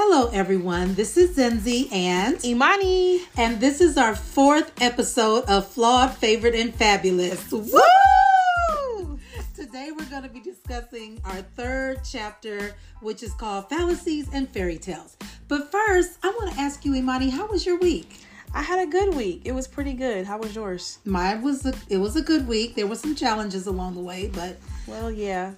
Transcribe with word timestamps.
Hello, 0.00 0.30
everyone. 0.32 0.94
This 0.94 1.16
is 1.16 1.36
Zenzi 1.36 1.92
and 1.92 2.42
Imani. 2.44 3.22
and 3.36 3.58
this 3.58 3.80
is 3.80 3.98
our 3.98 4.14
fourth 4.14 4.70
episode 4.80 5.42
of 5.46 5.66
Flawed, 5.66 6.14
Favorite, 6.14 6.54
and 6.54 6.72
Fabulous. 6.72 7.50
Woo! 7.50 9.18
Today, 9.56 9.90
we're 9.90 10.04
going 10.04 10.22
to 10.22 10.28
be 10.28 10.38
discussing 10.38 11.20
our 11.24 11.42
third 11.42 12.02
chapter, 12.08 12.76
which 13.00 13.24
is 13.24 13.34
called 13.34 13.68
Fallacies 13.68 14.28
and 14.32 14.48
Fairy 14.48 14.78
Tales. 14.78 15.16
But 15.48 15.72
first, 15.72 16.16
I 16.22 16.28
want 16.28 16.52
to 16.52 16.60
ask 16.60 16.84
you, 16.84 16.94
Imani, 16.94 17.30
how 17.30 17.48
was 17.48 17.66
your 17.66 17.80
week? 17.80 18.20
I 18.54 18.62
had 18.62 18.78
a 18.78 18.88
good 18.88 19.16
week. 19.16 19.42
It 19.46 19.52
was 19.52 19.66
pretty 19.66 19.94
good. 19.94 20.26
How 20.26 20.38
was 20.38 20.54
yours? 20.54 21.00
Mine 21.06 21.42
was 21.42 21.66
a, 21.66 21.74
it 21.88 21.98
was 21.98 22.14
a 22.14 22.22
good 22.22 22.46
week. 22.46 22.76
There 22.76 22.86
were 22.86 22.94
some 22.94 23.16
challenges 23.16 23.66
along 23.66 23.96
the 23.96 24.00
way, 24.00 24.30
but 24.32 24.58
Well, 24.86 25.10
yeah. 25.10 25.54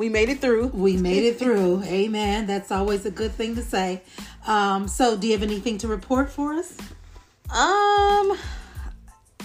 We 0.00 0.08
made 0.08 0.30
it 0.30 0.40
through. 0.40 0.68
we 0.68 0.96
made 0.96 1.24
it 1.24 1.38
through. 1.38 1.82
Amen. 1.84 2.46
That's 2.46 2.72
always 2.72 3.04
a 3.04 3.10
good 3.10 3.32
thing 3.32 3.54
to 3.56 3.62
say. 3.62 4.00
Um, 4.46 4.88
so, 4.88 5.14
do 5.14 5.26
you 5.26 5.34
have 5.34 5.42
anything 5.42 5.76
to 5.76 5.88
report 5.88 6.30
for 6.30 6.54
us? 6.54 6.74
Um 7.50 8.36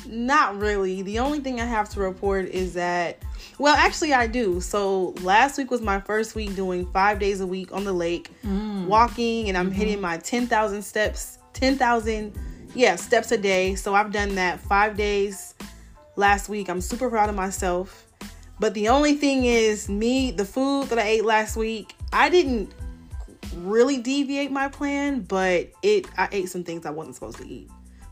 not 0.08 0.58
really. 0.58 1.02
The 1.02 1.20
only 1.20 1.40
thing 1.40 1.60
I 1.60 1.66
have 1.66 1.90
to 1.90 2.00
report 2.00 2.46
is 2.46 2.76
that 2.76 3.18
well, 3.60 3.76
actually 3.76 4.14
I 4.14 4.28
do. 4.28 4.62
So, 4.62 5.08
last 5.22 5.58
week 5.58 5.72
was 5.72 5.82
my 5.82 6.00
first 6.00 6.36
week 6.36 6.56
doing 6.56 6.86
5 6.94 7.20
days 7.20 7.42
a 7.42 7.48
week 7.48 7.74
on 7.74 7.84
the 7.84 7.94
lake, 7.94 8.32
walking 8.88 9.50
and 9.50 9.58
I'm 9.58 9.72
hitting 9.72 10.00
my 10.00 10.18
10,000 10.20 10.82
steps, 10.82 11.38
10,000 11.52 12.34
yeah, 12.74 12.96
steps 12.96 13.34
a 13.34 13.38
day. 13.38 13.76
So, 13.76 13.94
I've 13.94 14.14
done 14.14 14.36
that 14.36 14.62
5 14.62 14.96
days 14.96 15.54
last 16.16 16.48
week. 16.48 16.70
I'm 16.70 16.80
super 16.80 17.10
proud 17.10 17.28
of 17.28 17.36
myself. 17.36 18.05
But 18.60 18.74
the 18.74 18.90
only 18.90 19.16
thing 19.16 19.46
is, 19.46 19.90
me, 19.90 20.32
the 20.32 20.46
food 20.46 20.88
that 20.90 21.00
I 21.00 21.04
ate 21.04 21.26
last 21.26 21.58
week, 21.58 21.94
I 22.14 22.30
didn't 22.30 22.72
really 23.58 23.98
deviate 23.98 24.52
my 24.52 24.70
plan, 24.70 25.22
but 25.22 25.72
it 25.82 26.08
I 26.18 26.30
ate 26.32 26.50
some 26.50 26.64
things 26.64 26.86
I 26.86 26.92
wasn't 26.92 27.16
supposed 27.16 27.38
to 27.38 27.48
eat. 27.48 27.70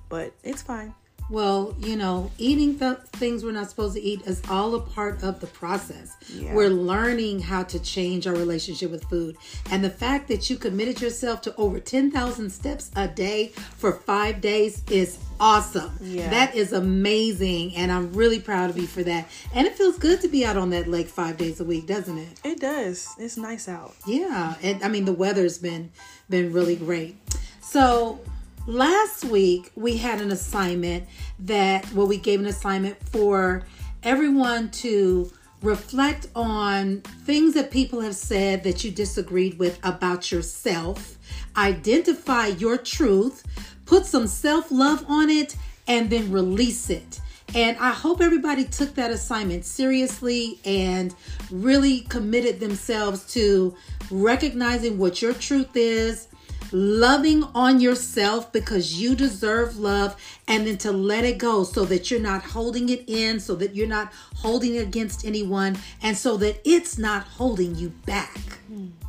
But 0.09 0.33
it's 0.43 0.61
fine. 0.61 0.93
Well, 1.33 1.73
you 1.79 1.95
know, 1.95 2.29
eating 2.37 2.77
th- 2.77 2.99
things 3.13 3.43
we're 3.43 3.53
not 3.53 3.67
supposed 3.67 3.95
to 3.95 4.01
eat 4.01 4.21
is 4.27 4.39
all 4.51 4.75
a 4.75 4.79
part 4.79 5.23
of 5.23 5.39
the 5.39 5.47
process. 5.47 6.15
Yeah. 6.31 6.53
We're 6.53 6.69
learning 6.69 7.39
how 7.39 7.63
to 7.63 7.79
change 7.79 8.27
our 8.27 8.35
relationship 8.35 8.91
with 8.91 9.03
food. 9.05 9.35
And 9.71 9.83
the 9.83 9.89
fact 9.89 10.27
that 10.27 10.47
you 10.51 10.57
committed 10.57 11.01
yourself 11.01 11.41
to 11.41 11.55
over 11.55 11.79
10,000 11.79 12.51
steps 12.51 12.91
a 12.95 13.07
day 13.07 13.47
for 13.47 13.93
five 13.93 14.41
days 14.41 14.83
is 14.91 15.17
awesome. 15.39 15.97
Yeah. 15.99 16.29
That 16.29 16.53
is 16.53 16.71
amazing. 16.71 17.77
And 17.77 17.91
I'm 17.91 18.13
really 18.13 18.39
proud 18.39 18.69
of 18.69 18.77
you 18.77 18.85
for 18.85 19.01
that. 19.01 19.27
And 19.55 19.65
it 19.65 19.73
feels 19.75 19.97
good 19.97 20.21
to 20.21 20.27
be 20.27 20.45
out 20.45 20.55
on 20.55 20.69
that 20.69 20.87
lake 20.87 21.07
five 21.07 21.37
days 21.37 21.59
a 21.59 21.63
week, 21.63 21.87
doesn't 21.87 22.19
it? 22.19 22.41
It 22.43 22.59
does. 22.59 23.09
It's 23.17 23.37
nice 23.37 23.67
out. 23.67 23.95
Yeah, 24.05 24.53
and 24.61 24.83
I 24.83 24.87
mean 24.87 25.05
the 25.05 25.13
weather's 25.13 25.57
been 25.57 25.91
been 26.29 26.53
really 26.53 26.75
great. 26.75 27.17
So 27.59 28.19
last 28.65 29.25
week 29.25 29.71
we 29.75 29.97
had 29.97 30.21
an 30.21 30.31
assignment 30.31 31.05
that 31.39 31.91
well 31.93 32.07
we 32.07 32.17
gave 32.17 32.39
an 32.39 32.45
assignment 32.45 32.97
for 33.09 33.63
everyone 34.03 34.69
to 34.71 35.29
reflect 35.61 36.27
on 36.35 37.01
things 37.25 37.53
that 37.53 37.71
people 37.71 38.01
have 38.01 38.15
said 38.15 38.63
that 38.63 38.83
you 38.83 38.91
disagreed 38.91 39.57
with 39.57 39.79
about 39.83 40.31
yourself, 40.31 41.17
identify 41.55 42.47
your 42.47 42.77
truth, 42.77 43.43
put 43.85 44.05
some 44.05 44.27
self-love 44.27 45.05
on 45.07 45.29
it 45.29 45.55
and 45.87 46.09
then 46.09 46.31
release 46.31 46.89
it. 46.89 47.21
And 47.55 47.77
I 47.77 47.91
hope 47.91 48.19
everybody 48.19 48.65
took 48.65 48.95
that 48.95 49.11
assignment 49.11 49.63
seriously 49.63 50.59
and 50.65 51.15
really 51.49 52.01
committed 52.01 52.59
themselves 52.59 53.31
to 53.33 53.75
recognizing 54.11 54.97
what 54.97 55.21
your 55.21 55.33
truth 55.33 55.75
is, 55.75 56.27
loving 56.73 57.43
on 57.55 57.79
yourself 57.79 58.51
because 58.51 58.99
you 58.99 59.15
deserve 59.15 59.77
love, 59.77 60.15
and 60.47 60.67
then 60.67 60.77
to 60.79 60.91
let 60.91 61.23
it 61.23 61.37
go 61.37 61.63
so 61.63 61.85
that 61.85 62.09
you're 62.09 62.19
not 62.19 62.43
holding 62.43 62.89
it 62.89 63.03
in, 63.07 63.39
so 63.39 63.55
that 63.55 63.75
you're 63.75 63.87
not 63.87 64.11
holding 64.35 64.75
it 64.75 64.79
against 64.83 65.25
anyone, 65.25 65.77
and 66.01 66.17
so 66.17 66.35
that 66.37 66.59
it's 66.65 66.97
not 66.97 67.23
holding 67.23 67.75
you 67.75 67.89
back. 68.05 68.37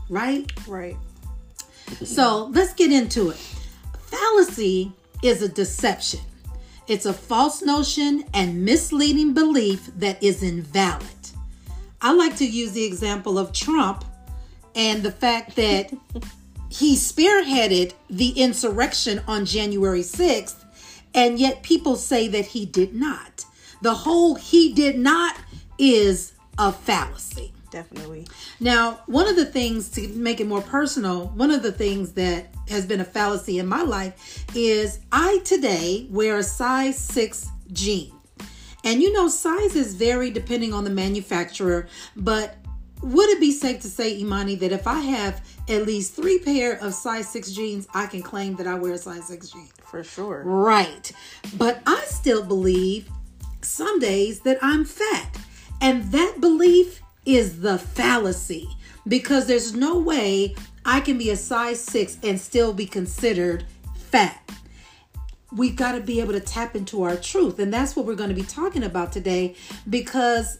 Right? 0.08 0.53
Right. 0.69 0.97
So 2.04 2.47
let's 2.53 2.74
get 2.74 2.92
into 2.92 3.30
it. 3.30 3.41
Fallacy 3.98 4.92
is 5.22 5.42
a 5.42 5.48
deception. 5.48 6.20
It's 6.86 7.06
a 7.06 7.14
false 7.14 7.62
notion 7.62 8.24
and 8.34 8.64
misleading 8.64 9.32
belief 9.32 9.91
that 9.97 10.22
is 10.22 10.42
invalid. 10.42 11.08
I 12.03 12.12
like 12.12 12.36
to 12.36 12.47
use 12.47 12.72
the 12.72 12.84
example 12.84 13.38
of 13.38 13.53
Trump 13.53 14.04
and 14.74 15.03
the 15.03 15.10
fact 15.10 15.56
that 15.56 15.91
he 16.74 16.96
spearheaded 16.96 17.92
the 18.10 18.30
insurrection 18.30 19.22
on 19.28 19.44
January 19.44 20.00
6th, 20.00 20.64
and 21.14 21.38
yet 21.38 21.62
people 21.62 21.94
say 21.94 22.26
that 22.26 22.46
he 22.46 22.66
did 22.66 22.94
not. 22.94 23.44
The 23.80 23.94
whole 23.94 24.34
he 24.34 24.72
did 24.72 24.98
not 24.98 25.36
is 25.78 26.32
a 26.58 26.72
fallacy. 26.72 27.52
Definitely. 27.70 28.26
Now, 28.58 29.00
one 29.06 29.28
of 29.28 29.36
the 29.36 29.44
things 29.44 29.88
to 29.90 30.08
make 30.08 30.40
it 30.40 30.48
more 30.48 30.62
personal, 30.62 31.28
one 31.28 31.52
of 31.52 31.62
the 31.62 31.72
things 31.72 32.12
that 32.12 32.46
has 32.68 32.86
been 32.86 33.00
a 33.00 33.04
fallacy 33.04 33.60
in 33.60 33.68
my 33.68 33.82
life 33.82 34.44
is 34.56 34.98
I 35.12 35.38
today 35.44 36.08
wear 36.10 36.38
a 36.38 36.42
size 36.42 36.98
6 36.98 37.50
jean. 37.72 38.12
And 38.82 39.00
you 39.00 39.12
know, 39.12 39.28
sizes 39.28 39.94
vary 39.94 40.30
depending 40.30 40.72
on 40.72 40.82
the 40.82 40.91
manufacturer, 40.91 41.88
but 42.16 42.56
would 43.04 43.28
it 43.28 43.41
be 43.41 43.52
safe 43.52 43.80
to 43.82 43.88
say, 43.88 44.18
Imani, 44.18 44.54
that 44.56 44.72
if 44.72 44.86
I 44.86 45.00
have 45.00 45.42
at 45.69 45.86
least 45.86 46.14
three 46.14 46.38
pair 46.38 46.75
of 46.82 46.94
size 46.94 47.28
6 47.28 47.52
jeans, 47.52 47.86
I 47.94 48.06
can 48.06 48.22
claim 48.22 48.56
that 48.56 48.66
I 48.66 48.75
wear 48.75 48.92
a 48.92 48.98
size 48.98 49.26
6 49.28 49.50
jean? 49.50 49.69
For 49.82 50.04
sure. 50.04 50.42
Right. 50.44 51.10
But 51.56 51.80
I 51.86 52.02
still 52.06 52.44
believe 52.44 53.08
some 53.62 53.98
days 53.98 54.41
that 54.41 54.58
I'm 54.62 54.84
fat. 54.84 55.38
And 55.80 56.10
that 56.12 56.36
belief 56.41 57.03
is 57.26 57.60
the 57.60 57.78
fallacy 57.78 58.69
because 59.06 59.47
there's 59.47 59.74
no 59.74 59.98
way 59.98 60.54
I 60.84 61.00
can 61.00 61.19
be 61.19 61.30
a 61.30 61.36
size 61.36 61.80
six 61.80 62.19
and 62.22 62.41
still 62.41 62.72
be 62.72 62.86
considered 62.86 63.64
fat. 63.97 64.41
We've 65.53 65.76
got 65.76 65.92
to 65.92 66.00
be 66.00 66.20
able 66.20 66.32
to 66.32 66.41
tap 66.41 66.74
into 66.74 67.03
our 67.03 67.16
truth. 67.16 67.58
And 67.58 67.72
that's 67.72 67.97
what 67.97 68.06
we're 68.06 68.16
going 68.16 68.28
to 68.28 68.34
be 68.34 68.42
talking 68.42 68.82
about 68.82 69.12
today 69.12 69.54
because 69.88 70.58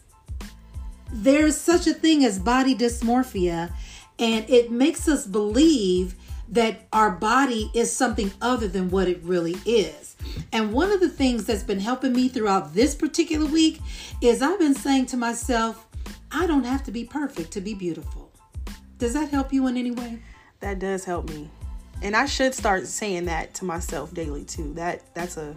there's 1.12 1.56
such 1.56 1.87
a 1.87 1.94
thing 1.94 2.25
as 2.25 2.38
body 2.38 2.75
dysmorphia, 2.75 3.72
and 4.19 4.48
it 4.48 4.70
makes 4.70 5.08
us 5.08 5.26
believe 5.26 6.14
that 6.48 6.86
our 6.92 7.10
body 7.10 7.70
is 7.75 7.91
something 7.91 8.30
other 8.41 8.69
than 8.69 8.91
what 8.91 9.08
it 9.08 9.20
really 9.22 9.56
is. 9.64 10.16
And 10.52 10.72
one 10.72 10.92
of 10.92 11.00
the 11.00 11.08
things 11.08 11.47
that's 11.47 11.62
been 11.62 11.80
helping 11.80 12.12
me 12.12 12.28
throughout 12.28 12.75
this 12.75 12.94
particular 12.94 13.47
week 13.47 13.80
is 14.20 14.42
I've 14.42 14.58
been 14.58 14.75
saying 14.75 15.06
to 15.06 15.16
myself, 15.16 15.86
I 16.30 16.47
don't 16.47 16.64
have 16.64 16.84
to 16.84 16.92
be 16.92 17.04
perfect 17.04 17.52
to 17.52 17.60
be 17.60 17.75
beautiful. 17.75 18.30
Does 18.98 19.14
that 19.14 19.30
help 19.30 19.52
you 19.52 19.66
in 19.66 19.76
any 19.76 19.91
way? 19.91 20.20
That 20.60 20.78
does 20.78 21.04
help 21.04 21.28
me. 21.28 21.50
And 22.02 22.14
I 22.14 22.26
should 22.26 22.54
start 22.54 22.86
saying 22.86 23.26
that 23.26 23.54
to 23.54 23.64
myself 23.64 24.12
daily 24.12 24.44
too. 24.44 24.75
That 24.75 25.02
that's 25.14 25.36
a 25.36 25.56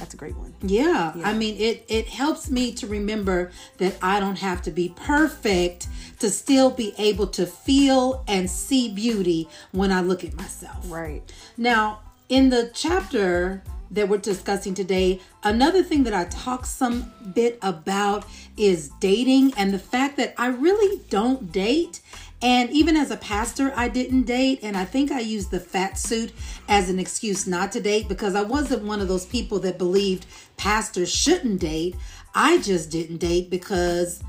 that's 0.00 0.14
a 0.14 0.16
great 0.16 0.36
one. 0.36 0.54
Yeah, 0.62 1.12
I 1.22 1.34
mean 1.34 1.56
it 1.58 1.84
it 1.88 2.08
helps 2.08 2.50
me 2.50 2.72
to 2.72 2.86
remember 2.86 3.52
that 3.78 3.96
I 4.02 4.18
don't 4.18 4.38
have 4.38 4.62
to 4.62 4.70
be 4.70 4.88
perfect 4.96 5.86
to 6.18 6.30
still 6.30 6.70
be 6.70 6.94
able 6.98 7.26
to 7.28 7.46
feel 7.46 8.24
and 8.26 8.50
see 8.50 8.92
beauty 8.92 9.48
when 9.72 9.92
I 9.92 10.00
look 10.00 10.24
at 10.24 10.34
myself. 10.34 10.90
Right. 10.90 11.22
Now, 11.56 12.00
in 12.28 12.48
the 12.48 12.70
chapter 12.74 13.62
that 13.90 14.08
we're 14.08 14.18
discussing 14.18 14.72
today, 14.72 15.20
another 15.42 15.82
thing 15.82 16.04
that 16.04 16.14
I 16.14 16.24
talk 16.24 16.64
some 16.64 17.12
bit 17.34 17.58
about 17.60 18.24
is 18.56 18.90
dating 19.00 19.52
and 19.56 19.74
the 19.74 19.78
fact 19.78 20.16
that 20.16 20.34
I 20.38 20.46
really 20.48 21.02
don't 21.10 21.52
date. 21.52 22.00
And 22.42 22.70
even 22.70 22.96
as 22.96 23.10
a 23.10 23.16
pastor, 23.16 23.72
I 23.76 23.88
didn't 23.88 24.22
date. 24.22 24.60
And 24.62 24.76
I 24.76 24.84
think 24.84 25.12
I 25.12 25.20
used 25.20 25.50
the 25.50 25.60
fat 25.60 25.98
suit 25.98 26.32
as 26.68 26.88
an 26.88 26.98
excuse 26.98 27.46
not 27.46 27.72
to 27.72 27.80
date 27.80 28.08
because 28.08 28.34
I 28.34 28.42
wasn't 28.42 28.84
one 28.84 29.00
of 29.00 29.08
those 29.08 29.26
people 29.26 29.58
that 29.60 29.78
believed 29.78 30.26
pastors 30.56 31.12
shouldn't 31.12 31.60
date. 31.60 31.96
I 32.34 32.58
just 32.58 32.90
didn't 32.90 33.18
date 33.18 33.50
because 33.50 34.22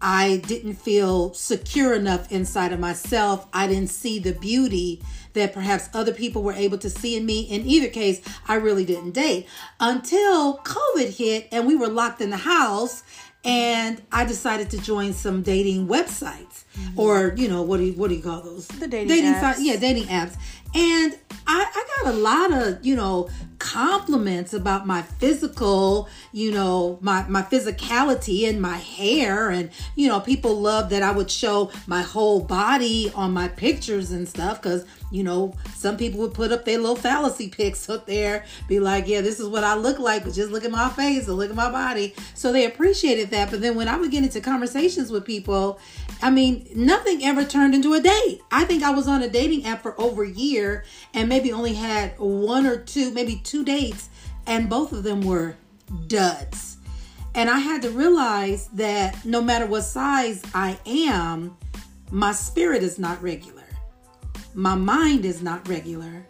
I 0.00 0.42
didn't 0.46 0.74
feel 0.74 1.32
secure 1.32 1.94
enough 1.94 2.30
inside 2.30 2.72
of 2.72 2.78
myself. 2.78 3.46
I 3.52 3.66
didn't 3.66 3.88
see 3.88 4.18
the 4.18 4.32
beauty 4.32 5.02
that 5.32 5.52
perhaps 5.52 5.88
other 5.94 6.12
people 6.12 6.42
were 6.42 6.52
able 6.52 6.78
to 6.78 6.90
see 6.90 7.16
in 7.16 7.24
me. 7.24 7.42
In 7.42 7.66
either 7.66 7.88
case, 7.88 8.20
I 8.46 8.56
really 8.56 8.84
didn't 8.84 9.12
date 9.12 9.46
until 9.80 10.58
COVID 10.58 11.16
hit 11.16 11.48
and 11.50 11.66
we 11.66 11.76
were 11.76 11.88
locked 11.88 12.20
in 12.20 12.30
the 12.30 12.36
house 12.36 13.02
and 13.46 14.02
I 14.10 14.24
decided 14.24 14.70
to 14.70 14.78
join 14.78 15.12
some 15.12 15.42
dating 15.42 15.86
websites 15.86 16.64
mm-hmm. 16.76 16.98
or 16.98 17.32
you 17.36 17.48
know 17.48 17.62
what 17.62 17.78
do 17.78 17.84
you 17.84 17.92
what 17.92 18.08
do 18.08 18.16
you 18.16 18.22
call 18.22 18.42
those 18.42 18.66
the 18.66 18.88
dating, 18.88 19.08
dating 19.08 19.32
apps. 19.32 19.40
Sites, 19.40 19.62
yeah 19.62 19.76
dating 19.76 20.04
apps 20.04 20.36
and 20.76 21.18
I, 21.46 21.64
I 21.74 22.02
got 22.04 22.14
a 22.14 22.16
lot 22.18 22.52
of 22.52 22.84
you 22.84 22.96
know 22.96 23.30
compliments 23.58 24.52
about 24.52 24.86
my 24.86 25.00
physical, 25.02 26.08
you 26.32 26.52
know, 26.52 26.98
my 27.00 27.26
my 27.28 27.42
physicality 27.42 28.48
and 28.48 28.60
my 28.60 28.76
hair 28.76 29.50
and 29.50 29.70
you 29.94 30.08
know, 30.08 30.20
people 30.20 30.60
love 30.60 30.90
that 30.90 31.02
I 31.02 31.12
would 31.12 31.30
show 31.30 31.70
my 31.86 32.02
whole 32.02 32.40
body 32.40 33.10
on 33.14 33.32
my 33.32 33.48
pictures 33.48 34.10
and 34.10 34.28
stuff 34.28 34.60
cuz 34.60 34.84
you 35.12 35.22
know, 35.22 35.54
some 35.74 35.96
people 35.96 36.20
would 36.20 36.34
put 36.34 36.52
up 36.52 36.64
their 36.64 36.78
little 36.78 36.96
fallacy 36.96 37.48
pics 37.56 37.88
up 37.88 38.06
there, 38.06 38.44
be 38.68 38.80
like, 38.80 39.06
yeah, 39.06 39.20
this 39.20 39.38
is 39.40 39.48
what 39.48 39.64
I 39.64 39.74
look 39.74 39.98
like, 39.98 40.24
but 40.24 40.34
just 40.34 40.50
look 40.50 40.64
at 40.64 40.70
my 40.70 40.88
face 40.90 41.28
or 41.28 41.32
look 41.32 41.50
at 41.50 41.56
my 41.56 41.70
body. 41.70 42.14
So 42.34 42.52
they 42.52 42.66
appreciated 42.66 43.30
that. 43.30 43.50
But 43.50 43.60
then 43.60 43.76
when 43.76 43.88
I 43.88 43.96
would 43.96 44.10
get 44.10 44.24
into 44.24 44.40
conversations 44.40 45.12
with 45.12 45.24
people, 45.24 45.78
I 46.22 46.30
mean, 46.30 46.66
nothing 46.74 47.24
ever 47.24 47.44
turned 47.44 47.74
into 47.74 47.94
a 47.94 48.00
date. 48.00 48.40
I 48.50 48.64
think 48.64 48.82
I 48.82 48.90
was 48.90 49.06
on 49.06 49.22
a 49.22 49.28
dating 49.28 49.64
app 49.64 49.82
for 49.82 49.98
over 50.00 50.24
a 50.24 50.30
year 50.30 50.65
and 51.14 51.28
maybe 51.28 51.52
only 51.52 51.74
had 51.74 52.18
one 52.18 52.66
or 52.66 52.76
two, 52.76 53.10
maybe 53.12 53.40
two 53.42 53.64
dates, 53.64 54.08
and 54.46 54.68
both 54.68 54.92
of 54.92 55.02
them 55.02 55.22
were 55.22 55.56
duds. 56.06 56.76
And 57.34 57.50
I 57.50 57.58
had 57.58 57.82
to 57.82 57.90
realize 57.90 58.68
that 58.68 59.24
no 59.24 59.42
matter 59.42 59.66
what 59.66 59.82
size 59.82 60.42
I 60.54 60.78
am, 60.86 61.56
my 62.10 62.32
spirit 62.32 62.82
is 62.82 62.98
not 62.98 63.22
regular 63.22 63.56
my 64.56 64.74
mind 64.74 65.26
is 65.26 65.42
not 65.42 65.68
regular 65.68 66.26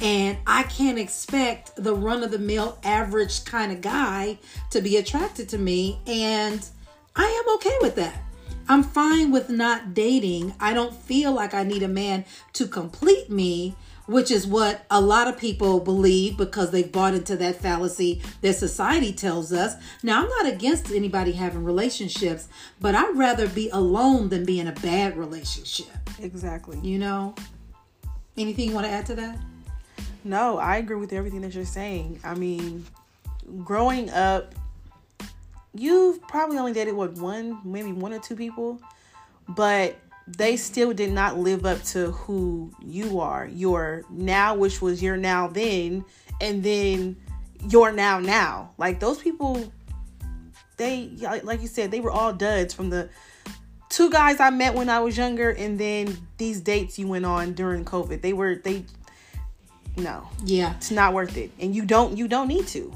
and 0.00 0.38
I 0.46 0.62
can't 0.62 0.96
expect 0.96 1.72
the 1.74 1.92
run 1.92 2.22
of 2.22 2.30
the 2.30 2.38
mill 2.38 2.78
average 2.84 3.44
kind 3.44 3.72
of 3.72 3.80
guy 3.80 4.38
to 4.70 4.80
be 4.80 4.96
attracted 4.96 5.48
to 5.48 5.58
me. 5.58 5.98
And 6.06 6.64
I 7.16 7.24
am 7.24 7.54
okay 7.56 7.76
with 7.80 7.96
that. 7.96 8.22
I'm 8.68 8.82
fine 8.82 9.30
with 9.30 9.48
not 9.48 9.94
dating. 9.94 10.54
I 10.60 10.74
don't 10.74 10.94
feel 10.94 11.32
like 11.32 11.54
I 11.54 11.62
need 11.62 11.82
a 11.82 11.88
man 11.88 12.26
to 12.52 12.66
complete 12.66 13.30
me, 13.30 13.74
which 14.06 14.30
is 14.30 14.46
what 14.46 14.84
a 14.90 15.00
lot 15.00 15.26
of 15.26 15.38
people 15.38 15.80
believe 15.80 16.36
because 16.36 16.70
they've 16.70 16.90
bought 16.90 17.14
into 17.14 17.34
that 17.36 17.56
fallacy 17.56 18.20
that 18.42 18.54
society 18.54 19.12
tells 19.12 19.52
us. 19.52 19.74
Now, 20.02 20.22
I'm 20.22 20.28
not 20.28 20.52
against 20.52 20.90
anybody 20.90 21.32
having 21.32 21.64
relationships, 21.64 22.48
but 22.78 22.94
I'd 22.94 23.16
rather 23.16 23.48
be 23.48 23.70
alone 23.70 24.28
than 24.28 24.44
be 24.44 24.60
in 24.60 24.68
a 24.68 24.72
bad 24.72 25.16
relationship. 25.16 25.86
Exactly. 26.20 26.78
You 26.80 26.98
know? 26.98 27.34
Anything 28.36 28.68
you 28.68 28.74
want 28.74 28.86
to 28.86 28.92
add 28.92 29.06
to 29.06 29.14
that? 29.14 29.38
No, 30.24 30.58
I 30.58 30.76
agree 30.76 30.96
with 30.96 31.12
everything 31.12 31.40
that 31.40 31.54
you're 31.54 31.64
saying. 31.64 32.20
I 32.22 32.34
mean, 32.34 32.84
growing 33.64 34.10
up, 34.10 34.54
you've 35.78 36.20
probably 36.22 36.58
only 36.58 36.72
dated 36.72 36.94
what 36.94 37.12
one, 37.12 37.60
maybe 37.64 37.92
one 37.92 38.12
or 38.12 38.18
two 38.18 38.36
people, 38.36 38.80
but 39.48 39.96
they 40.26 40.56
still 40.56 40.92
did 40.92 41.10
not 41.10 41.38
live 41.38 41.64
up 41.64 41.82
to 41.82 42.10
who 42.12 42.70
you 42.80 43.20
are. 43.20 43.46
Your 43.46 44.04
now, 44.10 44.54
which 44.54 44.82
was 44.82 45.02
your 45.02 45.16
now 45.16 45.48
then, 45.48 46.04
and 46.40 46.62
then 46.62 47.16
your 47.70 47.92
now 47.92 48.18
now. 48.18 48.72
Like 48.76 49.00
those 49.00 49.18
people, 49.18 49.72
they 50.76 51.10
like 51.42 51.62
you 51.62 51.68
said, 51.68 51.90
they 51.90 52.00
were 52.00 52.10
all 52.10 52.32
duds 52.32 52.74
from 52.74 52.90
the 52.90 53.08
two 53.88 54.10
guys 54.10 54.40
I 54.40 54.50
met 54.50 54.74
when 54.74 54.88
I 54.88 55.00
was 55.00 55.16
younger, 55.16 55.50
and 55.50 55.78
then 55.78 56.16
these 56.36 56.60
dates 56.60 56.98
you 56.98 57.08
went 57.08 57.24
on 57.24 57.54
during 57.54 57.84
COVID. 57.84 58.20
They 58.20 58.32
were 58.32 58.56
they. 58.56 58.84
No. 59.96 60.28
Yeah. 60.44 60.76
It's 60.76 60.90
not 60.90 61.14
worth 61.14 61.36
it, 61.36 61.50
and 61.58 61.74
you 61.74 61.84
don't 61.84 62.16
you 62.16 62.28
don't 62.28 62.48
need 62.48 62.66
to. 62.68 62.92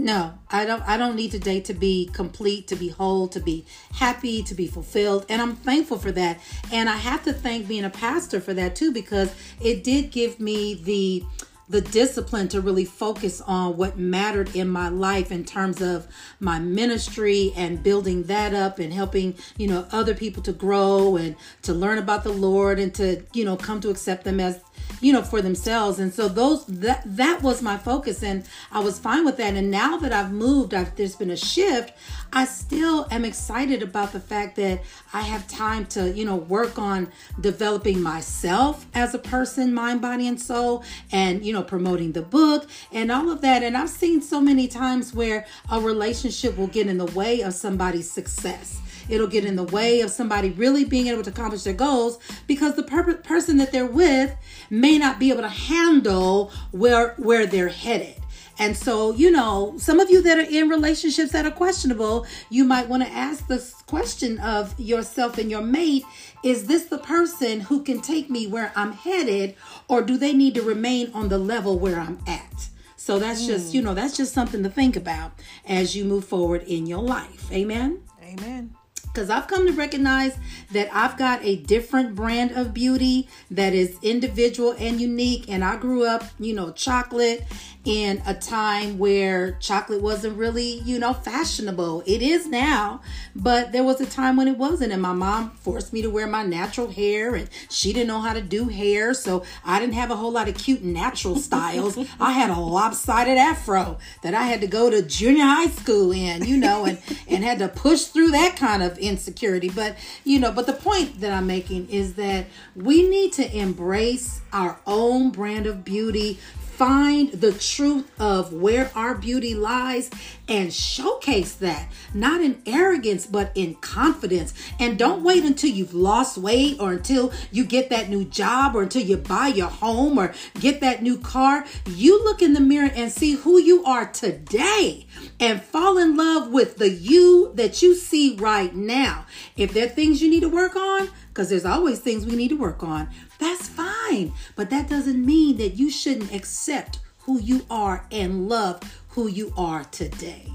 No, 0.00 0.32
I 0.50 0.64
don't 0.64 0.82
I 0.88 0.96
don't 0.96 1.14
need 1.14 1.32
to 1.32 1.38
date 1.38 1.66
to 1.66 1.74
be 1.74 2.08
complete, 2.14 2.66
to 2.68 2.76
be 2.76 2.88
whole, 2.88 3.28
to 3.28 3.38
be 3.38 3.66
happy, 3.92 4.42
to 4.44 4.54
be 4.54 4.66
fulfilled. 4.66 5.26
And 5.28 5.42
I'm 5.42 5.54
thankful 5.54 5.98
for 5.98 6.10
that. 6.12 6.40
And 6.72 6.88
I 6.88 6.96
have 6.96 7.22
to 7.24 7.34
thank 7.34 7.68
being 7.68 7.84
a 7.84 7.90
pastor 7.90 8.40
for 8.40 8.54
that 8.54 8.74
too 8.74 8.92
because 8.92 9.34
it 9.60 9.84
did 9.84 10.10
give 10.10 10.40
me 10.40 10.72
the 10.72 11.22
the 11.68 11.82
discipline 11.82 12.48
to 12.48 12.60
really 12.60 12.84
focus 12.84 13.40
on 13.42 13.76
what 13.76 13.96
mattered 13.96 14.56
in 14.56 14.68
my 14.68 14.88
life 14.88 15.30
in 15.30 15.44
terms 15.44 15.80
of 15.80 16.08
my 16.40 16.58
ministry 16.58 17.52
and 17.54 17.80
building 17.80 18.24
that 18.24 18.52
up 18.52 18.80
and 18.80 18.92
helping, 18.92 19.36
you 19.56 19.68
know, 19.68 19.86
other 19.92 20.12
people 20.12 20.42
to 20.42 20.52
grow 20.52 21.16
and 21.16 21.36
to 21.62 21.72
learn 21.72 21.98
about 21.98 22.24
the 22.24 22.32
Lord 22.32 22.80
and 22.80 22.92
to, 22.94 23.22
you 23.32 23.44
know, 23.44 23.56
come 23.56 23.80
to 23.82 23.90
accept 23.90 24.24
them 24.24 24.40
as 24.40 24.60
you 25.00 25.12
know 25.12 25.22
for 25.22 25.42
themselves. 25.42 25.98
And 25.98 26.12
so 26.12 26.28
those 26.28 26.64
that 26.66 27.02
that 27.04 27.42
was 27.42 27.62
my 27.62 27.76
focus 27.76 28.22
and 28.22 28.44
i 28.72 28.80
was 28.80 28.98
fine 28.98 29.24
with 29.24 29.36
that. 29.38 29.54
And 29.54 29.70
now 29.70 29.96
that 29.98 30.12
i've 30.12 30.32
moved 30.32 30.74
I've, 30.74 30.94
there's 30.96 31.16
been 31.16 31.30
a 31.30 31.36
shift 31.36 31.92
i 32.32 32.44
still 32.44 33.08
am 33.10 33.24
excited 33.24 33.82
about 33.82 34.12
the 34.12 34.20
fact 34.20 34.56
that 34.56 34.80
i 35.12 35.22
have 35.22 35.46
time 35.48 35.84
to 35.86 36.12
you 36.12 36.24
know 36.24 36.36
work 36.36 36.78
on 36.78 37.10
developing 37.40 38.00
myself 38.02 38.86
as 38.94 39.14
a 39.14 39.18
person 39.18 39.74
mind 39.74 40.00
body 40.00 40.28
and 40.28 40.40
soul 40.40 40.84
and 41.10 41.44
you 41.44 41.52
know 41.52 41.62
promoting 41.62 42.12
the 42.12 42.22
book 42.22 42.68
and 42.92 43.10
all 43.10 43.30
of 43.30 43.40
that. 43.40 43.62
And 43.62 43.76
i've 43.76 43.90
seen 43.90 44.20
so 44.22 44.40
many 44.40 44.68
times 44.68 45.14
where 45.14 45.46
a 45.70 45.80
relationship 45.80 46.56
will 46.56 46.66
get 46.68 46.86
in 46.86 46.98
the 46.98 47.06
way 47.06 47.40
of 47.40 47.54
somebody's 47.54 48.10
success. 48.10 48.80
It'll 49.08 49.26
get 49.26 49.44
in 49.44 49.56
the 49.56 49.64
way 49.64 50.00
of 50.02 50.10
somebody 50.10 50.50
really 50.50 50.84
being 50.84 51.08
able 51.08 51.22
to 51.24 51.30
accomplish 51.30 51.64
their 51.64 51.74
goals 51.74 52.18
because 52.46 52.76
the 52.76 52.84
per- 52.84 53.14
person 53.14 53.56
that 53.56 53.72
they're 53.72 53.86
with 53.86 54.34
may 54.70 54.96
not 54.96 55.18
be 55.18 55.30
able 55.30 55.42
to 55.42 55.48
handle 55.48 56.52
where 56.70 57.14
where 57.14 57.46
they're 57.46 57.68
headed. 57.68 58.16
And 58.60 58.76
so, 58.76 59.12
you 59.12 59.30
know, 59.30 59.74
some 59.78 60.00
of 60.00 60.10
you 60.10 60.20
that 60.20 60.36
are 60.36 60.42
in 60.42 60.68
relationships 60.68 61.32
that 61.32 61.46
are 61.46 61.50
questionable, 61.50 62.26
you 62.50 62.62
might 62.64 62.90
want 62.90 63.02
to 63.02 63.08
ask 63.08 63.46
this 63.46 63.72
question 63.86 64.38
of 64.38 64.78
yourself 64.78 65.38
and 65.38 65.50
your 65.50 65.62
mate 65.62 66.04
Is 66.44 66.66
this 66.66 66.84
the 66.84 66.98
person 66.98 67.60
who 67.60 67.82
can 67.82 68.00
take 68.00 68.28
me 68.28 68.46
where 68.46 68.70
I'm 68.76 68.92
headed, 68.92 69.56
or 69.88 70.02
do 70.02 70.18
they 70.18 70.34
need 70.34 70.54
to 70.54 70.62
remain 70.62 71.10
on 71.14 71.30
the 71.30 71.38
level 71.38 71.78
where 71.78 71.98
I'm 71.98 72.18
at? 72.26 72.68
So 72.96 73.18
that's 73.18 73.46
just, 73.46 73.70
hmm. 73.70 73.76
you 73.76 73.82
know, 73.82 73.94
that's 73.94 74.16
just 74.16 74.34
something 74.34 74.62
to 74.62 74.68
think 74.68 74.94
about 74.94 75.32
as 75.66 75.96
you 75.96 76.04
move 76.04 76.26
forward 76.26 76.62
in 76.64 76.86
your 76.86 77.02
life. 77.02 77.50
Amen. 77.50 78.02
Amen 78.22 78.76
because 79.20 79.28
I've 79.28 79.48
come 79.48 79.66
to 79.66 79.72
recognize 79.74 80.38
that 80.70 80.88
I've 80.94 81.18
got 81.18 81.44
a 81.44 81.56
different 81.56 82.14
brand 82.14 82.52
of 82.52 82.72
beauty 82.72 83.28
that 83.50 83.74
is 83.74 83.98
individual 84.00 84.74
and 84.78 84.98
unique. 84.98 85.44
And 85.46 85.62
I 85.62 85.76
grew 85.76 86.06
up, 86.06 86.24
you 86.38 86.54
know, 86.54 86.72
chocolate 86.72 87.44
in 87.84 88.22
a 88.26 88.34
time 88.34 88.98
where 88.98 89.52
chocolate 89.52 90.02
wasn't 90.02 90.36
really, 90.36 90.80
you 90.80 90.98
know, 90.98 91.14
fashionable. 91.14 92.02
It 92.04 92.20
is 92.20 92.46
now, 92.46 93.00
but 93.34 93.72
there 93.72 93.82
was 93.82 94.00
a 94.00 94.06
time 94.06 94.36
when 94.36 94.48
it 94.48 94.58
wasn't. 94.58 94.92
And 94.92 95.00
my 95.00 95.12
mom 95.12 95.50
forced 95.50 95.92
me 95.92 96.02
to 96.02 96.10
wear 96.10 96.26
my 96.26 96.42
natural 96.42 96.90
hair, 96.90 97.34
and 97.34 97.48
she 97.70 97.92
didn't 97.92 98.08
know 98.08 98.20
how 98.20 98.34
to 98.34 98.42
do 98.42 98.68
hair. 98.68 99.14
So 99.14 99.44
I 99.64 99.80
didn't 99.80 99.94
have 99.94 100.10
a 100.10 100.16
whole 100.16 100.32
lot 100.32 100.48
of 100.48 100.56
cute 100.56 100.82
natural 100.82 101.36
styles. 101.36 101.98
I 102.20 102.32
had 102.32 102.50
a 102.50 102.58
lopsided 102.58 103.38
afro 103.38 103.98
that 104.22 104.34
I 104.34 104.42
had 104.42 104.60
to 104.60 104.66
go 104.66 104.90
to 104.90 105.02
junior 105.02 105.44
high 105.44 105.68
school 105.68 106.12
in, 106.12 106.44
you 106.44 106.58
know, 106.58 106.84
and, 106.84 106.98
and 107.28 107.44
had 107.44 107.58
to 107.60 107.68
push 107.68 108.04
through 108.04 108.30
that 108.32 108.56
kind 108.56 108.82
of 108.82 108.98
insecurity. 109.10 109.68
But, 109.68 109.96
you 110.24 110.38
know, 110.38 110.52
but 110.52 110.66
the 110.66 110.72
point 110.72 111.20
that 111.20 111.32
I'm 111.32 111.46
making 111.46 111.90
is 111.90 112.14
that 112.14 112.46
we 112.74 113.06
need 113.08 113.32
to 113.34 113.56
embrace 113.56 114.40
our 114.52 114.80
own 114.86 115.30
brand 115.30 115.66
of 115.66 115.84
beauty 115.84 116.38
find 116.80 117.30
the 117.32 117.52
truth 117.52 118.10
of 118.18 118.54
where 118.54 118.90
our 118.94 119.14
beauty 119.14 119.54
lies 119.54 120.08
and 120.48 120.72
showcase 120.72 121.52
that, 121.56 121.86
not 122.14 122.40
in 122.40 122.62
arrogance, 122.64 123.26
but 123.26 123.52
in 123.54 123.74
confidence. 123.74 124.54
And 124.78 124.98
don't 124.98 125.22
wait 125.22 125.44
until 125.44 125.68
you've 125.68 125.92
lost 125.92 126.38
weight 126.38 126.80
or 126.80 126.92
until 126.92 127.34
you 127.52 127.66
get 127.66 127.90
that 127.90 128.08
new 128.08 128.24
job 128.24 128.74
or 128.74 128.82
until 128.82 129.02
you 129.02 129.18
buy 129.18 129.48
your 129.48 129.68
home 129.68 130.18
or 130.18 130.32
get 130.58 130.80
that 130.80 131.02
new 131.02 131.18
car. 131.18 131.66
You 131.84 132.24
look 132.24 132.40
in 132.40 132.54
the 132.54 132.60
mirror 132.60 132.90
and 132.94 133.12
see 133.12 133.32
who 133.32 133.60
you 133.60 133.84
are 133.84 134.06
today 134.06 135.06
and 135.38 135.62
fall 135.62 135.98
in 135.98 136.16
love 136.16 136.50
with 136.50 136.78
the 136.78 136.88
you 136.88 137.52
that 137.56 137.82
you 137.82 137.94
see 137.94 138.36
right 138.36 138.74
now. 138.74 139.26
If 139.54 139.74
there 139.74 139.84
are 139.84 139.90
things 139.90 140.22
you 140.22 140.30
need 140.30 140.40
to 140.40 140.48
work 140.48 140.76
on, 140.76 141.10
because 141.40 141.48
there's 141.48 141.64
always 141.64 141.98
things 142.00 142.26
we 142.26 142.36
need 142.36 142.48
to 142.48 142.54
work 142.54 142.82
on, 142.82 143.08
that's 143.38 143.66
fine. 143.66 144.30
But 144.56 144.68
that 144.68 144.90
doesn't 144.90 145.24
mean 145.24 145.56
that 145.56 145.70
you 145.70 145.88
shouldn't 145.90 146.34
accept 146.34 146.98
who 147.20 147.40
you 147.40 147.64
are 147.70 148.04
and 148.12 148.46
love 148.46 148.82
who 149.08 149.26
you 149.26 149.50
are 149.56 149.84
today. 149.84 150.52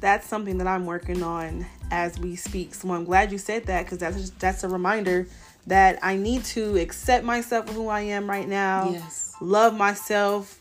That's 0.00 0.24
something 0.24 0.58
that 0.58 0.68
I'm 0.68 0.86
working 0.86 1.24
on 1.24 1.66
as 1.90 2.16
we 2.20 2.36
speak. 2.36 2.74
So 2.74 2.92
I'm 2.92 3.04
glad 3.04 3.32
you 3.32 3.38
said 3.38 3.66
that 3.66 3.84
because 3.84 3.98
that's 3.98 4.16
just, 4.16 4.38
that's 4.38 4.62
a 4.62 4.68
reminder 4.68 5.26
that 5.66 5.98
I 6.00 6.14
need 6.14 6.44
to 6.44 6.76
accept 6.76 7.24
myself 7.24 7.66
for 7.66 7.72
who 7.72 7.88
I 7.88 8.02
am 8.02 8.30
right 8.30 8.46
now. 8.46 8.92
Yes. 8.92 9.34
Love 9.40 9.76
myself. 9.76 10.60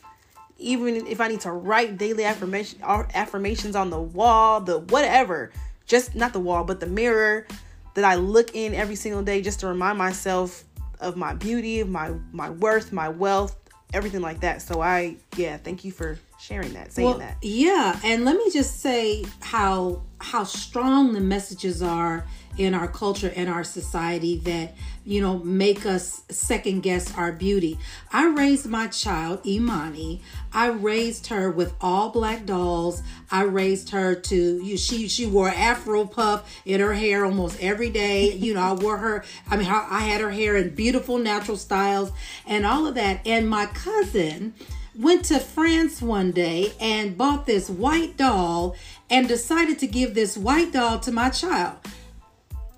Even 0.58 1.06
if 1.06 1.22
I 1.22 1.28
need 1.28 1.42
to 1.42 1.52
write 1.52 2.00
daily 2.00 2.24
affirmation 2.24 2.80
affirmations 2.82 3.76
on 3.76 3.92
the 3.92 4.02
wall, 4.02 4.62
the 4.62 4.80
whatever, 4.80 5.52
just 5.86 6.16
not 6.16 6.34
the 6.34 6.40
wall, 6.40 6.64
but 6.64 6.80
the 6.80 6.88
mirror 6.88 7.46
that 7.94 8.06
I 8.06 8.16
look 8.16 8.56
in 8.56 8.74
every 8.74 8.96
single 8.96 9.22
day 9.22 9.42
just 9.42 9.60
to 9.62 9.68
remind 9.68 9.98
myself 9.98 10.64
of 11.00 11.18
my 11.18 11.34
beauty, 11.34 11.80
of 11.80 11.90
my 11.90 12.12
my 12.32 12.50
worth, 12.50 12.92
my 12.92 13.10
wealth, 13.10 13.56
everything 13.94 14.22
like 14.22 14.40
that. 14.42 14.62
So 14.62 14.82
I 14.82 15.18
yeah, 15.36 15.58
thank 15.58 15.84
you 15.84 15.92
for 15.92 16.18
sharing 16.40 16.74
that, 16.74 16.92
saying 16.94 17.08
well, 17.08 17.18
that. 17.20 17.38
Yeah, 17.42 18.00
and 18.04 18.26
let 18.26 18.38
me 18.38 18.50
just 18.52 18.80
say 18.80 19.26
how 19.42 20.04
how 20.20 20.44
strong 20.44 21.14
the 21.14 21.20
messages 21.20 21.82
are 21.82 22.26
in 22.64 22.74
our 22.74 22.88
culture 22.88 23.32
and 23.36 23.50
our 23.50 23.64
society 23.64 24.38
that 24.40 24.74
you 25.06 25.22
know 25.22 25.40
make 25.40 25.86
us 25.86 26.24
second 26.30 26.82
guess 26.82 27.16
our 27.18 27.32
beauty. 27.32 27.78
I 28.12 28.28
raised 28.28 28.68
my 28.68 28.88
child 28.88 29.46
Imani. 29.46 30.22
I 30.54 30.68
raised 30.68 31.28
her 31.28 31.50
with 31.50 31.74
all 31.82 32.10
black 32.10 32.46
dolls. 32.46 33.02
I 33.32 33.44
raised 33.44 33.90
her 33.92 34.16
to 34.16 34.64
you. 34.64 34.78
She 34.78 35.08
she 35.08 35.26
wore 35.26 35.50
afro 35.50 36.06
puff 36.06 36.62
in 36.66 36.80
her 36.80 36.94
hair 36.94 37.26
almost 37.26 37.62
every 37.62 37.90
day. 37.90 38.34
You 38.34 38.54
know, 38.54 38.62
I 38.62 38.74
wore 38.74 38.98
her. 38.98 39.24
I 39.50 39.58
mean, 39.58 39.68
I 39.68 40.02
had 40.02 40.22
her 40.22 40.32
hair 40.32 40.56
in 40.58 40.76
beautiful 40.76 41.18
natural 41.18 41.58
styles 41.58 42.12
and 42.46 42.66
all 42.66 42.88
of 42.88 42.96
that. 42.96 43.26
And 43.26 43.50
my 43.50 43.66
cousin 43.68 44.54
went 44.96 45.26
to 45.26 45.40
France 45.40 46.02
one 46.02 46.32
day 46.32 46.74
and 46.80 47.18
bought 47.18 47.46
this 47.46 47.70
white 47.70 48.18
doll 48.18 48.76
and 49.10 49.28
decided 49.28 49.80
to 49.80 49.88
give 49.88 50.14
this 50.14 50.38
white 50.38 50.74
doll 50.74 51.00
to 51.00 51.12
my 51.12 51.30
child. 51.30 51.78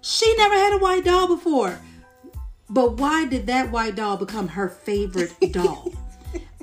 She 0.04 0.36
never 0.36 0.54
had 0.54 0.74
a 0.74 0.78
white 0.78 1.06
doll 1.06 1.28
before. 1.28 1.80
But 2.70 2.98
why 2.98 3.26
did 3.26 3.48
that 3.48 3.72
white 3.72 3.96
doll 3.96 4.18
become 4.18 4.50
her 4.50 4.68
favorite 4.68 5.34
doll? 5.52 5.94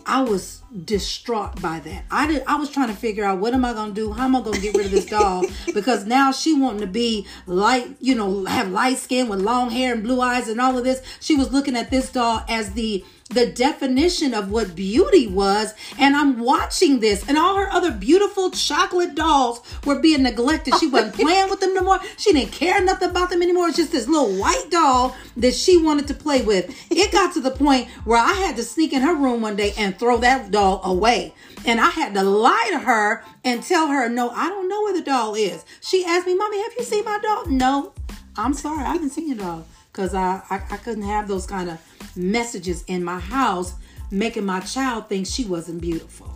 I 0.04 0.22
was 0.22 0.62
distraught 0.84 1.60
by 1.62 1.80
that. 1.80 2.04
I 2.10 2.26
did. 2.26 2.42
I 2.46 2.56
was 2.56 2.70
trying 2.70 2.88
to 2.88 2.94
figure 2.94 3.24
out 3.24 3.38
what 3.38 3.54
am 3.54 3.64
I 3.64 3.72
gonna 3.72 3.92
do? 3.92 4.12
How 4.12 4.24
am 4.24 4.36
I 4.36 4.42
gonna 4.42 4.60
get 4.60 4.76
rid 4.76 4.86
of 4.86 4.92
this 4.92 5.06
doll? 5.06 5.46
because 5.74 6.04
now 6.04 6.32
she 6.32 6.52
wanting 6.52 6.80
to 6.80 6.86
be 6.86 7.26
light, 7.46 7.96
you 8.00 8.14
know, 8.14 8.44
have 8.44 8.70
light 8.70 8.98
skin 8.98 9.28
with 9.28 9.40
long 9.40 9.70
hair 9.70 9.94
and 9.94 10.02
blue 10.02 10.20
eyes 10.20 10.48
and 10.48 10.60
all 10.60 10.76
of 10.76 10.84
this. 10.84 11.02
She 11.20 11.36
was 11.36 11.52
looking 11.52 11.76
at 11.76 11.90
this 11.90 12.12
doll 12.12 12.44
as 12.48 12.72
the 12.72 13.04
the 13.30 13.46
definition 13.46 14.34
of 14.34 14.50
what 14.50 14.74
beauty 14.74 15.26
was. 15.26 15.74
And 15.98 16.16
I'm 16.16 16.40
watching 16.40 17.00
this, 17.00 17.28
and 17.28 17.38
all 17.38 17.56
her 17.56 17.70
other 17.70 17.90
beautiful 17.90 18.50
chocolate 18.50 19.14
dolls 19.14 19.60
were 19.84 20.00
being 20.00 20.22
neglected. 20.22 20.74
She 20.78 20.88
wasn't 20.88 21.14
oh 21.18 21.22
playing 21.22 21.50
with 21.50 21.60
them 21.60 21.74
no 21.74 21.82
more. 21.82 22.00
She 22.16 22.32
didn't 22.32 22.52
care 22.52 22.82
nothing 22.82 23.10
about 23.10 23.30
them 23.30 23.42
anymore. 23.42 23.68
It's 23.68 23.76
just 23.76 23.92
this 23.92 24.08
little 24.08 24.36
white 24.36 24.70
doll 24.70 25.16
that 25.36 25.54
she 25.54 25.76
wanted 25.76 26.08
to 26.08 26.14
play 26.14 26.42
with. 26.42 26.74
It 26.90 27.12
got 27.12 27.32
to 27.34 27.40
the 27.40 27.50
point 27.50 27.88
where 28.04 28.18
I 28.18 28.32
had 28.32 28.56
to 28.56 28.62
sneak 28.62 28.92
in 28.92 29.02
her 29.02 29.14
room 29.14 29.40
one 29.40 29.56
day 29.56 29.72
and 29.78 29.98
throw 29.98 30.18
that 30.18 30.50
doll 30.50 30.80
away. 30.84 31.34
And 31.66 31.80
I 31.80 31.90
had 31.90 32.14
to 32.14 32.22
lie 32.22 32.68
to 32.72 32.78
her 32.78 33.24
and 33.44 33.62
tell 33.62 33.88
her, 33.88 34.08
no, 34.08 34.30
I 34.30 34.48
don't 34.48 34.68
know 34.68 34.82
where 34.82 34.94
the 34.94 35.02
doll 35.02 35.34
is. 35.34 35.64
She 35.80 36.04
asked 36.04 36.26
me, 36.26 36.34
Mommy, 36.34 36.62
have 36.62 36.72
you 36.78 36.84
seen 36.84 37.04
my 37.04 37.18
doll? 37.18 37.46
No. 37.46 37.92
I'm 38.36 38.54
sorry, 38.54 38.84
I 38.84 38.92
haven't 38.92 39.10
seen 39.10 39.28
your 39.28 39.38
doll. 39.38 39.66
Because 40.00 40.14
I, 40.14 40.40
I, 40.48 40.62
I 40.70 40.76
couldn't 40.78 41.02
have 41.02 41.28
those 41.28 41.46
kind 41.46 41.68
of 41.68 41.78
messages 42.16 42.84
in 42.86 43.04
my 43.04 43.20
house 43.20 43.74
making 44.10 44.46
my 44.46 44.60
child 44.60 45.10
think 45.10 45.26
she 45.26 45.44
wasn't 45.44 45.82
beautiful. 45.82 46.32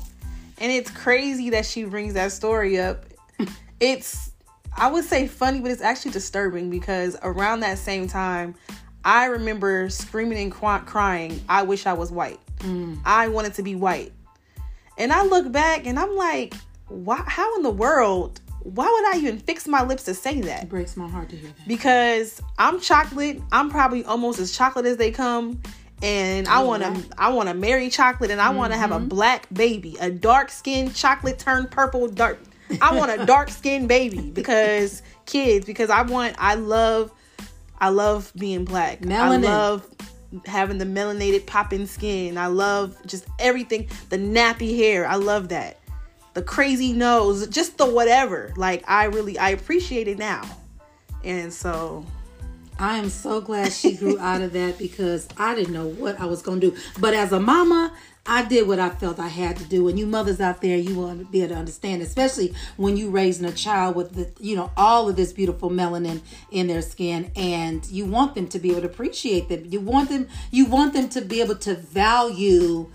And 0.59 0.71
it's 0.71 0.91
crazy 0.91 1.49
that 1.49 1.65
she 1.65 1.85
brings 1.85 2.13
that 2.13 2.33
story 2.33 2.79
up. 2.79 3.07
it's 3.81 4.33
I 4.77 4.91
would 4.91 5.05
say 5.07 5.27
funny, 5.27 5.61
but 5.61 5.71
it's 5.71 5.81
actually 5.81 6.11
disturbing 6.11 6.69
because 6.69 7.17
around 7.23 7.61
that 7.61 7.79
same 7.79 8.07
time, 8.07 8.55
I 9.03 9.27
remember 9.27 9.89
screaming 9.89 10.37
and 10.37 10.53
crying, 10.53 11.43
I 11.49 11.63
wish 11.63 11.87
I 11.87 11.95
was 11.95 12.13
white. 12.13 12.41
Mm. 12.59 12.99
I 13.07 13.29
wanted 13.29 13.55
to 13.55 13.63
be 13.63 13.77
white. 13.77 14.13
And 14.99 15.11
I 15.11 15.25
look 15.25 15.51
back 15.51 15.87
and 15.87 15.99
I'm 15.99 16.15
like, 16.15 16.53
why 16.89 17.25
how 17.27 17.57
in 17.57 17.63
the 17.63 17.71
world 17.71 18.43
why 18.65 18.91
would 18.91 19.15
I 19.15 19.19
even 19.19 19.39
fix 19.39 19.69
my 19.69 19.85
lips 19.85 20.05
to 20.05 20.15
say 20.15 20.41
that? 20.41 20.65
It 20.65 20.69
breaks 20.71 20.97
my 20.97 21.07
heart 21.07 21.29
to 21.29 21.37
hear 21.37 21.51
that. 21.51 21.69
Because 21.69 22.41
I'm 22.59 22.81
chocolate. 22.81 23.41
I'm 23.53 23.71
probably 23.71 24.05
almost 24.05 24.41
as 24.41 24.57
chocolate 24.57 24.87
as 24.87 24.97
they 24.97 25.11
come. 25.11 25.61
And 26.03 26.49
I 26.49 26.63
want 26.63 26.83
to, 26.83 27.05
I 27.17 27.33
want 27.33 27.49
to 27.49 27.55
marry 27.55 27.89
chocolate, 27.89 28.31
and 28.31 28.41
I 28.41 28.49
mm-hmm. 28.49 28.59
want 28.59 28.73
to 28.73 28.79
have 28.79 28.91
a 28.91 28.99
black 28.99 29.47
baby, 29.53 29.97
a 30.01 30.11
dark 30.11 30.51
skinned 30.51 30.95
chocolate 30.95 31.39
turned 31.39 31.71
purple 31.71 32.09
dark. 32.09 32.39
I 32.83 32.97
want 32.97 33.11
a 33.13 33.25
dark 33.25 33.49
skinned 33.51 33.89
baby 33.89 34.31
because 34.31 35.03
kids, 35.25 35.65
because 35.65 35.91
I 35.91 36.03
want, 36.03 36.35
I 36.39 36.57
love, 36.57 37.13
I 37.79 37.91
love 37.91 38.33
being 38.37 38.65
black. 38.65 39.01
Melanin. 39.01 39.47
I 39.47 39.49
love 39.49 39.89
having 40.47 40.79
the 40.79 40.85
melanated 40.85 41.47
popping 41.47 41.87
skin. 41.87 42.37
I 42.37 42.49
love 42.49 42.97
just 43.07 43.27
everything, 43.39 43.89
the 44.09 44.19
nappy 44.19 44.77
hair. 44.77 45.07
I 45.07 45.15
love 45.15 45.51
that 45.51 45.79
the 46.35 46.43
crazy 46.43 46.93
nose, 46.93 47.47
just 47.49 47.79
the 47.79 47.87
whatever. 47.87 48.53
Like 48.57 48.85
I 48.87 49.05
really 49.05 49.39
I 49.39 49.51
appreciate 49.51 50.09
it 50.09 50.19
now. 50.19 50.43
And 51.23 51.53
so 51.53 52.05
I 52.79 52.99
am 52.99 53.09
so 53.09 53.41
glad 53.41 53.73
she 53.73 53.97
grew 53.97 54.19
out 54.19 54.43
of 54.43 54.53
that 54.53 54.79
because 54.79 55.29
I 55.39 55.55
didn't 55.55 55.73
know 55.73 55.87
what 55.87 56.21
I 56.21 56.27
was 56.27 56.43
going 56.43 56.61
to 56.61 56.71
do. 56.71 56.77
But 56.99 57.15
as 57.15 57.33
a 57.33 57.39
mama, 57.39 57.93
I 58.27 58.45
did 58.45 58.67
what 58.67 58.81
I 58.81 58.89
felt 58.89 59.21
I 59.21 59.29
had 59.29 59.57
to 59.59 59.65
do. 59.65 59.87
And 59.89 59.99
you 59.99 60.07
mothers 60.07 60.41
out 60.41 60.61
there, 60.61 60.77
you 60.77 60.99
want 60.99 61.21
to 61.21 61.25
be 61.27 61.43
able 61.43 61.55
to 61.55 61.61
understand, 61.61 62.03
especially 62.03 62.55
when 62.77 62.97
you 62.97 63.11
raising 63.11 63.45
a 63.47 63.53
child 63.53 63.95
with 63.95 64.15
the, 64.15 64.33
you 64.43 64.57
know, 64.57 64.73
all 64.77 65.09
of 65.09 65.17
this 65.17 65.33
beautiful 65.33 65.71
melanin 65.71 66.23
in 66.51 66.67
their 66.67 66.83
skin, 66.83 67.31
and 67.37 67.87
you 67.87 68.07
want 68.07 68.35
them 68.35 68.49
to 68.49 68.59
be 68.59 68.71
able 68.71 68.81
to 68.81 68.87
appreciate 68.87 69.49
them. 69.49 69.65
You 69.67 69.81
want 69.81 70.09
them, 70.09 70.27
you 70.51 70.67
want 70.67 70.95
them 70.95 71.09
to 71.11 71.21
be 71.21 71.43
able 71.43 71.57
to 71.57 71.75
value 71.75 72.91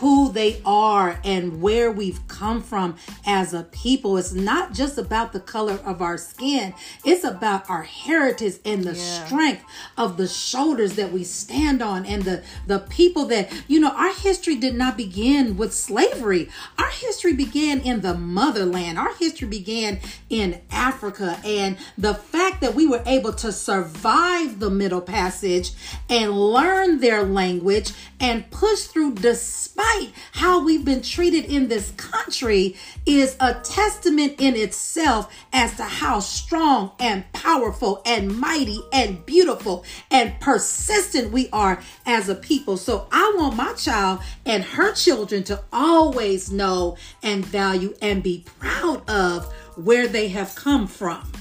who 0.00 0.32
they 0.32 0.62
are 0.64 1.20
and 1.24 1.60
where 1.60 1.90
we've 1.90 2.26
come 2.26 2.62
from 2.62 2.96
as 3.26 3.52
a 3.52 3.64
people. 3.64 4.16
It's 4.16 4.32
not 4.32 4.72
just 4.72 4.96
about 4.96 5.34
the 5.34 5.40
color 5.40 5.78
of 5.84 6.00
our 6.00 6.16
skin, 6.16 6.72
it's 7.04 7.22
about 7.22 7.68
our 7.68 7.82
heritage 7.82 8.54
and 8.64 8.82
the 8.82 8.94
yeah. 8.94 9.26
strength 9.26 9.62
of 9.98 10.16
the 10.16 10.26
shoulders 10.26 10.94
that 10.94 11.12
we 11.12 11.22
stand 11.22 11.82
on 11.82 12.06
and 12.06 12.22
the, 12.22 12.42
the 12.66 12.78
people 12.78 13.26
that, 13.26 13.52
you 13.68 13.78
know, 13.78 13.90
our 13.90 14.14
history 14.14 14.56
did 14.56 14.74
not 14.74 14.96
begin 14.96 15.58
with 15.58 15.74
slavery. 15.74 16.48
Our 16.78 16.88
history 16.88 17.34
began 17.34 17.80
in 17.80 18.00
the 18.00 18.14
motherland, 18.14 18.98
our 18.98 19.14
history 19.14 19.48
began 19.48 20.00
in 20.30 20.62
Africa. 20.70 21.38
And 21.44 21.76
the 21.98 22.14
fact 22.14 22.62
that 22.62 22.74
we 22.74 22.86
were 22.86 23.02
able 23.04 23.34
to 23.34 23.52
survive 23.52 24.60
the 24.60 24.70
Middle 24.70 25.02
Passage 25.02 25.72
and 26.08 26.32
learn 26.32 27.00
their 27.00 27.22
language 27.22 27.92
and 28.18 28.50
push 28.50 28.84
through 28.84 29.14
despite 29.14 29.89
despite 29.90 30.14
how 30.32 30.62
we've 30.62 30.84
been 30.84 31.02
treated 31.02 31.44
in 31.46 31.68
this 31.68 31.92
country, 31.92 32.76
is 33.06 33.36
a 33.40 33.54
testament 33.54 34.34
in 34.38 34.56
itself 34.56 35.32
as 35.52 35.76
to 35.76 35.84
how 35.84 36.20
strong 36.20 36.92
and 36.98 37.30
powerful 37.32 38.02
and 38.06 38.36
mighty 38.38 38.80
and 38.92 39.24
beautiful 39.26 39.84
and 40.10 40.38
persistent 40.40 41.32
we 41.32 41.48
are 41.50 41.80
as 42.06 42.28
a 42.28 42.34
people. 42.34 42.76
So 42.76 43.06
I 43.10 43.34
want 43.36 43.56
my 43.56 43.72
child 43.74 44.20
and 44.46 44.62
her 44.62 44.92
children 44.92 45.42
to 45.44 45.62
always 45.72 46.50
know 46.50 46.96
and 47.22 47.44
value 47.44 47.94
and 48.02 48.22
be 48.22 48.44
proud 48.58 49.08
of 49.08 49.52
where 49.76 50.06
they 50.06 50.28
have 50.28 50.54
come 50.54 50.86
from. 50.86 51.32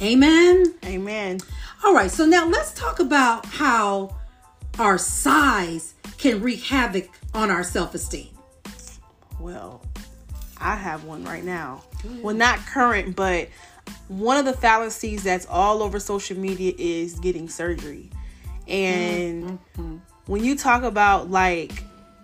Amen. 0.00 0.74
Amen. 0.84 1.40
All 1.84 1.94
right, 1.94 2.10
so 2.10 2.24
now 2.24 2.46
let's 2.46 2.72
talk 2.72 3.00
about 3.00 3.46
how 3.46 4.16
our 4.78 4.98
size 4.98 5.94
can 6.18 6.42
wreak 6.42 6.62
havoc 6.62 7.08
on 7.34 7.50
our 7.50 7.64
self 7.64 7.94
esteem? 7.94 8.28
Well, 9.40 9.82
I 10.60 10.76
have 10.76 11.04
one 11.04 11.24
right 11.24 11.44
now. 11.44 11.84
Well, 12.20 12.34
not 12.34 12.58
current, 12.66 13.16
but 13.16 13.48
one 14.08 14.36
of 14.36 14.44
the 14.44 14.52
fallacies 14.52 15.22
that's 15.22 15.46
all 15.46 15.82
over 15.82 15.98
social 16.00 16.36
media 16.36 16.72
is 16.76 17.18
getting 17.18 17.48
surgery. 17.48 18.10
And 18.66 19.44
mm-hmm. 19.76 19.96
when 20.26 20.44
you 20.44 20.56
talk 20.56 20.82
about 20.82 21.30
like 21.30 21.82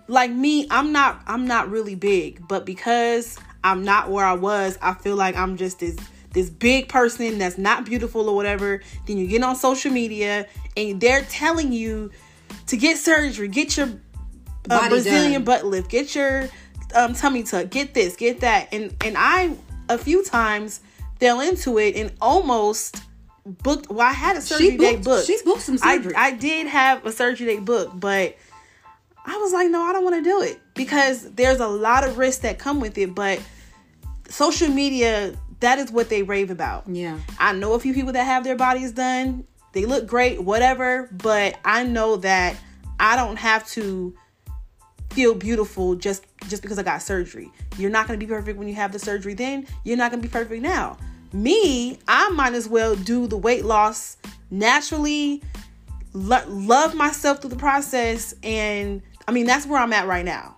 like 0.09 0.31
me, 0.31 0.67
I'm 0.71 0.93
not 0.93 1.23
I'm 1.27 1.47
not 1.47 1.71
really 1.71 1.95
big, 1.95 2.47
but 2.47 2.67
because 2.67 3.39
I'm 3.63 3.85
not 3.85 4.11
where 4.11 4.27
I 4.27 4.35
was, 4.35 4.79
I 4.83 4.95
feel 4.95 5.17
like 5.17 5.37
I'm 5.37 5.57
just 5.57 5.79
this 5.79 5.97
this 6.33 6.51
big 6.51 6.89
person 6.89 7.39
that's 7.39 7.59
not 7.59 7.87
beautiful 7.87 8.29
or 8.29 8.35
whatever. 8.35 8.83
Then 9.07 9.17
you 9.17 9.27
get 9.27 9.43
on 9.43 9.55
social 9.57 9.93
media 9.93 10.47
and 10.77 11.01
they're 11.01 11.23
telling 11.23 11.73
you 11.73 12.11
to 12.67 12.77
get 12.77 12.99
surgery, 12.99 13.49
get 13.49 13.77
your 13.77 13.89
uh, 14.71 14.89
Brazilian 14.89 15.33
done. 15.33 15.45
butt 15.45 15.67
lift, 15.67 15.91
get 15.91 16.15
your 16.15 16.49
um, 16.95 17.15
tummy 17.15 17.43
tuck, 17.43 17.71
get 17.71 17.95
this, 17.95 18.17
get 18.17 18.41
that, 18.41 18.69
and 18.73 18.95
and 19.05 19.17
I 19.19 19.57
a 19.89 19.99
few 19.99 20.25
times 20.25 20.81
fell 21.21 21.41
into 21.41 21.79
it 21.79 21.97
and 21.97 22.13
almost 22.21 23.03
booked. 23.45 23.91
Well, 23.91 24.07
I 24.07 24.13
had 24.13 24.37
a 24.37 24.41
surgery 24.41 24.77
booked, 24.77 24.81
day 24.81 24.97
booked. 24.97 25.27
She 25.27 25.39
booked 25.45 25.63
some 25.63 25.79
surgery. 25.79 26.15
I, 26.15 26.29
I 26.29 26.31
did 26.33 26.67
have 26.67 27.05
a 27.05 27.13
surgery 27.13 27.47
day 27.47 27.61
booked, 27.61 27.99
but 27.99 28.37
I 29.25 29.37
was 29.39 29.53
like, 29.53 29.71
no, 29.71 29.83
I 29.83 29.93
don't 29.93 30.05
want 30.05 30.17
to 30.17 30.23
do 30.23 30.43
it 30.43 30.61
because 30.75 31.31
there's 31.33 31.61
a 31.61 31.69
lot 31.69 32.07
of 32.07 32.19
risks 32.19 32.43
that 32.43 32.59
come 32.59 32.81
with 32.81 32.99
it. 32.99 33.15
But 33.15 33.41
social 34.29 34.69
media, 34.69 35.35
that 35.61 35.79
is 35.79 35.91
what 35.91 36.09
they 36.09 36.23
rave 36.23 36.51
about. 36.51 36.85
Yeah, 36.89 37.19
I 37.39 37.53
know 37.53 37.75
a 37.75 37.79
few 37.79 37.95
people 37.95 38.13
that 38.13 38.25
have 38.25 38.45
their 38.45 38.57
bodies 38.57 38.93
done. 38.93 39.47
They 39.75 39.85
look 39.85 40.07
great, 40.07 40.43
whatever. 40.43 41.09
But 41.13 41.59
I 41.65 41.85
know 41.85 42.17
that 42.17 42.57
I 42.99 43.17
don't 43.17 43.37
have 43.37 43.69
to 43.71 44.15
feel 45.11 45.35
beautiful 45.35 45.95
just 45.95 46.25
just 46.49 46.63
because 46.63 46.79
I 46.79 46.83
got 46.83 47.03
surgery. 47.03 47.51
You're 47.79 47.91
not 47.91 48.07
going 48.07 48.19
to 48.19 48.25
be 48.25 48.31
perfect 48.31 48.59
when 48.59 48.69
you 48.69 48.75
have 48.75 48.93
the 48.93 48.99
surgery 48.99 49.35
then. 49.35 49.67
You're 49.85 49.97
not 49.97 50.11
going 50.11 50.23
to 50.23 50.29
be 50.29 50.33
perfect 50.33 50.63
now. 50.63 50.97
Me, 51.33 51.99
I 52.07 52.31
might 52.31 52.55
as 52.55 52.69
well 52.69 52.95
do 52.97 53.27
the 53.27 53.37
weight 53.37 53.65
loss 53.65 54.17
naturally, 54.51 55.43
lo- 56.13 56.45
love 56.47 56.95
myself 56.95 57.41
through 57.41 57.51
the 57.51 57.57
process 57.57 58.35
and 58.43 59.03
I 59.27 59.33
mean 59.33 59.47
that's 59.47 59.67
where 59.67 59.81
I'm 59.81 59.93
at 59.93 60.07
right 60.07 60.25
now. 60.25 60.57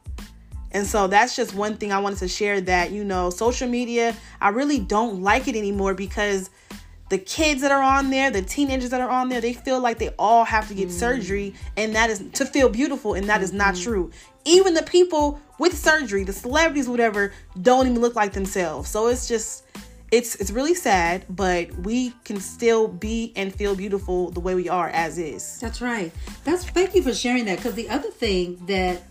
And 0.73 0.87
so 0.87 1.07
that's 1.07 1.35
just 1.37 1.55
one 1.55 1.77
thing 1.77 1.93
I 1.93 1.99
wanted 2.01 2.19
to 2.19 2.29
share 2.29 2.61
that, 2.63 2.91
you 2.91 3.05
know, 3.05 3.31
social 3.31 3.69
media, 3.69 4.15
I 4.41 4.51
really 4.51 4.79
don't 4.79 5.23
like 5.23 5.49
it 5.49 5.57
anymore 5.57 5.95
because 5.95 6.51
the 7.09 7.19
kids 7.19 7.61
that 7.61 7.71
are 7.71 7.83
on 7.83 8.11
there, 8.11 8.31
the 8.31 8.43
teenagers 8.43 8.91
that 8.91 9.01
are 9.01 9.09
on 9.09 9.29
there, 9.29 9.41
they 9.41 9.53
feel 9.53 9.81
like 9.81 9.99
they 9.99 10.11
all 10.19 10.45
have 10.45 10.69
to 10.69 10.75
get 10.75 10.89
mm. 10.89 10.93
surgery 10.93 11.55
and 11.77 11.95
that 11.95 12.11
is 12.11 12.25
to 12.33 12.45
feel 12.45 12.69
beautiful 12.69 13.15
and 13.15 13.29
that 13.29 13.43
is 13.43 13.53
not 13.53 13.75
mm-hmm. 13.75 13.85
true. 13.85 14.11
Even 14.45 14.75
the 14.75 14.83
people 14.83 15.41
with 15.59 15.77
surgery, 15.77 16.25
the 16.25 16.33
celebrities 16.33 16.89
whatever, 16.89 17.33
don't 17.63 17.87
even 17.87 18.01
look 18.01 18.15
like 18.15 18.33
themselves. 18.33 18.91
So 18.91 19.07
it's 19.09 19.29
just 19.29 19.65
it's 20.13 20.37
it's 20.37 20.51
really 20.51 20.75
sad, 20.75 21.25
but 21.29 21.73
we 21.79 22.13
can 22.25 22.41
still 22.41 22.89
be 22.89 23.33
and 23.37 23.55
feel 23.55 23.75
beautiful 23.75 24.31
the 24.31 24.41
way 24.41 24.55
we 24.55 24.69
are 24.69 24.89
as 24.89 25.19
is. 25.19 25.59
That's 25.61 25.81
right. 25.81 26.13
That's 26.45 26.65
thank 26.65 26.95
you 26.95 27.03
for 27.03 27.13
sharing 27.13 27.45
that 27.47 27.57
because 27.57 27.75
the 27.75 27.89
other 27.89 28.11
thing 28.11 28.65
that 28.67 29.03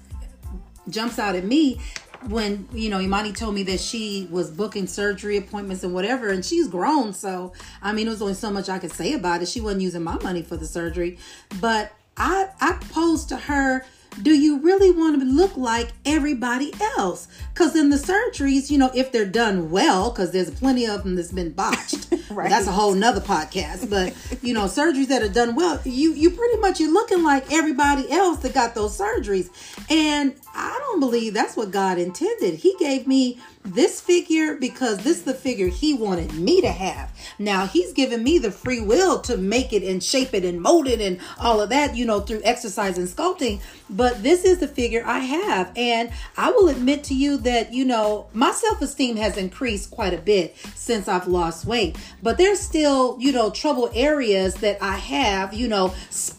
jumps 0.90 1.20
out 1.20 1.36
at 1.36 1.44
me 1.44 1.82
when 2.28 2.68
you 2.72 2.90
know 2.90 3.00
Imani 3.00 3.32
told 3.32 3.56
me 3.56 3.64
that 3.64 3.80
she 3.80 4.28
was 4.32 4.52
booking 4.52 4.88
surgery 4.88 5.38
appointments 5.38 5.84
and 5.84 5.94
whatever, 5.94 6.30
and 6.30 6.44
she's 6.44 6.68
grown, 6.68 7.14
so 7.14 7.54
I 7.82 7.94
mean, 7.94 8.08
it 8.08 8.12
was 8.12 8.22
only 8.22 8.34
so 8.34 8.52
much 8.52 8.70
I 8.70 8.80
could 8.80 8.92
say 8.92 9.14
about 9.14 9.42
it. 9.42 9.48
She 9.48 9.62
wasn't 9.62 9.82
using 9.82 10.04
my 10.04 10.18
money 10.22 10.42
for 10.42 10.58
the 10.58 10.66
surgery, 10.66 11.18
but 11.60 11.94
I 12.18 12.50
I 12.60 12.74
posed 12.92 13.30
to 13.30 13.38
her 13.38 13.86
do 14.22 14.32
you 14.32 14.60
really 14.60 14.92
want 14.92 15.20
to 15.20 15.26
look 15.26 15.58
like 15.58 15.92
everybody 16.06 16.74
else? 16.98 17.28
Because 17.54 17.76
in 17.76 17.90
the 17.90 17.98
surgeries, 17.98 18.70
you 18.70 18.78
know, 18.78 18.92
if 18.94 19.12
they're 19.12 19.26
done 19.26 19.70
well, 19.70 20.10
because 20.10 20.32
there's 20.32 20.50
plenty 20.52 20.86
of 20.86 21.04
them 21.04 21.16
that's 21.16 21.32
been 21.32 21.52
botched. 21.52 22.14
right. 22.30 22.50
That's 22.50 22.68
a 22.68 22.72
whole 22.72 22.94
nother 22.94 23.22
podcast. 23.22 23.90
But 23.90 24.14
you 24.44 24.54
know, 24.54 24.66
surgeries 24.66 25.08
that 25.08 25.22
are 25.22 25.30
done 25.30 25.56
well, 25.56 25.82
you 25.84 26.14
you 26.14 26.32
pretty 26.32 26.58
much 26.58 26.80
you're 26.80 26.94
looking 26.94 27.24
like 27.24 27.52
everybody 27.52 28.10
else 28.12 28.40
that 28.40 28.54
got 28.54 28.76
those 28.76 28.98
surgeries. 28.98 29.50
And 29.90 30.36
I 30.54 30.78
don't 30.80 31.00
believe 31.00 31.34
that's 31.34 31.56
what 31.56 31.72
God 31.72 31.98
intended. 31.98 32.56
He 32.56 32.76
gave 32.80 33.08
me 33.08 33.40
this 33.66 34.00
figure 34.00 34.56
because 34.56 35.00
this 35.00 35.18
is 35.18 35.24
the 35.24 35.34
figure 35.34 35.68
he 35.68 35.94
wanted 35.94 36.34
me 36.34 36.62
to 36.62 36.72
have. 36.72 37.12
Now 37.40 37.66
he's 37.66 37.94
given 37.94 38.24
me 38.24 38.38
the 38.38 38.52
free 38.52 38.80
will 38.80 39.20
to 39.22 39.38
make 39.38 39.74
it 39.74 39.84
and 39.84 40.04
shape 40.04 40.34
it 40.34 40.46
and 40.46 40.62
mold 40.62 40.88
it 40.88 41.02
and 41.02 41.20
all 41.40 41.62
of 41.62 41.70
that, 41.70 41.96
you 41.96 42.06
know, 42.06 42.20
through 42.20 42.42
exercise 42.44 42.98
and 42.98 43.08
sculpting. 43.08 43.62
But 43.90 44.24
this 44.24 44.46
is 44.46 44.60
the 44.60 44.68
figure 44.68 45.04
I 45.06 45.20
have. 45.20 45.72
And 45.76 46.12
I 46.38 46.52
will 46.52 46.70
admit 46.70 47.04
to 47.06 47.16
you 47.16 47.38
that, 47.38 47.74
you 47.74 47.86
know, 47.86 48.28
my 48.34 48.52
self 48.52 48.82
esteem 48.82 49.18
has 49.18 49.38
increased 49.38 49.92
quite 49.92 50.14
a 50.14 50.22
bit 50.22 50.56
since 50.76 51.08
I've 51.08 51.28
lost 51.28 51.66
weight. 51.66 51.98
But 52.22 52.38
there's 52.38 52.60
still, 52.60 53.18
you 53.20 53.32
know, 53.32 53.50
trouble 53.50 53.90
areas 53.94 54.56
that 54.56 54.82
I 54.82 54.98
have, 54.98 55.54
you 55.54 55.68
know, 55.68 55.94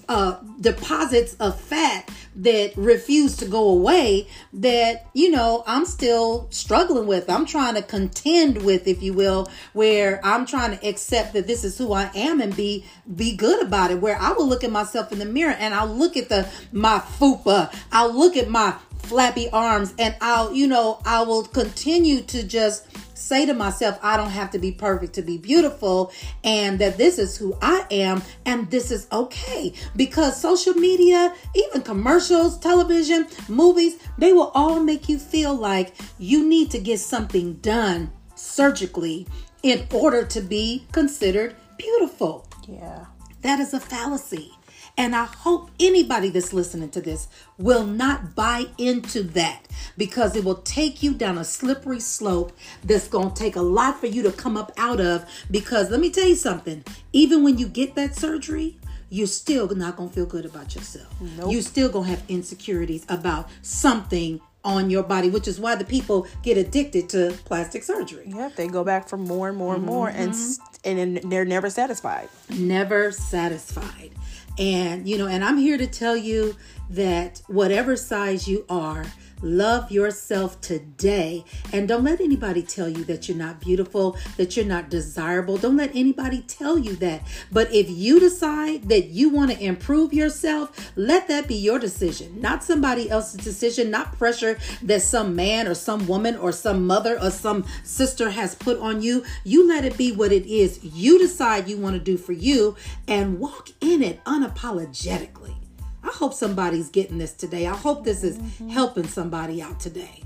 uh, 0.09 0.37
deposits 0.61 1.35
of 1.35 1.61
fat 1.61 2.11
that 2.37 2.77
refuse 2.77 3.37
to 3.39 3.47
go 3.47 3.69
away 3.71 4.29
that, 4.53 5.07
you 5.15 5.31
know, 5.31 5.65
I'm 5.67 5.87
still 5.87 6.49
struggling 6.51 7.07
with. 7.07 7.16
I'm 7.29 7.47
trying 7.47 7.75
to 7.75 7.83
contend 7.83 8.63
with, 8.63 8.87
if 8.87 9.03
you 9.03 9.13
will, 9.13 9.49
where 9.73 10.21
I'm 10.25 10.47
trying 10.47 10.77
to 10.77 10.89
accept 10.89 11.33
that 11.33 11.47
this 11.47 11.65
is 11.65 11.79
who 11.79 11.93
I 11.93 12.11
am 12.15 12.41
and 12.41 12.55
be 12.55 12.85
be 13.15 13.35
good 13.35 13.65
about 13.65 13.91
it. 13.91 14.01
Where 14.01 14.19
I 14.21 14.33
will 14.33 14.47
look 14.47 14.65
at 14.65 14.71
myself 14.71 15.13
in 15.13 15.19
the 15.19 15.25
mirror 15.25 15.57
and 15.59 15.75
I'll 15.75 15.87
look 15.87 16.17
at 16.17 16.29
the 16.29 16.49
my 16.73 16.99
fupa, 16.99 17.75
I'll 17.93 18.13
look 18.13 18.37
at 18.37 18.49
my 18.49 18.77
flappy 18.99 19.49
arms 19.51 19.95
and 19.99 20.17
I'll, 20.21 20.53
you 20.53 20.67
know, 20.67 21.01
I 21.05 21.23
will 21.23 21.45
continue 21.45 22.23
to 22.23 22.43
just 22.43 22.87
say 23.17 23.47
to 23.47 23.55
myself, 23.55 23.99
I 24.03 24.17
don't 24.17 24.31
have 24.31 24.51
to 24.53 24.59
be 24.59 24.73
perfect 24.73 25.15
to 25.15 25.23
be 25.23 25.39
beautiful, 25.39 26.13
and 26.45 26.79
that 26.79 26.99
this 26.99 27.19
is 27.19 27.37
who 27.37 27.57
I 27.63 27.87
am, 27.91 28.23
and 28.45 28.71
this 28.71 28.91
is 28.91 29.07
okay. 29.11 29.73
Because 29.97 30.41
social 30.41 30.75
media, 30.75 31.35
even 31.55 31.83
commercials, 31.83 32.59
television, 32.59 33.27
movies, 33.49 33.97
they 34.19 34.33
will 34.33 34.51
all 34.55 34.81
make 34.81 35.09
you 35.09 35.19
feel 35.19 35.55
like 35.55 35.95
you 36.19 36.47
need 36.47 36.71
to 36.71 36.79
get 36.79 37.01
something 37.01 37.55
done 37.55 38.13
surgically 38.35 39.27
in 39.63 39.87
order 39.93 40.25
to 40.25 40.41
be 40.41 40.87
considered 40.93 41.57
beautiful. 41.77 42.47
Yeah. 42.69 43.07
That 43.43 43.61
is 43.61 43.75
a 43.75 43.81
fallacy. 43.81 44.53
And 44.99 45.15
I 45.15 45.25
hope 45.25 45.71
anybody 45.79 46.31
that's 46.31 46.53
listening 46.53 46.89
to 46.91 47.01
this 47.01 47.29
will 47.59 47.85
not 47.85 48.35
buy 48.35 48.67
into 48.79 49.23
that 49.23 49.67
because 49.99 50.35
it 50.37 50.45
will 50.45 50.63
take 50.63 51.03
you 51.03 51.13
down 51.13 51.37
a 51.37 51.45
slippery 51.45 52.01
slope 52.01 52.57
that's 52.83 53.09
going 53.09 53.31
to 53.31 53.35
take 53.35 53.57
a 53.57 53.63
lot 53.63 54.01
for 54.01 54.07
you 54.07 54.23
to 54.23 54.33
come 54.33 54.57
up 54.57 54.73
out 54.79 55.01
of. 55.01 55.27
Because 55.51 55.91
let 55.91 56.01
me 56.01 56.11
tell 56.11 56.27
you 56.27 56.35
something, 56.35 56.83
even 57.13 57.45
when 57.45 57.59
you 57.59 57.69
get 57.69 57.95
that 57.95 58.17
surgery, 58.17 58.79
you're 59.11 59.27
still 59.27 59.69
not 59.75 59.97
going 59.97 60.09
to 60.09 60.15
feel 60.15 60.27
good 60.27 60.47
about 60.47 60.75
yourself. 60.75 61.09
Nope. 61.21 61.53
You're 61.53 61.63
still 61.63 61.89
going 61.89 62.07
to 62.07 62.11
have 62.11 62.23
insecurities 62.29 63.05
about 63.09 63.49
something 63.63 64.41
on 64.65 64.91
your 64.91 65.05
body, 65.05 65.31
which 65.31 65.47
is 65.47 65.61
why 65.61 65.77
the 65.77 65.85
people 65.85 66.27
get 66.43 66.59
addicted 66.59 67.09
to 67.11 67.33
plastic 67.45 67.85
surgery. 67.85 68.25
Yep, 68.27 68.57
they 68.57 68.67
go 68.67 68.83
back 68.83 69.09
for 69.09 69.17
more 69.17 69.49
and 69.49 69.57
more 69.57 69.75
and 69.75 69.85
mm-hmm. 69.85 69.93
more, 69.93 70.09
and 70.09 70.33
mm-hmm. 70.33 70.99
and 70.99 71.33
they're 71.33 71.45
never 71.45 71.71
satisfied. 71.71 72.29
Never 72.51 73.13
satisfied. 73.13 74.11
And, 74.59 75.09
you 75.09 75.19
know, 75.19 75.27
and 75.27 75.45
I'm 75.45 75.59
here 75.59 75.77
to 75.77 75.87
tell 75.87 76.17
you 76.17 76.57
that 76.91 77.43
whatever 77.47 77.97
size 77.97 78.49
you 78.49 78.65
are, 78.69 79.05
Love 79.43 79.91
yourself 79.91 80.61
today. 80.61 81.45
And 81.73 81.87
don't 81.87 82.05
let 82.05 82.21
anybody 82.21 82.63
tell 82.63 82.89
you 82.89 83.05
that 83.05 83.29
you're 83.29 83.37
not 83.37 83.61
beautiful, 83.61 84.17
that 84.37 84.57
you're 84.57 84.65
not 84.65 84.89
desirable. 84.89 85.59
Don't 85.59 85.77
let 85.77 85.95
anybody 85.95 86.43
tell 86.43 86.79
you 86.79 86.97
that. 86.97 87.23
But 87.53 87.73
if 87.73 87.91
you 87.91 88.19
decide 88.19 88.89
that 88.89 89.09
you 89.09 89.29
want 89.29 89.51
to 89.51 89.63
improve 89.63 90.15
yourself, 90.15 90.91
let 90.97 91.29
that 91.29 91.49
be 91.49 91.55
your 91.55 91.79
decision, 91.79 92.41
not 92.41 92.65
somebody 92.65 93.11
else's 93.11 93.45
decision, 93.45 93.91
not 93.91 94.17
pressure 94.17 94.59
that 94.83 95.03
some 95.03 95.37
man 95.37 95.69
or 95.69 95.75
some 95.75 96.07
woman 96.07 96.37
or 96.37 96.51
some 96.51 96.87
mother 96.87 97.21
or 97.21 97.31
some 97.31 97.67
sister 97.85 98.31
has 98.31 98.55
put 98.55 98.79
on 98.79 99.03
you. 99.03 99.25
You 99.45 99.69
let 99.69 99.85
it 99.85 99.99
be 99.99 100.13
what 100.13 100.33
it 100.33 100.47
is. 100.47 100.83
You 100.83 101.19
decide 101.19 101.69
you 101.69 101.77
want 101.77 101.95
to 101.95 102.01
do 102.01 102.17
for 102.17 102.33
you 102.33 102.77
and 103.07 103.39
walk 103.39 103.69
in 103.81 104.03
it 104.03 104.25
unapologetically. 104.25 105.66
I 106.07 106.13
hope 106.13 106.35
somebody's 106.35 106.89
getting 106.89 107.19
this 107.19 107.33
today. 107.33 107.67
I 107.67 107.75
hope 107.75 108.05
this 108.05 108.23
is 108.23 108.39
mm-hmm. 108.39 108.69
helping 108.69 109.07
somebody 109.09 109.61
out 109.61 109.81
today. 109.81 110.23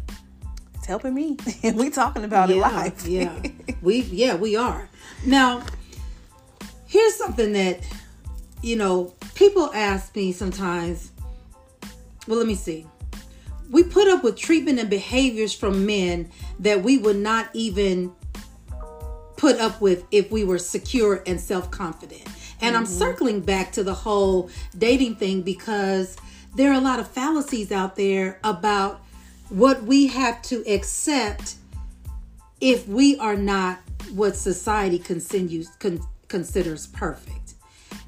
It's 0.75 0.87
helping 0.87 1.15
me. 1.15 1.39
And 1.63 1.77
we 1.79 1.91
talking 1.91 2.25
about 2.25 2.51
yeah, 2.51 2.57
it 2.57 2.59
live. 2.59 3.07
yeah. 3.07 3.43
We 3.83 4.03
yeah, 4.03 4.37
we 4.37 4.57
are. 4.57 4.91
Now, 5.25 5.65
here's 6.87 7.15
something 7.15 7.55
that 7.55 7.81
you 8.63 8.77
know, 8.77 9.15
people 9.35 9.71
ask 9.73 10.15
me 10.15 10.33
sometimes, 10.33 11.13
well, 12.27 12.37
let 12.37 12.47
me 12.47 12.55
see. 12.55 12.87
We 13.71 13.85
put 13.85 14.09
up 14.09 14.23
with 14.23 14.37
treatment 14.37 14.79
and 14.79 14.91
behaviors 14.91 15.55
from 15.55 15.87
men 15.87 16.31
that 16.59 16.83
we 16.83 16.99
would 16.99 17.17
not 17.17 17.49
even 17.55 18.13
put 19.37 19.59
up 19.59 19.81
with 19.81 20.05
if 20.11 20.31
we 20.31 20.45
were 20.45 20.59
secure 20.59 21.23
and 21.27 21.41
self-confident. 21.41 22.29
And 22.61 22.75
mm-hmm. 22.75 22.77
I'm 22.77 22.87
circling 22.87 23.41
back 23.41 23.73
to 23.73 23.85
the 23.85 23.95
whole 23.95 24.51
dating 24.77 25.17
thing 25.17 25.43
because 25.43 26.17
there 26.55 26.71
are 26.71 26.79
a 26.79 26.81
lot 26.81 26.99
of 26.99 27.09
fallacies 27.09 27.71
out 27.73 27.97
there 27.97 28.41
about 28.45 29.03
what 29.49 29.83
we 29.83 30.09
have 30.09 30.43
to 30.43 30.65
accept 30.67 31.57
if 32.61 32.87
we 32.87 33.17
are 33.19 33.37
not 33.37 33.81
what 34.13 34.37
society 34.37 34.99
continues, 34.99 35.69
con- 35.79 36.01
considers 36.29 36.87
perfect. 36.89 37.55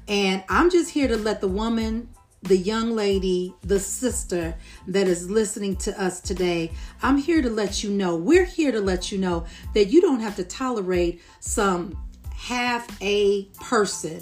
And 0.07 0.43
I'm 0.49 0.69
just 0.69 0.91
here 0.91 1.07
to 1.07 1.17
let 1.17 1.41
the 1.41 1.47
woman, 1.47 2.09
the 2.43 2.57
young 2.57 2.91
lady, 2.91 3.53
the 3.61 3.79
sister 3.79 4.55
that 4.87 5.07
is 5.07 5.29
listening 5.29 5.77
to 5.77 6.01
us 6.01 6.19
today, 6.19 6.71
I'm 7.01 7.17
here 7.17 7.41
to 7.41 7.49
let 7.49 7.83
you 7.83 7.89
know, 7.89 8.15
we're 8.15 8.45
here 8.45 8.71
to 8.71 8.81
let 8.81 9.11
you 9.11 9.17
know 9.17 9.45
that 9.73 9.85
you 9.85 10.01
don't 10.01 10.19
have 10.19 10.35
to 10.37 10.43
tolerate 10.43 11.21
some 11.39 11.97
half 12.35 12.85
a 13.01 13.45
person 13.61 14.21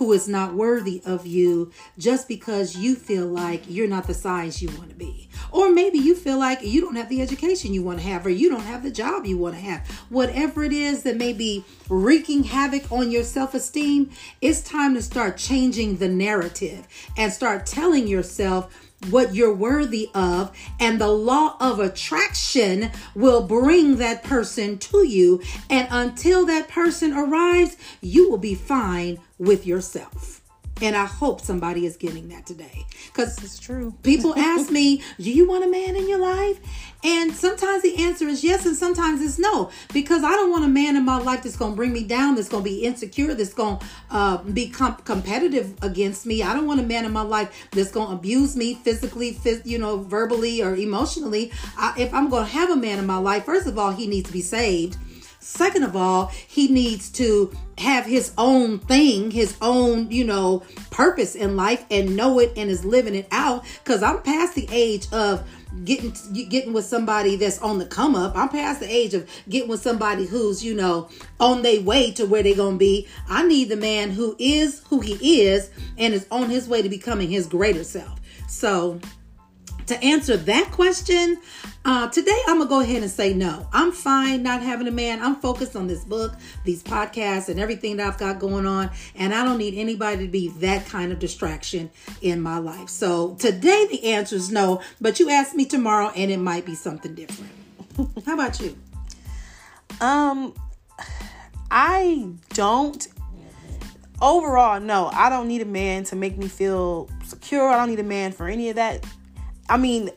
who 0.00 0.14
is 0.14 0.26
not 0.26 0.54
worthy 0.54 1.02
of 1.04 1.26
you 1.26 1.70
just 1.98 2.26
because 2.26 2.74
you 2.74 2.94
feel 2.94 3.26
like 3.26 3.62
you're 3.68 3.86
not 3.86 4.06
the 4.06 4.14
size 4.14 4.62
you 4.62 4.68
want 4.78 4.88
to 4.88 4.94
be. 4.94 5.28
Or 5.52 5.70
maybe 5.70 5.98
you 5.98 6.14
feel 6.14 6.38
like 6.38 6.62
you 6.62 6.80
don't 6.80 6.96
have 6.96 7.10
the 7.10 7.20
education 7.20 7.74
you 7.74 7.82
want 7.82 7.98
to 7.98 8.06
have, 8.06 8.24
or 8.24 8.30
you 8.30 8.48
don't 8.48 8.62
have 8.62 8.82
the 8.82 8.90
job 8.90 9.26
you 9.26 9.36
want 9.36 9.56
to 9.56 9.60
have. 9.60 9.86
Whatever 10.08 10.64
it 10.64 10.72
is 10.72 11.02
that 11.02 11.18
may 11.18 11.34
be 11.34 11.66
wreaking 11.90 12.44
havoc 12.44 12.90
on 12.90 13.10
your 13.10 13.24
self 13.24 13.52
esteem, 13.52 14.08
it's 14.40 14.62
time 14.62 14.94
to 14.94 15.02
start 15.02 15.36
changing 15.36 15.98
the 15.98 16.08
narrative 16.08 16.88
and 17.18 17.30
start 17.30 17.66
telling 17.66 18.06
yourself 18.06 18.89
what 19.08 19.34
you're 19.34 19.54
worthy 19.54 20.10
of, 20.14 20.56
and 20.78 21.00
the 21.00 21.08
law 21.08 21.56
of 21.60 21.80
attraction 21.80 22.90
will 23.14 23.42
bring 23.42 23.96
that 23.96 24.22
person 24.22 24.78
to 24.78 25.06
you. 25.06 25.40
And 25.70 25.88
until 25.90 26.44
that 26.46 26.68
person 26.68 27.12
arrives, 27.12 27.76
you 28.00 28.30
will 28.30 28.38
be 28.38 28.54
fine 28.54 29.18
with 29.38 29.66
yourself. 29.66 30.39
And 30.82 30.96
I 30.96 31.04
hope 31.04 31.40
somebody 31.40 31.86
is 31.86 31.96
getting 31.96 32.28
that 32.28 32.46
today. 32.46 32.86
Because 33.06 33.42
it's 33.44 33.58
true. 33.58 33.94
people 34.02 34.34
ask 34.36 34.70
me, 34.70 35.02
Do 35.18 35.30
you 35.30 35.48
want 35.48 35.64
a 35.64 35.68
man 35.68 35.96
in 35.96 36.08
your 36.08 36.18
life? 36.18 36.58
And 37.02 37.32
sometimes 37.32 37.82
the 37.82 37.96
answer 38.04 38.28
is 38.28 38.44
yes, 38.44 38.66
and 38.66 38.76
sometimes 38.76 39.22
it's 39.22 39.38
no. 39.38 39.70
Because 39.92 40.22
I 40.22 40.32
don't 40.32 40.50
want 40.50 40.64
a 40.64 40.68
man 40.68 40.96
in 40.96 41.04
my 41.04 41.18
life 41.18 41.42
that's 41.42 41.56
going 41.56 41.72
to 41.72 41.76
bring 41.76 41.92
me 41.92 42.04
down, 42.04 42.34
that's 42.34 42.48
going 42.48 42.62
to 42.62 42.70
be 42.70 42.84
insecure, 42.84 43.34
that's 43.34 43.54
going 43.54 43.78
to 43.78 43.86
uh, 44.10 44.36
be 44.42 44.68
comp- 44.68 45.04
competitive 45.06 45.74
against 45.82 46.26
me. 46.26 46.42
I 46.42 46.52
don't 46.52 46.66
want 46.66 46.80
a 46.80 46.84
man 46.84 47.06
in 47.06 47.12
my 47.12 47.22
life 47.22 47.68
that's 47.70 47.90
going 47.90 48.08
to 48.08 48.14
abuse 48.14 48.54
me 48.54 48.74
physically, 48.74 49.32
phys- 49.32 49.64
you 49.64 49.78
know, 49.78 49.98
verbally 49.98 50.62
or 50.62 50.74
emotionally. 50.76 51.52
I, 51.78 51.94
if 51.98 52.12
I'm 52.12 52.28
going 52.28 52.44
to 52.44 52.52
have 52.52 52.70
a 52.70 52.76
man 52.76 52.98
in 52.98 53.06
my 53.06 53.18
life, 53.18 53.44
first 53.44 53.66
of 53.66 53.78
all, 53.78 53.92
he 53.92 54.06
needs 54.06 54.26
to 54.26 54.32
be 54.32 54.42
saved. 54.42 54.98
Second 55.50 55.82
of 55.82 55.96
all, 55.96 56.26
he 56.46 56.68
needs 56.68 57.10
to 57.10 57.52
have 57.76 58.06
his 58.06 58.32
own 58.38 58.78
thing, 58.78 59.32
his 59.32 59.56
own, 59.60 60.08
you 60.08 60.24
know, 60.24 60.62
purpose 60.90 61.34
in 61.34 61.56
life 61.56 61.84
and 61.90 62.14
know 62.14 62.38
it 62.38 62.52
and 62.56 62.70
is 62.70 62.84
living 62.84 63.16
it 63.16 63.26
out. 63.32 63.64
Cause 63.84 64.00
I'm 64.00 64.22
past 64.22 64.54
the 64.54 64.68
age 64.70 65.08
of 65.12 65.44
getting 65.84 66.14
getting 66.48 66.72
with 66.72 66.84
somebody 66.84 67.34
that's 67.34 67.58
on 67.58 67.78
the 67.78 67.84
come 67.84 68.14
up. 68.14 68.36
I'm 68.36 68.48
past 68.48 68.78
the 68.78 68.88
age 68.88 69.12
of 69.12 69.28
getting 69.48 69.68
with 69.68 69.82
somebody 69.82 70.24
who's, 70.24 70.64
you 70.64 70.72
know, 70.72 71.08
on 71.40 71.62
their 71.62 71.80
way 71.80 72.12
to 72.12 72.26
where 72.26 72.44
they're 72.44 72.54
going 72.54 72.76
to 72.76 72.78
be. 72.78 73.08
I 73.28 73.44
need 73.44 73.70
the 73.70 73.76
man 73.76 74.10
who 74.10 74.36
is 74.38 74.82
who 74.88 75.00
he 75.00 75.40
is 75.42 75.70
and 75.98 76.14
is 76.14 76.28
on 76.30 76.48
his 76.48 76.68
way 76.68 76.80
to 76.80 76.88
becoming 76.88 77.28
his 77.28 77.48
greater 77.48 77.82
self. 77.82 78.20
So, 78.48 79.00
to 79.90 80.04
answer 80.04 80.36
that 80.36 80.70
question, 80.70 81.36
uh, 81.84 82.08
today 82.10 82.38
I'm 82.46 82.58
gonna 82.58 82.70
go 82.70 82.78
ahead 82.80 83.02
and 83.02 83.10
say 83.10 83.34
no. 83.34 83.66
I'm 83.72 83.90
fine 83.90 84.40
not 84.44 84.62
having 84.62 84.86
a 84.86 84.92
man. 84.92 85.20
I'm 85.20 85.34
focused 85.34 85.74
on 85.74 85.88
this 85.88 86.04
book, 86.04 86.34
these 86.64 86.80
podcasts, 86.80 87.48
and 87.48 87.58
everything 87.58 87.96
that 87.96 88.06
I've 88.06 88.18
got 88.18 88.38
going 88.38 88.66
on, 88.66 88.90
and 89.16 89.34
I 89.34 89.44
don't 89.44 89.58
need 89.58 89.74
anybody 89.74 90.26
to 90.26 90.30
be 90.30 90.48
that 90.60 90.86
kind 90.86 91.10
of 91.10 91.18
distraction 91.18 91.90
in 92.22 92.40
my 92.40 92.58
life. 92.58 92.88
So 92.88 93.34
today 93.34 93.88
the 93.90 94.12
answer 94.12 94.36
is 94.36 94.52
no, 94.52 94.80
but 95.00 95.18
you 95.18 95.28
ask 95.28 95.56
me 95.56 95.64
tomorrow, 95.64 96.12
and 96.14 96.30
it 96.30 96.38
might 96.38 96.64
be 96.64 96.76
something 96.76 97.16
different. 97.16 97.50
How 98.26 98.34
about 98.34 98.60
you? 98.60 98.76
Um, 100.00 100.54
I 101.68 102.30
don't. 102.50 103.08
Overall, 104.22 104.78
no, 104.78 105.10
I 105.12 105.30
don't 105.30 105.48
need 105.48 105.62
a 105.62 105.66
man 105.66 106.04
to 106.04 106.16
make 106.16 106.36
me 106.36 106.46
feel 106.46 107.08
secure. 107.24 107.68
I 107.68 107.76
don't 107.76 107.88
need 107.88 108.00
a 108.00 108.04
man 108.04 108.30
for 108.30 108.46
any 108.46 108.68
of 108.68 108.76
that 108.76 109.04
I 109.70 109.76
mean, 109.76 110.10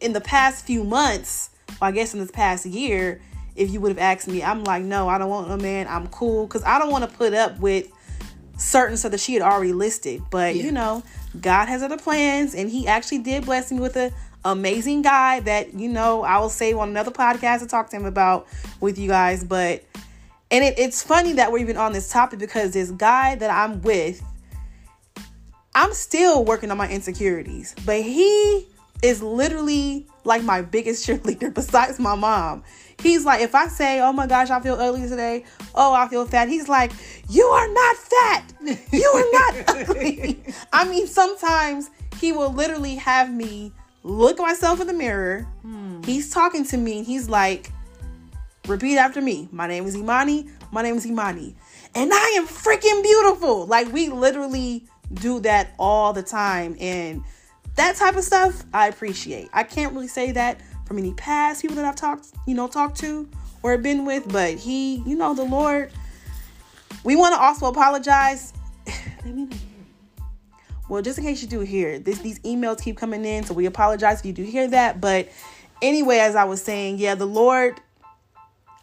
in 0.00 0.12
the 0.12 0.20
past 0.20 0.66
few 0.66 0.84
months, 0.84 1.50
well, 1.80 1.88
I 1.88 1.92
guess 1.92 2.12
in 2.14 2.20
this 2.20 2.30
past 2.30 2.66
year, 2.66 3.20
if 3.56 3.70
you 3.70 3.80
would 3.80 3.88
have 3.88 3.98
asked 3.98 4.28
me, 4.28 4.42
I'm 4.42 4.62
like, 4.64 4.82
no, 4.82 5.08
I 5.08 5.18
don't 5.18 5.30
want 5.30 5.50
a 5.50 5.56
man. 5.56 5.86
I'm 5.88 6.08
cool 6.08 6.46
because 6.46 6.62
I 6.64 6.78
don't 6.78 6.90
want 6.90 7.08
to 7.08 7.16
put 7.16 7.32
up 7.32 7.58
with 7.58 7.90
certain 8.56 8.96
stuff 8.96 9.12
that 9.12 9.20
she 9.20 9.32
had 9.32 9.42
already 9.42 9.72
listed. 9.72 10.22
But 10.30 10.56
yeah. 10.56 10.64
you 10.64 10.72
know, 10.72 11.02
God 11.40 11.66
has 11.66 11.82
other 11.82 11.96
plans, 11.96 12.54
and 12.54 12.70
He 12.70 12.86
actually 12.86 13.18
did 13.18 13.46
bless 13.46 13.72
me 13.72 13.80
with 13.80 13.96
a 13.96 14.12
amazing 14.44 15.00
guy 15.00 15.40
that 15.40 15.72
you 15.72 15.88
know 15.88 16.22
I 16.22 16.38
will 16.38 16.50
say 16.50 16.74
on 16.74 16.90
another 16.90 17.10
podcast 17.10 17.60
to 17.60 17.66
talk 17.66 17.88
to 17.90 17.96
him 17.96 18.04
about 18.04 18.46
with 18.80 18.98
you 18.98 19.08
guys. 19.08 19.42
But 19.42 19.84
and 20.50 20.62
it, 20.62 20.78
it's 20.78 21.02
funny 21.02 21.32
that 21.34 21.50
we're 21.50 21.58
even 21.58 21.76
on 21.76 21.92
this 21.92 22.10
topic 22.10 22.38
because 22.38 22.72
this 22.72 22.90
guy 22.90 23.36
that 23.36 23.50
I'm 23.50 23.80
with 23.80 24.22
I'm 25.74 25.92
still 25.92 26.44
working 26.44 26.70
on 26.70 26.78
my 26.78 26.88
insecurities, 26.88 27.74
but 27.84 28.02
he 28.02 28.68
is 29.02 29.22
literally 29.22 30.06
like 30.24 30.42
my 30.42 30.62
biggest 30.62 31.06
cheerleader 31.06 31.52
besides 31.52 31.98
my 31.98 32.14
mom. 32.14 32.62
He's 33.00 33.24
like, 33.24 33.40
if 33.42 33.54
I 33.54 33.66
say, 33.66 34.00
oh 34.00 34.12
my 34.12 34.26
gosh, 34.26 34.50
I 34.50 34.60
feel 34.60 34.74
ugly 34.74 35.08
today, 35.08 35.44
oh, 35.74 35.92
I 35.92 36.08
feel 36.08 36.24
fat, 36.26 36.48
he's 36.48 36.68
like, 36.68 36.92
you 37.28 37.44
are 37.44 37.68
not 37.68 37.96
fat. 37.96 38.52
You 38.92 39.06
are 39.08 39.32
not 39.32 39.68
ugly. 39.90 40.42
I 40.72 40.88
mean, 40.88 41.06
sometimes 41.06 41.90
he 42.20 42.32
will 42.32 42.52
literally 42.52 42.94
have 42.94 43.32
me 43.32 43.72
look 44.04 44.38
at 44.38 44.42
myself 44.42 44.80
in 44.80 44.86
the 44.86 44.92
mirror. 44.92 45.46
Hmm. 45.62 46.02
He's 46.04 46.30
talking 46.30 46.64
to 46.66 46.76
me 46.76 46.98
and 46.98 47.06
he's 47.06 47.28
like, 47.28 47.70
repeat 48.68 48.96
after 48.96 49.20
me. 49.20 49.48
My 49.50 49.66
name 49.66 49.86
is 49.86 49.96
Imani. 49.96 50.48
My 50.70 50.82
name 50.82 50.96
is 50.96 51.06
Imani. 51.06 51.56
And 51.94 52.12
I 52.12 52.34
am 52.36 52.46
freaking 52.46 53.02
beautiful. 53.02 53.66
Like, 53.66 53.92
we 53.92 54.08
literally 54.08 54.86
do 55.14 55.40
that 55.40 55.74
all 55.78 56.12
the 56.12 56.22
time. 56.22 56.76
And 56.80 57.22
that 57.76 57.96
type 57.96 58.16
of 58.16 58.24
stuff 58.24 58.64
I 58.72 58.88
appreciate. 58.88 59.48
I 59.52 59.64
can't 59.64 59.92
really 59.92 60.08
say 60.08 60.32
that 60.32 60.60
from 60.86 60.98
any 60.98 61.14
past 61.14 61.62
people 61.62 61.76
that 61.76 61.84
I've 61.84 61.96
talked, 61.96 62.28
you 62.46 62.54
know, 62.54 62.68
talked 62.68 62.98
to 63.00 63.28
or 63.62 63.76
been 63.78 64.04
with, 64.04 64.30
but 64.30 64.54
he, 64.54 64.96
you 65.06 65.16
know, 65.16 65.34
the 65.34 65.44
Lord. 65.44 65.90
We 67.02 67.16
want 67.16 67.34
to 67.34 67.40
also 67.40 67.66
apologize. 67.66 68.52
well, 70.88 71.02
just 71.02 71.18
in 71.18 71.24
case 71.24 71.42
you 71.42 71.48
do 71.48 71.60
hear 71.60 71.98
this, 71.98 72.18
these 72.18 72.38
emails 72.40 72.82
keep 72.82 72.96
coming 72.96 73.24
in, 73.24 73.44
so 73.44 73.54
we 73.54 73.66
apologize 73.66 74.20
if 74.20 74.26
you 74.26 74.32
do 74.32 74.42
hear 74.42 74.68
that. 74.68 75.00
But 75.00 75.28
anyway, 75.82 76.18
as 76.18 76.36
I 76.36 76.44
was 76.44 76.62
saying, 76.62 76.98
yeah, 76.98 77.14
the 77.14 77.26
Lord 77.26 77.80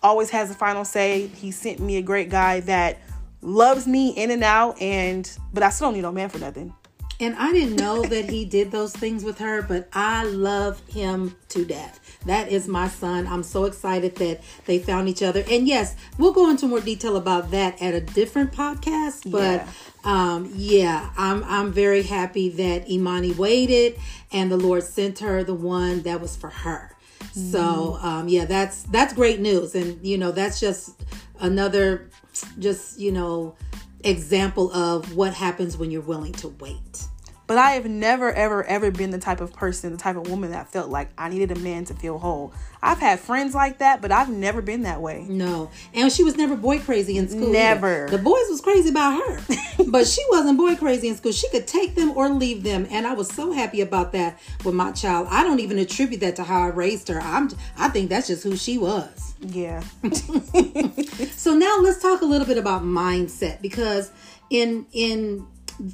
always 0.03 0.29
has 0.31 0.49
the 0.49 0.55
final 0.55 0.85
say. 0.85 1.27
He 1.27 1.51
sent 1.51 1.79
me 1.79 1.97
a 1.97 2.01
great 2.01 2.29
guy 2.29 2.61
that 2.61 2.99
loves 3.41 3.87
me 3.87 4.11
in 4.11 4.31
and 4.31 4.43
out, 4.43 4.81
and 4.81 5.29
but 5.53 5.63
I 5.63 5.69
still 5.69 5.87
don't 5.87 5.95
need 5.95 6.01
no 6.01 6.11
man 6.11 6.29
for 6.29 6.39
nothing. 6.39 6.73
And 7.21 7.35
I 7.35 7.51
didn't 7.51 7.75
know 7.75 8.01
that 8.01 8.31
he 8.31 8.45
did 8.45 8.71
those 8.71 8.93
things 8.93 9.23
with 9.23 9.37
her, 9.37 9.61
but 9.61 9.87
I 9.93 10.23
love 10.23 10.81
him 10.87 11.35
to 11.49 11.63
death. 11.63 11.99
That 12.25 12.49
is 12.49 12.67
my 12.67 12.87
son. 12.87 13.27
I'm 13.27 13.43
so 13.43 13.65
excited 13.65 14.15
that 14.15 14.41
they 14.65 14.79
found 14.79 15.07
each 15.07 15.21
other. 15.21 15.43
And 15.47 15.67
yes, 15.67 15.95
we'll 16.17 16.33
go 16.33 16.49
into 16.49 16.67
more 16.67 16.79
detail 16.79 17.17
about 17.17 17.51
that 17.51 17.79
at 17.79 17.93
a 17.93 18.01
different 18.01 18.53
podcast. 18.53 19.29
But 19.29 19.67
yeah. 19.67 19.67
um, 20.03 20.51
yeah, 20.55 21.11
I'm 21.15 21.43
I'm 21.43 21.71
very 21.71 22.01
happy 22.01 22.49
that 22.49 22.89
Imani 22.89 23.33
waited 23.33 23.99
and 24.31 24.51
the 24.51 24.57
Lord 24.57 24.81
sent 24.81 25.19
her 25.19 25.43
the 25.43 25.53
one 25.53 26.01
that 26.01 26.21
was 26.21 26.35
for 26.35 26.49
her. 26.49 26.95
Mm-hmm. 27.19 27.51
So 27.51 27.99
um, 28.01 28.27
yeah, 28.29 28.45
that's 28.45 28.81
that's 28.83 29.13
great 29.13 29.39
news, 29.39 29.75
and 29.75 30.03
you 30.03 30.17
know 30.17 30.31
that's 30.31 30.59
just 30.59 30.99
another 31.39 32.09
just, 32.59 32.99
you 32.99 33.11
know, 33.11 33.55
example 34.03 34.71
of 34.73 35.15
what 35.15 35.33
happens 35.33 35.77
when 35.77 35.91
you're 35.91 36.01
willing 36.01 36.33
to 36.33 36.47
wait. 36.47 37.07
But 37.51 37.57
I 37.57 37.71
have 37.71 37.85
never, 37.85 38.31
ever, 38.31 38.63
ever 38.63 38.91
been 38.91 39.09
the 39.11 39.17
type 39.17 39.41
of 39.41 39.51
person, 39.51 39.91
the 39.91 39.97
type 39.97 40.15
of 40.15 40.29
woman 40.29 40.51
that 40.51 40.71
felt 40.71 40.89
like 40.89 41.09
I 41.17 41.27
needed 41.27 41.51
a 41.51 41.59
man 41.59 41.83
to 41.83 41.93
feel 41.93 42.17
whole. 42.17 42.53
I've 42.81 42.99
had 42.99 43.19
friends 43.19 43.53
like 43.53 43.79
that, 43.79 44.01
but 44.01 44.09
I've 44.09 44.29
never 44.29 44.61
been 44.61 44.83
that 44.83 45.01
way. 45.01 45.25
No. 45.27 45.69
And 45.93 46.09
she 46.09 46.23
was 46.23 46.37
never 46.37 46.55
boy 46.55 46.79
crazy 46.79 47.17
in 47.17 47.27
school. 47.27 47.51
Never. 47.51 48.05
Either. 48.05 48.15
The 48.15 48.23
boys 48.23 48.45
was 48.49 48.61
crazy 48.61 48.87
about 48.87 49.21
her. 49.21 49.41
but 49.89 50.07
she 50.07 50.23
wasn't 50.29 50.57
boy 50.57 50.77
crazy 50.77 51.09
in 51.09 51.17
school. 51.17 51.33
She 51.33 51.49
could 51.49 51.67
take 51.67 51.95
them 51.95 52.11
or 52.11 52.29
leave 52.29 52.63
them. 52.63 52.87
And 52.89 53.05
I 53.05 53.15
was 53.15 53.27
so 53.27 53.51
happy 53.51 53.81
about 53.81 54.13
that 54.13 54.39
with 54.63 54.73
my 54.73 54.93
child. 54.93 55.27
I 55.29 55.43
don't 55.43 55.59
even 55.59 55.77
attribute 55.77 56.21
that 56.21 56.37
to 56.37 56.45
how 56.45 56.61
I 56.61 56.67
raised 56.67 57.09
her. 57.09 57.19
I'm 57.19 57.49
I 57.77 57.89
think 57.89 58.09
that's 58.09 58.27
just 58.27 58.45
who 58.45 58.55
she 58.55 58.77
was. 58.77 59.30
Yeah. 59.41 59.81
so 61.31 61.55
now 61.55 61.79
let's 61.81 62.01
talk 62.01 62.21
a 62.21 62.25
little 62.25 62.47
bit 62.47 62.57
about 62.57 62.83
mindset 62.83 63.61
because 63.61 64.11
in 64.49 64.85
in 64.93 65.47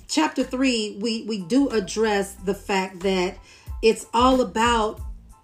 chapter 0.07 0.43
three, 0.43 0.97
we, 0.99 1.23
we 1.23 1.41
do 1.41 1.69
address 1.69 2.33
the 2.33 2.53
fact 2.53 3.01
that 3.01 3.37
it's 3.81 4.05
all 4.13 4.41
about 4.41 4.99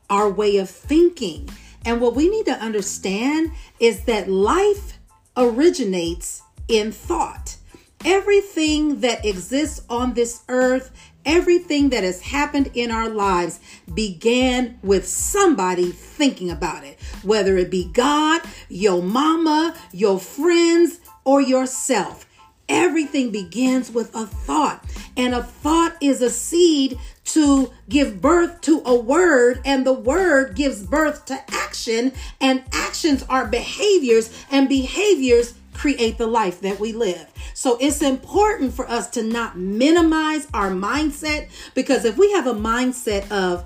our 0.09 0.29
way 0.29 0.57
of 0.57 0.69
thinking. 0.69 1.49
And 1.85 2.01
what 2.01 2.15
we 2.15 2.29
need 2.29 2.45
to 2.45 2.53
understand 2.53 3.51
is 3.79 4.05
that 4.05 4.29
life 4.29 4.99
originates 5.35 6.41
in 6.67 6.91
thought. 6.91 7.57
Everything 8.05 8.99
that 8.99 9.25
exists 9.25 9.81
on 9.89 10.13
this 10.13 10.43
earth, 10.49 10.91
everything 11.25 11.89
that 11.89 12.03
has 12.03 12.21
happened 12.21 12.71
in 12.73 12.91
our 12.91 13.09
lives 13.09 13.59
began 13.93 14.79
with 14.83 15.07
somebody 15.07 15.91
thinking 15.91 16.49
about 16.49 16.83
it, 16.83 16.99
whether 17.23 17.57
it 17.57 17.69
be 17.69 17.89
God, 17.91 18.41
your 18.69 19.01
mama, 19.01 19.75
your 19.91 20.19
friends, 20.19 20.99
or 21.23 21.41
yourself. 21.41 22.25
Everything 22.69 23.29
begins 23.29 23.91
with 23.91 24.15
a 24.15 24.25
thought, 24.25 24.85
and 25.17 25.33
a 25.33 25.43
thought 25.43 25.95
is 26.01 26.21
a 26.21 26.29
seed 26.29 26.97
to 27.25 27.71
give 27.89 28.21
birth 28.21 28.61
to 28.61 28.81
a 28.85 28.95
word, 28.95 29.61
and 29.65 29.85
the 29.85 29.93
word 29.93 30.55
gives 30.55 30.85
birth 30.85 31.25
to 31.25 31.39
action, 31.53 32.13
and 32.39 32.63
actions 32.71 33.23
are 33.27 33.45
behaviors, 33.45 34.29
and 34.49 34.69
behaviors 34.69 35.55
create 35.73 36.17
the 36.17 36.27
life 36.27 36.61
that 36.61 36.79
we 36.79 36.93
live. 36.93 37.31
So 37.53 37.77
it's 37.79 38.01
important 38.01 38.73
for 38.73 38.89
us 38.89 39.09
to 39.11 39.23
not 39.23 39.57
minimize 39.57 40.47
our 40.53 40.71
mindset 40.71 41.49
because 41.73 42.05
if 42.05 42.17
we 42.17 42.31
have 42.31 42.47
a 42.47 42.53
mindset 42.53 43.29
of, 43.31 43.65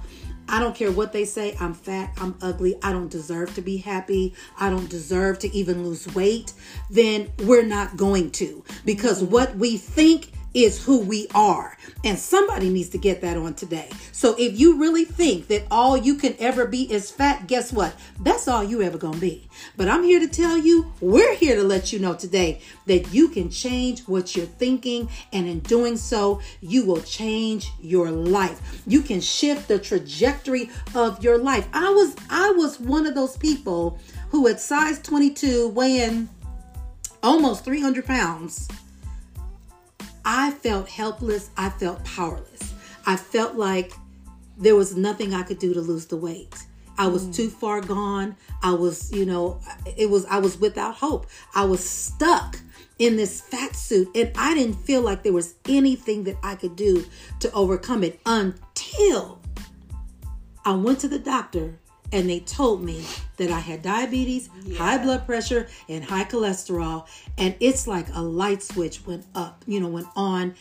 I 0.49 0.59
don't 0.59 0.75
care 0.75 0.91
what 0.91 1.11
they 1.11 1.25
say. 1.25 1.57
I'm 1.59 1.73
fat. 1.73 2.13
I'm 2.17 2.35
ugly. 2.41 2.77
I 2.81 2.93
don't 2.93 3.09
deserve 3.09 3.53
to 3.55 3.61
be 3.61 3.77
happy. 3.77 4.33
I 4.57 4.69
don't 4.69 4.89
deserve 4.89 5.39
to 5.39 5.53
even 5.53 5.83
lose 5.83 6.07
weight. 6.15 6.53
Then 6.89 7.29
we're 7.39 7.65
not 7.65 7.97
going 7.97 8.31
to 8.31 8.63
because 8.85 9.23
what 9.23 9.55
we 9.55 9.77
think 9.77 10.31
is 10.53 10.83
who 10.83 11.01
we 11.01 11.27
are. 11.35 11.77
And 12.03 12.17
somebody 12.17 12.69
needs 12.69 12.89
to 12.89 12.97
get 12.97 13.21
that 13.21 13.37
on 13.37 13.53
today. 13.53 13.89
So 14.11 14.35
if 14.37 14.59
you 14.59 14.79
really 14.79 15.05
think 15.05 15.47
that 15.47 15.63
all 15.69 15.97
you 15.97 16.15
can 16.15 16.35
ever 16.39 16.65
be 16.65 16.91
is 16.91 17.11
fat, 17.11 17.47
guess 17.47 17.71
what? 17.71 17.95
That's 18.21 18.47
all 18.47 18.63
you 18.63 18.81
ever 18.81 18.97
gonna 18.97 19.17
be. 19.17 19.47
But 19.75 19.87
I'm 19.87 20.03
here 20.03 20.19
to 20.19 20.27
tell 20.27 20.57
you, 20.57 20.91
we're 21.01 21.35
here 21.35 21.55
to 21.55 21.63
let 21.63 21.91
you 21.91 21.99
know 21.99 22.13
today 22.13 22.61
that 22.85 23.13
you 23.13 23.29
can 23.29 23.49
change 23.49 24.01
what 24.01 24.35
you're 24.35 24.45
thinking, 24.45 25.09
and 25.33 25.47
in 25.47 25.59
doing 25.59 25.97
so, 25.97 26.41
you 26.61 26.85
will 26.85 27.01
change 27.01 27.71
your 27.81 28.11
life. 28.11 28.81
You 28.87 29.01
can 29.01 29.21
shift 29.21 29.67
the 29.67 29.79
trajectory 29.79 30.69
of 30.95 31.23
your 31.23 31.37
life. 31.37 31.67
I 31.73 31.89
was 31.89 32.15
I 32.29 32.51
was 32.51 32.79
one 32.79 33.05
of 33.05 33.15
those 33.15 33.37
people 33.37 33.99
who 34.29 34.47
at 34.47 34.59
size 34.59 34.99
22 35.01 35.69
weighing 35.69 36.29
almost 37.23 37.65
300 37.65 38.05
pounds 38.05 38.67
I 40.29 40.51
felt 40.51 40.89
helpless. 40.89 41.49
I 41.55 41.69
felt 41.69 42.03
powerless. 42.03 42.73
I 43.05 43.15
felt 43.15 43.55
like 43.55 43.93
there 44.57 44.75
was 44.75 44.93
nothing 44.97 45.33
I 45.33 45.43
could 45.43 45.57
do 45.57 45.73
to 45.73 45.79
lose 45.79 46.05
the 46.07 46.17
weight. 46.17 46.53
I 46.97 47.07
was 47.07 47.27
mm. 47.27 47.33
too 47.33 47.49
far 47.49 47.79
gone. 47.79 48.35
I 48.61 48.73
was, 48.73 49.09
you 49.13 49.25
know, 49.25 49.61
it 49.95 50.09
was, 50.09 50.25
I 50.25 50.39
was 50.39 50.59
without 50.59 50.95
hope. 50.95 51.27
I 51.55 51.63
was 51.63 51.87
stuck 51.87 52.59
in 52.99 53.15
this 53.15 53.39
fat 53.39 53.73
suit 53.73 54.09
and 54.15 54.31
I 54.35 54.53
didn't 54.53 54.75
feel 54.75 55.01
like 55.01 55.23
there 55.23 55.31
was 55.31 55.55
anything 55.69 56.25
that 56.25 56.35
I 56.43 56.55
could 56.55 56.75
do 56.75 57.05
to 57.39 57.49
overcome 57.53 58.03
it 58.03 58.19
until 58.25 59.39
I 60.65 60.73
went 60.73 60.99
to 60.99 61.07
the 61.07 61.19
doctor 61.19 61.79
and 62.11 62.29
they 62.29 62.39
told 62.39 62.81
me 62.81 63.03
that 63.37 63.51
I 63.51 63.59
had 63.59 63.81
diabetes, 63.81 64.49
yeah. 64.63 64.77
high 64.77 64.97
blood 64.97 65.25
pressure, 65.25 65.67
and 65.89 66.03
high 66.03 66.23
cholesterol. 66.23 67.07
And 67.37 67.55
it's 67.59 67.87
like 67.87 68.07
a 68.13 68.21
light 68.21 68.63
switch 68.63 69.05
went 69.05 69.25
up, 69.35 69.63
you 69.67 69.79
know, 69.79 69.87
went 69.89 70.07
on 70.15 70.55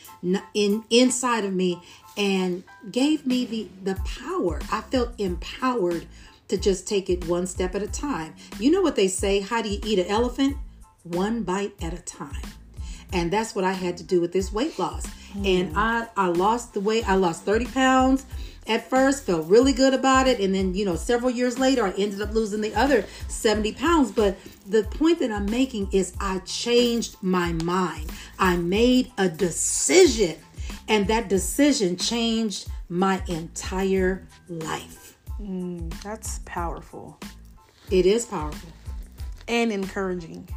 in 0.55 0.85
inside 0.91 1.45
of 1.45 1.53
me 1.53 1.81
and 2.17 2.65
gave 2.91 3.27
me 3.27 3.45
the 3.45 3.69
the 3.85 4.01
power. 4.05 4.61
I 4.73 4.81
felt 4.83 5.19
empowered 5.19 6.07
to 6.49 6.57
just 6.57 6.87
take 6.87 7.11
it 7.11 7.27
one 7.27 7.47
step 7.47 7.75
at 7.75 7.83
a 7.83 7.89
time. 7.89 8.35
You 8.59 8.71
know 8.71 8.83
what 8.83 8.97
they 8.97 9.09
say? 9.09 9.41
How 9.41 9.63
do 9.63 9.69
you 9.69 9.81
eat 9.85 9.99
an 9.99 10.07
elephant? 10.07 10.57
One 11.03 11.43
bite 11.43 11.75
at 11.81 11.93
a 11.93 12.03
time. 12.03 12.43
And 13.13 13.33
that's 13.33 13.55
what 13.55 13.65
I 13.65 13.73
had 13.73 13.97
to 13.99 14.03
do 14.03 14.21
with 14.21 14.33
this 14.33 14.53
weight 14.53 14.79
loss. 14.79 15.07
Mm. 15.35 15.47
And 15.47 15.79
I 15.79 16.09
I 16.17 16.27
lost 16.27 16.75
the 16.75 16.81
weight. 16.81 17.09
I 17.09 17.15
lost 17.15 17.45
30 17.45 17.67
pounds 17.67 18.27
at 18.69 18.89
first, 18.89 19.25
felt 19.25 19.47
really 19.47 19.73
good 19.73 19.95
about 19.95 20.27
it. 20.27 20.41
And 20.41 20.55
then, 20.55 20.75
you 20.75 20.85
know, 20.85 20.97
several 20.97 21.31
years 21.31 21.59
later, 21.59 21.87
I 21.87 21.93
ended 21.93 22.21
up 22.21 22.33
losing 22.33 22.61
the 22.61 22.75
other 22.75 23.05
70 23.29 23.73
pounds. 23.73 24.11
But 24.13 24.37
the 24.67 24.83
point 24.85 25.19
that 25.21 25.31
I'm 25.31 25.47
making 25.47 25.89
is 25.93 26.15
I 26.21 26.39
changed 26.41 27.17
my 27.23 27.53
mind. 27.53 28.11
I 28.39 28.57
made 28.57 29.13
a 29.19 29.29
decision, 29.29 30.37
and 30.89 31.07
that 31.09 31.29
decision 31.29 31.97
changed 31.97 32.69
my 32.89 33.23
entire 33.29 34.27
life. 34.49 35.17
Mm, 35.41 35.93
that's 36.03 36.41
powerful. 36.45 37.19
It 37.91 38.07
is 38.07 38.25
powerful 38.27 38.71
and 39.49 39.71
encouraging. 39.71 40.49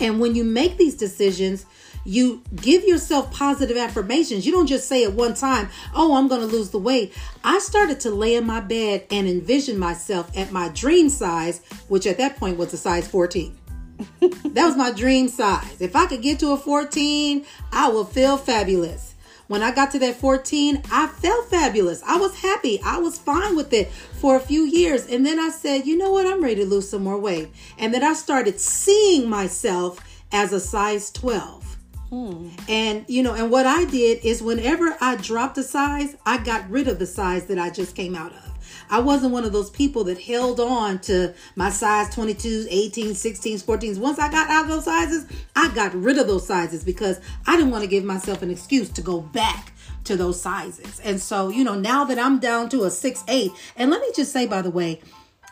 And 0.00 0.18
when 0.18 0.34
you 0.34 0.44
make 0.44 0.76
these 0.76 0.96
decisions, 0.96 1.66
you 2.04 2.42
give 2.56 2.84
yourself 2.84 3.30
positive 3.30 3.76
affirmations. 3.76 4.46
You 4.46 4.52
don't 4.52 4.66
just 4.66 4.88
say 4.88 5.02
it 5.02 5.12
one 5.12 5.34
time, 5.34 5.68
oh, 5.94 6.16
I'm 6.16 6.28
going 6.28 6.40
to 6.40 6.46
lose 6.46 6.70
the 6.70 6.78
weight. 6.78 7.14
I 7.44 7.58
started 7.58 8.00
to 8.00 8.10
lay 8.10 8.34
in 8.36 8.46
my 8.46 8.60
bed 8.60 9.06
and 9.10 9.28
envision 9.28 9.78
myself 9.78 10.30
at 10.36 10.50
my 10.50 10.68
dream 10.70 11.08
size, 11.08 11.60
which 11.88 12.06
at 12.06 12.18
that 12.18 12.36
point 12.36 12.56
was 12.56 12.72
a 12.72 12.78
size 12.78 13.06
14. 13.06 13.56
that 14.20 14.66
was 14.66 14.76
my 14.76 14.92
dream 14.92 15.28
size. 15.28 15.80
If 15.80 15.94
I 15.94 16.06
could 16.06 16.22
get 16.22 16.40
to 16.40 16.52
a 16.52 16.56
14, 16.56 17.44
I 17.72 17.88
will 17.88 18.06
feel 18.06 18.38
fabulous. 18.38 19.09
When 19.50 19.64
I 19.64 19.72
got 19.72 19.90
to 19.90 19.98
that 19.98 20.14
14, 20.14 20.80
I 20.92 21.08
felt 21.08 21.50
fabulous. 21.50 22.04
I 22.06 22.18
was 22.18 22.38
happy. 22.38 22.80
I 22.84 22.98
was 22.98 23.18
fine 23.18 23.56
with 23.56 23.72
it 23.72 23.90
for 23.90 24.36
a 24.36 24.40
few 24.40 24.62
years. 24.62 25.06
And 25.08 25.26
then 25.26 25.40
I 25.40 25.48
said, 25.48 25.88
you 25.88 25.98
know 25.98 26.12
what? 26.12 26.24
I'm 26.24 26.40
ready 26.40 26.62
to 26.62 26.64
lose 26.64 26.88
some 26.88 27.02
more 27.02 27.18
weight. 27.18 27.50
And 27.76 27.92
then 27.92 28.04
I 28.04 28.12
started 28.12 28.60
seeing 28.60 29.28
myself 29.28 29.98
as 30.30 30.52
a 30.52 30.60
size 30.60 31.10
12. 31.10 31.76
Hmm. 32.10 32.48
And 32.68 33.04
you 33.08 33.24
know, 33.24 33.34
and 33.34 33.50
what 33.50 33.66
I 33.66 33.86
did 33.86 34.24
is 34.24 34.40
whenever 34.40 34.96
I 35.00 35.16
dropped 35.16 35.58
a 35.58 35.64
size, 35.64 36.16
I 36.24 36.38
got 36.38 36.70
rid 36.70 36.86
of 36.86 37.00
the 37.00 37.06
size 37.06 37.46
that 37.46 37.58
I 37.58 37.70
just 37.70 37.96
came 37.96 38.14
out 38.14 38.30
of. 38.30 38.49
I 38.90 38.98
wasn't 38.98 39.32
one 39.32 39.44
of 39.44 39.52
those 39.52 39.70
people 39.70 40.04
that 40.04 40.20
held 40.20 40.60
on 40.60 40.98
to 41.00 41.32
my 41.54 41.70
size 41.70 42.14
22s, 42.14 42.68
18s, 42.68 43.10
16s, 43.10 43.64
14s. 43.64 43.98
Once 43.98 44.18
I 44.18 44.30
got 44.30 44.50
out 44.50 44.64
of 44.64 44.68
those 44.68 44.84
sizes, 44.84 45.26
I 45.54 45.72
got 45.74 45.94
rid 45.94 46.18
of 46.18 46.26
those 46.26 46.46
sizes 46.46 46.82
because 46.82 47.20
I 47.46 47.56
didn't 47.56 47.70
want 47.70 47.84
to 47.84 47.88
give 47.88 48.04
myself 48.04 48.42
an 48.42 48.50
excuse 48.50 48.90
to 48.90 49.02
go 49.02 49.20
back 49.20 49.72
to 50.04 50.16
those 50.16 50.40
sizes. 50.40 51.00
And 51.00 51.20
so, 51.20 51.48
you 51.48 51.62
know, 51.62 51.74
now 51.74 52.04
that 52.04 52.18
I'm 52.18 52.40
down 52.40 52.68
to 52.70 52.84
a 52.84 52.90
six 52.90 53.22
eight, 53.28 53.52
and 53.76 53.90
let 53.90 54.00
me 54.00 54.08
just 54.14 54.32
say, 54.32 54.46
by 54.46 54.62
the 54.62 54.70
way, 54.70 55.00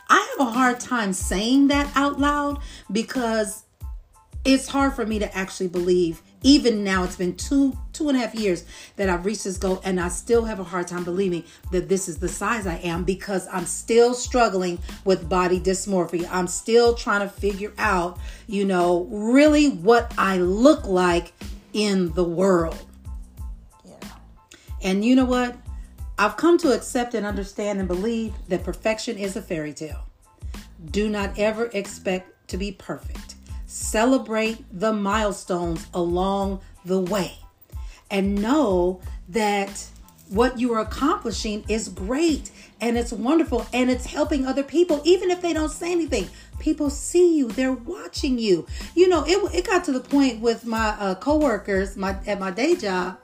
I 0.09 0.35
have 0.37 0.48
a 0.48 0.51
hard 0.51 0.81
time 0.81 1.12
saying 1.12 1.68
that 1.68 1.90
out 1.94 2.18
loud 2.18 2.61
because 2.90 3.62
it's 4.44 4.68
hard 4.68 4.94
for 4.94 5.05
me 5.07 5.18
to 5.18 5.37
actually 5.37 5.68
believe 5.68 6.22
even 6.42 6.85
now 6.85 7.03
it's 7.05 7.16
been 7.16 7.35
two 7.35 7.77
two 7.92 8.09
and 8.09 8.16
a 8.16 8.20
half 8.20 8.35
years 8.35 8.64
that 8.96 9.09
i've 9.09 9.27
reached 9.27 9.44
this 9.44 9.57
goal 9.57 9.81
and 9.85 10.01
i 10.01 10.09
still 10.09 10.44
have 10.44 10.61
a 10.61 10.64
hard 10.64 10.87
time 10.87 11.03
believing 11.03 11.42
that 11.72 11.88
this 11.88 12.09
is 12.09 12.18
the 12.18 12.29
size 12.29 12.66
i 12.66 12.77
am 12.77 13.05
because 13.05 13.48
i'm 13.53 13.66
still 13.66 14.14
struggling 14.14 14.79
with 15.05 15.29
body 15.29 15.59
dysmorphia. 15.59 16.29
I'm 16.31 16.46
still 16.46 16.94
trying 16.94 17.20
to 17.20 17.29
figure 17.29 17.72
out 17.79 18.18
you 18.46 18.64
know 18.64 19.05
really 19.11 19.68
what 19.68 20.14
i 20.16 20.38
look 20.38 20.87
like 20.87 21.33
in 21.72 22.12
the 22.12 22.24
world. 22.24 22.79
Yeah 23.85 23.94
and 24.83 25.05
you 25.05 25.16
know 25.16 25.24
what? 25.24 25.57
I've 26.18 26.37
come 26.37 26.59
to 26.59 26.72
accept 26.72 27.14
and 27.14 27.24
understand 27.24 27.79
and 27.79 27.87
believe 27.87 28.35
that 28.48 28.64
perfection 28.64 29.16
is 29.16 29.37
a 29.37 29.42
fairy 29.42 29.72
tale. 29.72 30.05
Do 30.90 31.09
not 31.09 31.38
ever 31.38 31.70
expect 31.72 32.48
to 32.48 32.57
be 32.57 32.72
perfect 32.72 33.35
Celebrate 33.68 34.64
the 34.72 34.94
milestones 34.94 35.87
along 35.92 36.61
the 36.87 36.98
way. 36.98 37.35
And 38.11 38.40
know 38.40 39.02
that 39.28 39.87
what 40.31 40.59
you 40.59 40.72
are 40.72 40.81
accomplishing 40.81 41.64
is 41.68 41.90
great 41.90 42.50
and 42.81 42.96
it's 42.96 43.12
wonderful 43.12 43.66
and 43.74 43.90
it's 43.90 44.07
helping 44.07 44.46
other 44.46 44.62
people 44.62 45.02
even 45.04 45.31
if 45.31 45.42
they 45.42 45.52
don't 45.52 45.70
say 45.70 45.92
anything. 45.92 46.28
People 46.59 46.88
see 46.88 47.37
you. 47.37 47.48
They're 47.48 47.72
watching 47.72 48.38
you. 48.38 48.66
You 48.94 49.09
know 49.09 49.24
it, 49.26 49.54
it 49.54 49.66
got 49.66 49.85
to 49.85 49.92
the 49.92 50.00
point 50.00 50.40
with 50.40 50.64
my 50.64 50.88
uh, 50.98 51.14
coworkers 51.16 51.94
my 51.96 52.16
at 52.26 52.40
my 52.40 52.50
day 52.50 52.74
job 52.74 53.18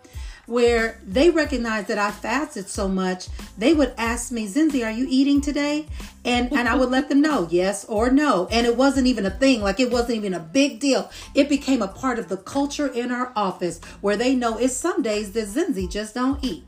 where 0.47 1.01
they 1.05 1.31
recognized 1.31 1.89
that 1.89 1.99
I 1.99 2.11
fasted 2.11 2.69
so 2.69 2.89
much, 2.89 3.29
they 3.57 3.73
would 3.73 3.95
ask 3.97 4.31
me, 4.31 4.47
Zenzi, 4.47 4.85
are 4.85 4.91
you 4.91 5.07
eating 5.09 5.41
today? 5.41 5.87
And 6.25 6.53
and 6.53 6.69
I 6.69 6.75
would 6.75 6.91
let 6.91 7.09
them 7.09 7.21
know, 7.21 7.49
yes 7.51 7.85
or 7.85 8.11
no. 8.11 8.49
And 8.51 8.67
it 8.67 8.77
wasn't 8.77 9.07
even 9.07 9.27
a 9.27 9.31
thing, 9.31 9.61
like 9.63 9.81
it 9.81 9.91
wasn't 9.91 10.17
even 10.17 10.35
a 10.35 10.41
big 10.41 10.81
deal. 10.81 11.11
It 11.35 11.49
became 11.49 11.83
a 11.83 11.89
part 11.89 12.19
of 12.19 12.29
the 12.29 12.37
culture 12.37 12.87
in 12.87 13.11
our 13.11 13.33
office 13.37 13.81
where 14.01 14.17
they 14.17 14.35
know 14.35 14.59
it's 14.59 14.75
some 14.75 15.03
days 15.03 15.33
that 15.33 15.49
Zenzi 15.49 15.91
just 15.91 16.15
don't 16.15 16.43
eat. 16.43 16.65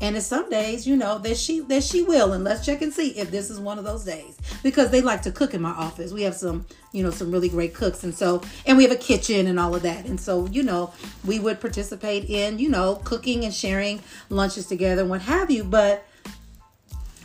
And 0.00 0.16
it's 0.16 0.26
some 0.26 0.48
days, 0.48 0.86
you 0.86 0.96
know, 0.96 1.18
that 1.18 1.36
she 1.36 1.60
that 1.60 1.84
she 1.84 2.02
will, 2.02 2.32
and 2.32 2.42
let's 2.42 2.64
check 2.64 2.80
and 2.80 2.92
see 2.92 3.10
if 3.10 3.30
this 3.30 3.50
is 3.50 3.60
one 3.60 3.78
of 3.78 3.84
those 3.84 4.04
days 4.04 4.38
because 4.62 4.90
they 4.90 5.02
like 5.02 5.22
to 5.22 5.30
cook 5.30 5.52
in 5.52 5.60
my 5.60 5.70
office. 5.72 6.12
We 6.12 6.22
have 6.22 6.34
some, 6.34 6.64
you 6.92 7.02
know, 7.02 7.10
some 7.10 7.30
really 7.30 7.50
great 7.50 7.74
cooks, 7.74 8.02
and 8.02 8.14
so 8.14 8.40
and 8.64 8.78
we 8.78 8.84
have 8.84 8.92
a 8.92 8.96
kitchen 8.96 9.46
and 9.46 9.60
all 9.60 9.74
of 9.74 9.82
that, 9.82 10.06
and 10.06 10.18
so 10.18 10.46
you 10.46 10.62
know, 10.62 10.92
we 11.26 11.38
would 11.38 11.60
participate 11.60 12.30
in, 12.30 12.58
you 12.58 12.70
know, 12.70 12.96
cooking 13.04 13.44
and 13.44 13.52
sharing 13.52 14.00
lunches 14.30 14.66
together 14.66 15.02
and 15.02 15.10
what 15.10 15.20
have 15.22 15.50
you. 15.50 15.64
But 15.64 16.04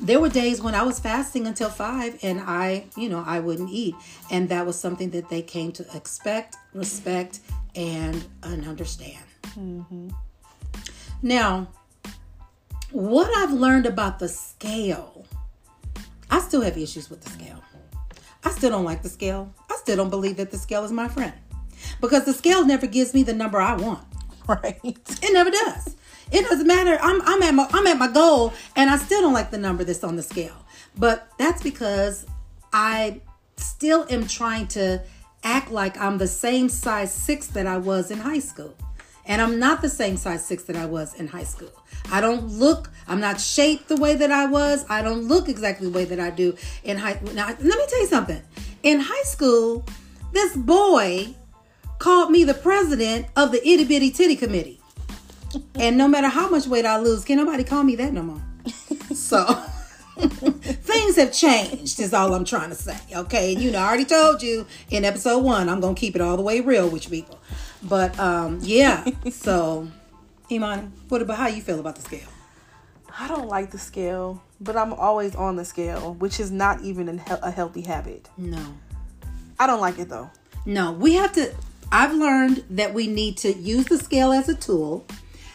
there 0.02 0.20
were 0.20 0.30
days 0.30 0.62
when 0.62 0.76
I 0.76 0.84
was 0.84 1.00
fasting 1.00 1.48
until 1.48 1.70
five, 1.70 2.20
and 2.22 2.42
I, 2.42 2.86
you 2.98 3.08
know, 3.08 3.24
I 3.26 3.40
wouldn't 3.40 3.70
eat, 3.70 3.96
and 4.30 4.50
that 4.50 4.66
was 4.66 4.78
something 4.78 5.12
that 5.12 5.30
they 5.30 5.42
came 5.42 5.72
to 5.74 5.86
expect, 5.96 6.58
respect, 6.74 7.40
and, 7.74 8.26
and 8.44 8.68
understand. 8.68 9.24
Mm-hmm. 9.58 10.10
Now 11.22 11.70
what 12.96 13.30
I've 13.36 13.52
learned 13.52 13.86
about 13.86 14.20
the 14.20 14.30
scale, 14.30 15.26
I 16.32 16.40
still 16.40 16.62
have 16.62 16.78
issues 16.78 17.10
with 17.10 17.22
the 17.22 17.30
scale. 17.30 17.62
I 18.46 18.52
still 18.52 18.70
don't 18.70 18.86
like 18.86 19.02
the 19.02 19.10
scale. 19.10 19.54
I 19.70 19.76
still 19.76 19.98
don't 19.98 20.10
believe 20.10 20.38
that 20.38 20.50
the 20.50 20.58
scale 20.58 20.86
is 20.86 20.94
my 20.94 21.10
friend 21.10 21.34
because 22.00 22.24
the 22.24 22.32
scale 22.32 22.66
never 22.66 22.88
gives 22.88 23.14
me 23.14 23.24
the 23.24 23.34
number 23.34 23.60
I 23.60 23.76
want. 23.76 24.06
Right? 24.48 24.80
It 24.84 25.34
never 25.34 25.50
does. 25.50 25.96
It 26.32 26.48
doesn't 26.48 26.68
matter. 26.68 27.00
I'm, 27.02 27.20
I'm 27.24 27.42
at 27.42 27.56
my 27.56 27.68
I'm 27.72 27.88
at 27.88 27.98
my 27.98 28.08
goal, 28.08 28.54
and 28.76 28.92
I 28.92 28.98
still 28.98 29.22
don't 29.22 29.34
like 29.34 29.50
the 29.50 29.58
number 29.58 29.84
that's 29.84 30.04
on 30.04 30.18
the 30.18 30.22
scale. 30.22 30.56
But 30.96 31.28
that's 31.40 31.64
because 31.64 32.28
I 32.72 33.22
still 33.58 34.06
am 34.08 34.28
trying 34.28 34.68
to 34.68 35.02
act 35.44 35.72
like 35.72 35.98
I'm 35.98 36.20
the 36.20 36.28
same 36.28 36.70
size 36.70 37.12
six 37.12 37.48
that 37.48 37.66
I 37.66 37.78
was 37.78 38.12
in 38.12 38.20
high 38.20 38.38
school. 38.38 38.76
And 39.28 39.42
I'm 39.42 39.60
not 39.60 39.82
the 39.82 39.90
same 39.90 40.18
size 40.18 40.46
six 40.46 40.64
that 40.66 40.76
I 40.76 40.86
was 40.86 41.16
in 41.16 41.28
high 41.28 41.44
school. 41.44 41.72
I 42.12 42.22
don't 42.22 42.48
look, 42.48 42.92
I'm 43.08 43.20
not 43.20 43.42
shaped 43.42 43.88
the 43.88 43.96
way 43.96 44.16
that 44.16 44.32
I 44.32 44.46
was. 44.46 44.86
I 44.90 45.02
don't 45.02 45.28
look 45.28 45.50
exactly 45.50 45.88
the 45.88 45.94
way 45.94 46.06
that 46.06 46.20
I 46.20 46.30
do 46.30 46.56
in 46.84 46.98
high 46.98 47.20
Now, 47.34 47.48
let 47.48 47.60
me 47.60 47.86
tell 47.88 48.02
you 48.02 48.08
something. 48.08 48.42
In 48.84 49.00
high 49.00 49.24
school, 49.24 49.86
this 50.32 50.56
boy 50.56 51.34
called 51.98 52.30
me 52.30 52.44
the 52.44 52.54
president 52.54 53.28
of 53.36 53.52
the 53.52 53.68
itty 53.68 53.86
bitty 53.86 54.12
titty 54.12 54.36
committee. 54.36 54.80
and 55.76 55.98
no 55.98 56.08
matter 56.08 56.28
how 56.28 56.50
much 56.50 56.68
weight 56.68 56.86
I 56.86 57.00
lose, 57.00 57.24
can 57.26 57.38
nobody 57.38 57.64
call 57.64 57.84
me 57.84 57.96
that 57.96 58.14
no 58.14 58.22
more. 58.22 58.42
So 59.14 59.44
things 60.18 61.16
have 61.16 61.32
changed, 61.34 62.00
is 62.00 62.14
all 62.14 62.34
I'm 62.34 62.46
trying 62.46 62.70
to 62.70 62.76
say. 62.76 62.98
Okay. 63.14 63.54
And 63.54 63.62
you 63.62 63.72
know, 63.72 63.80
I 63.80 63.88
already 63.88 64.06
told 64.06 64.44
you 64.44 64.66
in 64.90 65.04
episode 65.04 65.40
one, 65.40 65.68
I'm 65.70 65.80
gonna 65.80 65.96
keep 65.96 66.16
it 66.16 66.22
all 66.22 66.38
the 66.38 66.44
way 66.44 66.62
real 66.62 66.90
with 66.90 67.06
you 67.06 67.10
people. 67.10 67.40
But 67.88 68.18
um, 68.20 68.60
yeah. 68.62 69.06
so 69.32 69.88
Imani, 70.52 70.90
what 71.08 71.22
about 71.22 71.38
how 71.38 71.48
you 71.48 71.62
feel 71.62 71.80
about 71.80 71.96
the 71.96 72.02
scale? 72.02 72.28
I 73.18 73.28
don't 73.28 73.48
like 73.48 73.72
the 73.72 73.78
scale, 73.78 74.42
but 74.60 74.76
I'm 74.76 74.92
always 74.94 75.36
on 75.36 75.56
the 75.56 75.64
scale, 75.64 76.16
which 76.16 76.40
is 76.40 76.52
not 76.52 76.82
even 76.82 77.22
a 77.30 77.52
healthy 77.52 77.82
habit. 77.82 78.30
No. 78.38 78.62
I 79.58 79.68
don't 79.68 79.80
like 79.80 80.00
it 80.00 80.10
though. 80.10 80.30
No, 80.66 80.92
we 80.92 81.14
have 81.14 81.32
to. 81.34 81.54
I've 81.92 82.14
learned 82.14 82.66
that 82.72 82.94
we 82.94 83.08
need 83.08 83.38
to 83.38 83.54
use 83.54 83.86
the 83.86 83.98
scale 83.98 84.32
as 84.32 84.50
a 84.50 84.56
tool. 84.56 85.06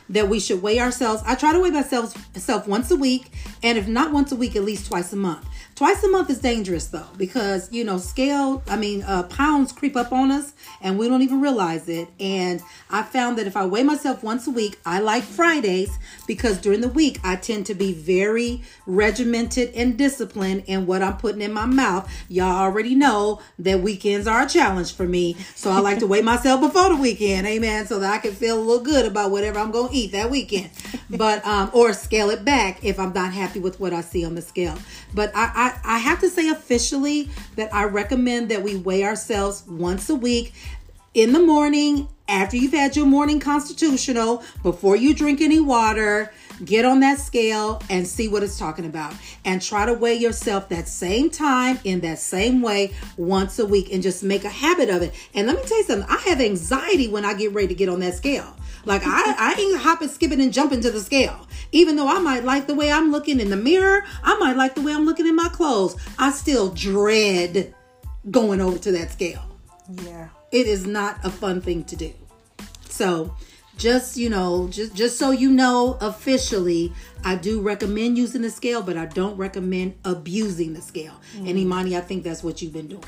That 0.08 0.28
we 0.28 0.40
should 0.40 0.60
weigh 0.60 0.80
ourselves. 0.80 1.22
I 1.24 1.36
try 1.36 1.52
to 1.52 1.60
weigh 1.60 1.70
myself 1.70 2.16
self 2.36 2.66
once 2.66 2.90
a 2.90 2.96
week, 2.96 3.30
and 3.62 3.78
if 3.78 3.86
not 3.86 4.10
once 4.10 4.32
a 4.32 4.36
week, 4.36 4.56
at 4.56 4.64
least 4.64 4.88
twice 4.88 5.12
a 5.12 5.16
month. 5.16 5.46
Twice 5.80 6.04
a 6.04 6.08
month 6.08 6.28
is 6.28 6.40
dangerous 6.40 6.88
though, 6.88 7.06
because 7.16 7.72
you 7.72 7.84
know, 7.84 7.96
scale, 7.96 8.62
I 8.68 8.76
mean, 8.76 9.02
uh, 9.02 9.22
pounds 9.22 9.72
creep 9.72 9.96
up 9.96 10.12
on 10.12 10.30
us 10.30 10.52
and 10.82 10.98
we 10.98 11.08
don't 11.08 11.22
even 11.22 11.40
realize 11.40 11.88
it. 11.88 12.10
And 12.20 12.60
I 12.90 13.02
found 13.02 13.38
that 13.38 13.46
if 13.46 13.56
I 13.56 13.64
weigh 13.64 13.82
myself 13.82 14.22
once 14.22 14.46
a 14.46 14.50
week, 14.50 14.78
I 14.84 15.00
like 15.00 15.22
Fridays 15.22 15.98
because 16.26 16.58
during 16.58 16.82
the 16.82 16.88
week 16.88 17.18
I 17.24 17.36
tend 17.36 17.64
to 17.64 17.74
be 17.74 17.94
very 17.94 18.62
regimented 18.84 19.72
and 19.74 19.96
disciplined 19.96 20.64
in 20.66 20.84
what 20.84 21.00
I'm 21.00 21.16
putting 21.16 21.40
in 21.40 21.54
my 21.54 21.64
mouth. 21.64 22.12
Y'all 22.28 22.58
already 22.58 22.94
know 22.94 23.40
that 23.58 23.80
weekends 23.80 24.26
are 24.26 24.42
a 24.42 24.46
challenge 24.46 24.94
for 24.94 25.08
me. 25.08 25.34
So 25.54 25.70
I 25.70 25.80
like 25.80 26.00
to 26.00 26.06
weigh 26.06 26.20
myself 26.20 26.60
before 26.60 26.90
the 26.90 26.96
weekend, 26.96 27.46
amen, 27.46 27.86
so 27.86 28.00
that 28.00 28.12
I 28.12 28.18
can 28.18 28.32
feel 28.32 28.58
a 28.58 28.60
little 28.60 28.84
good 28.84 29.06
about 29.06 29.30
whatever 29.30 29.58
I'm 29.58 29.72
to 29.72 29.88
eat 29.90 30.12
that 30.12 30.30
weekend. 30.30 30.68
But, 31.08 31.42
um, 31.46 31.70
or 31.72 31.94
scale 31.94 32.28
it 32.28 32.44
back 32.44 32.84
if 32.84 32.98
I'm 33.00 33.14
not 33.14 33.32
happy 33.32 33.60
with 33.60 33.80
what 33.80 33.94
I 33.94 34.02
see 34.02 34.26
on 34.26 34.34
the 34.34 34.42
scale. 34.42 34.76
But 35.14 35.34
I, 35.34 35.50
I 35.54 35.69
I, 35.84 35.98
have 35.98 36.20
to 36.20 36.28
say 36.28 36.48
officially 36.48 37.30
that 37.56 37.72
I 37.74 37.84
recommend 37.84 38.50
that 38.50 38.62
we 38.62 38.76
weigh 38.76 39.04
ourselves 39.04 39.64
once 39.66 40.08
a 40.10 40.14
week 40.14 40.54
in 41.14 41.32
the 41.32 41.40
morning 41.40 42.08
after 42.28 42.56
you've 42.56 42.72
had 42.72 42.96
your 42.96 43.06
morning 43.06 43.40
constitutional, 43.40 44.44
before 44.62 44.94
you 44.94 45.12
drink 45.12 45.40
any 45.40 45.58
water, 45.58 46.32
get 46.64 46.84
on 46.84 47.00
that 47.00 47.18
scale 47.18 47.82
and 47.90 48.06
see 48.06 48.28
what 48.28 48.42
it's 48.42 48.58
talking 48.58 48.86
about. 48.86 49.12
And 49.44 49.60
try 49.60 49.86
to 49.86 49.94
weigh 49.94 50.14
yourself 50.14 50.68
that 50.68 50.88
same 50.88 51.30
time 51.30 51.80
in 51.84 52.00
that 52.00 52.20
same 52.20 52.62
way 52.62 52.92
once 53.16 53.58
a 53.58 53.66
week 53.66 53.92
and 53.92 54.02
just 54.02 54.22
make 54.22 54.44
a 54.44 54.48
habit 54.48 54.88
of 54.90 55.02
it. 55.02 55.14
And 55.34 55.46
let 55.46 55.56
me 55.56 55.62
tell 55.66 55.78
you 55.78 55.84
something, 55.84 56.08
I 56.08 56.18
have 56.28 56.40
anxiety 56.40 57.08
when 57.08 57.24
I 57.24 57.34
get 57.34 57.52
ready 57.52 57.68
to 57.68 57.74
get 57.74 57.88
on 57.88 58.00
that 58.00 58.14
scale. 58.14 58.56
Like 58.84 59.02
I, 59.04 59.34
I 59.38 59.60
ain't 59.60 59.80
hopping, 59.80 60.08
skipping, 60.08 60.40
and 60.40 60.52
jumping 60.52 60.80
to 60.82 60.90
the 60.90 61.00
scale. 61.00 61.46
Even 61.72 61.96
though 61.96 62.08
I 62.08 62.18
might 62.18 62.44
like 62.44 62.66
the 62.66 62.74
way 62.74 62.90
I'm 62.90 63.10
looking 63.12 63.40
in 63.40 63.50
the 63.50 63.56
mirror, 63.56 64.04
I 64.22 64.38
might 64.38 64.56
like 64.56 64.74
the 64.74 64.82
way 64.82 64.92
I'm 64.92 65.04
looking 65.04 65.26
in 65.26 65.36
my 65.36 65.48
clothes. 65.48 65.96
I 66.18 66.30
still 66.32 66.70
dread 66.70 67.74
going 68.30 68.60
over 68.60 68.78
to 68.78 68.92
that 68.92 69.12
scale. 69.12 69.42
Yeah. 70.04 70.28
It 70.52 70.66
is 70.66 70.86
not 70.86 71.24
a 71.24 71.30
fun 71.30 71.60
thing 71.60 71.84
to 71.84 71.96
do. 71.96 72.12
So 72.88 73.34
just 73.80 74.18
you 74.18 74.28
know 74.28 74.68
just 74.68 74.94
just 74.94 75.18
so 75.18 75.30
you 75.30 75.50
know 75.50 75.96
officially 76.02 76.92
i 77.24 77.34
do 77.34 77.62
recommend 77.62 78.18
using 78.18 78.42
the 78.42 78.50
scale 78.50 78.82
but 78.82 78.94
i 78.94 79.06
don't 79.06 79.38
recommend 79.38 79.94
abusing 80.04 80.74
the 80.74 80.82
scale 80.82 81.14
mm. 81.34 81.48
and 81.48 81.58
imani 81.58 81.96
i 81.96 82.00
think 82.00 82.22
that's 82.22 82.44
what 82.44 82.60
you've 82.60 82.74
been 82.74 82.88
doing 82.88 83.02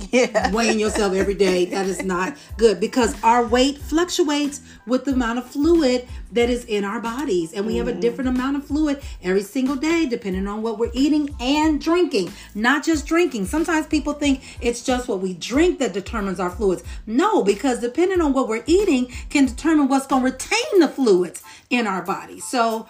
yeah. 0.10 0.50
weighing 0.52 0.78
yourself 0.78 1.14
every 1.14 1.34
day. 1.34 1.66
That 1.66 1.86
is 1.86 2.02
not 2.02 2.36
good 2.56 2.80
because 2.80 3.20
our 3.22 3.46
weight 3.46 3.78
fluctuates 3.78 4.60
with 4.86 5.04
the 5.04 5.12
amount 5.12 5.38
of 5.38 5.46
fluid 5.46 6.08
that 6.32 6.48
is 6.48 6.64
in 6.64 6.84
our 6.84 7.00
bodies. 7.00 7.52
And 7.52 7.66
we 7.66 7.76
have 7.76 7.88
a 7.88 7.92
mm-hmm. 7.92 8.00
different 8.00 8.28
amount 8.28 8.56
of 8.56 8.66
fluid 8.66 9.02
every 9.22 9.42
single 9.42 9.76
day, 9.76 10.06
depending 10.06 10.46
on 10.46 10.62
what 10.62 10.78
we're 10.78 10.90
eating 10.94 11.34
and 11.40 11.80
drinking. 11.80 12.32
Not 12.54 12.84
just 12.84 13.06
drinking. 13.06 13.46
Sometimes 13.46 13.86
people 13.86 14.12
think 14.12 14.42
it's 14.60 14.82
just 14.82 15.08
what 15.08 15.20
we 15.20 15.34
drink 15.34 15.78
that 15.80 15.92
determines 15.92 16.40
our 16.40 16.50
fluids. 16.50 16.82
No, 17.06 17.42
because 17.42 17.80
depending 17.80 18.20
on 18.20 18.32
what 18.32 18.48
we're 18.48 18.64
eating 18.66 19.06
can 19.28 19.46
determine 19.46 19.88
what's 19.88 20.06
going 20.06 20.22
to 20.22 20.30
retain 20.30 20.80
the 20.80 20.88
fluids 20.88 21.42
in 21.68 21.86
our 21.86 22.02
body. 22.02 22.40
So 22.40 22.88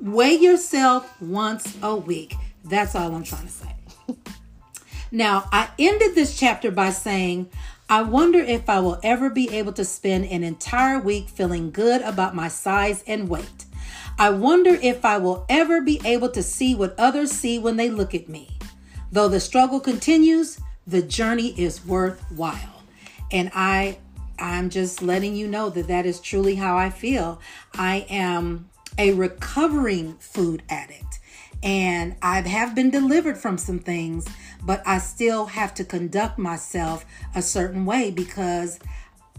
weigh 0.00 0.34
yourself 0.34 1.20
once 1.20 1.76
a 1.82 1.94
week. 1.94 2.34
That's 2.64 2.94
all 2.94 3.14
I'm 3.14 3.24
trying 3.24 3.46
to 3.46 3.52
say. 3.52 3.76
Now, 5.14 5.48
I 5.52 5.68
ended 5.78 6.16
this 6.16 6.36
chapter 6.36 6.72
by 6.72 6.90
saying, 6.90 7.48
I 7.88 8.02
wonder 8.02 8.40
if 8.40 8.68
I 8.68 8.80
will 8.80 8.98
ever 9.04 9.30
be 9.30 9.48
able 9.54 9.72
to 9.74 9.84
spend 9.84 10.24
an 10.24 10.42
entire 10.42 10.98
week 10.98 11.28
feeling 11.28 11.70
good 11.70 12.02
about 12.02 12.34
my 12.34 12.48
size 12.48 13.04
and 13.06 13.28
weight. 13.28 13.66
I 14.18 14.30
wonder 14.30 14.76
if 14.82 15.04
I 15.04 15.18
will 15.18 15.46
ever 15.48 15.80
be 15.80 16.00
able 16.04 16.30
to 16.30 16.42
see 16.42 16.74
what 16.74 16.98
others 16.98 17.30
see 17.30 17.60
when 17.60 17.76
they 17.76 17.90
look 17.90 18.12
at 18.12 18.28
me. 18.28 18.58
Though 19.12 19.28
the 19.28 19.38
struggle 19.38 19.78
continues, 19.78 20.58
the 20.84 21.00
journey 21.00 21.54
is 21.56 21.86
worthwhile. 21.86 22.82
And 23.30 23.52
I 23.54 23.98
I'm 24.36 24.68
just 24.68 25.00
letting 25.00 25.36
you 25.36 25.46
know 25.46 25.70
that 25.70 25.86
that 25.86 26.06
is 26.06 26.18
truly 26.18 26.56
how 26.56 26.76
I 26.76 26.90
feel. 26.90 27.40
I 27.74 28.04
am 28.10 28.68
a 28.98 29.12
recovering 29.12 30.14
food 30.14 30.64
addict 30.68 31.20
and 31.64 32.14
I 32.20 32.42
have 32.42 32.74
been 32.74 32.90
delivered 32.90 33.38
from 33.38 33.58
some 33.58 33.78
things 33.78 34.26
but 34.64 34.82
I 34.86 34.98
still 34.98 35.46
have 35.46 35.74
to 35.74 35.84
conduct 35.84 36.38
myself 36.38 37.04
a 37.34 37.42
certain 37.42 37.84
way 37.84 38.10
because 38.10 38.78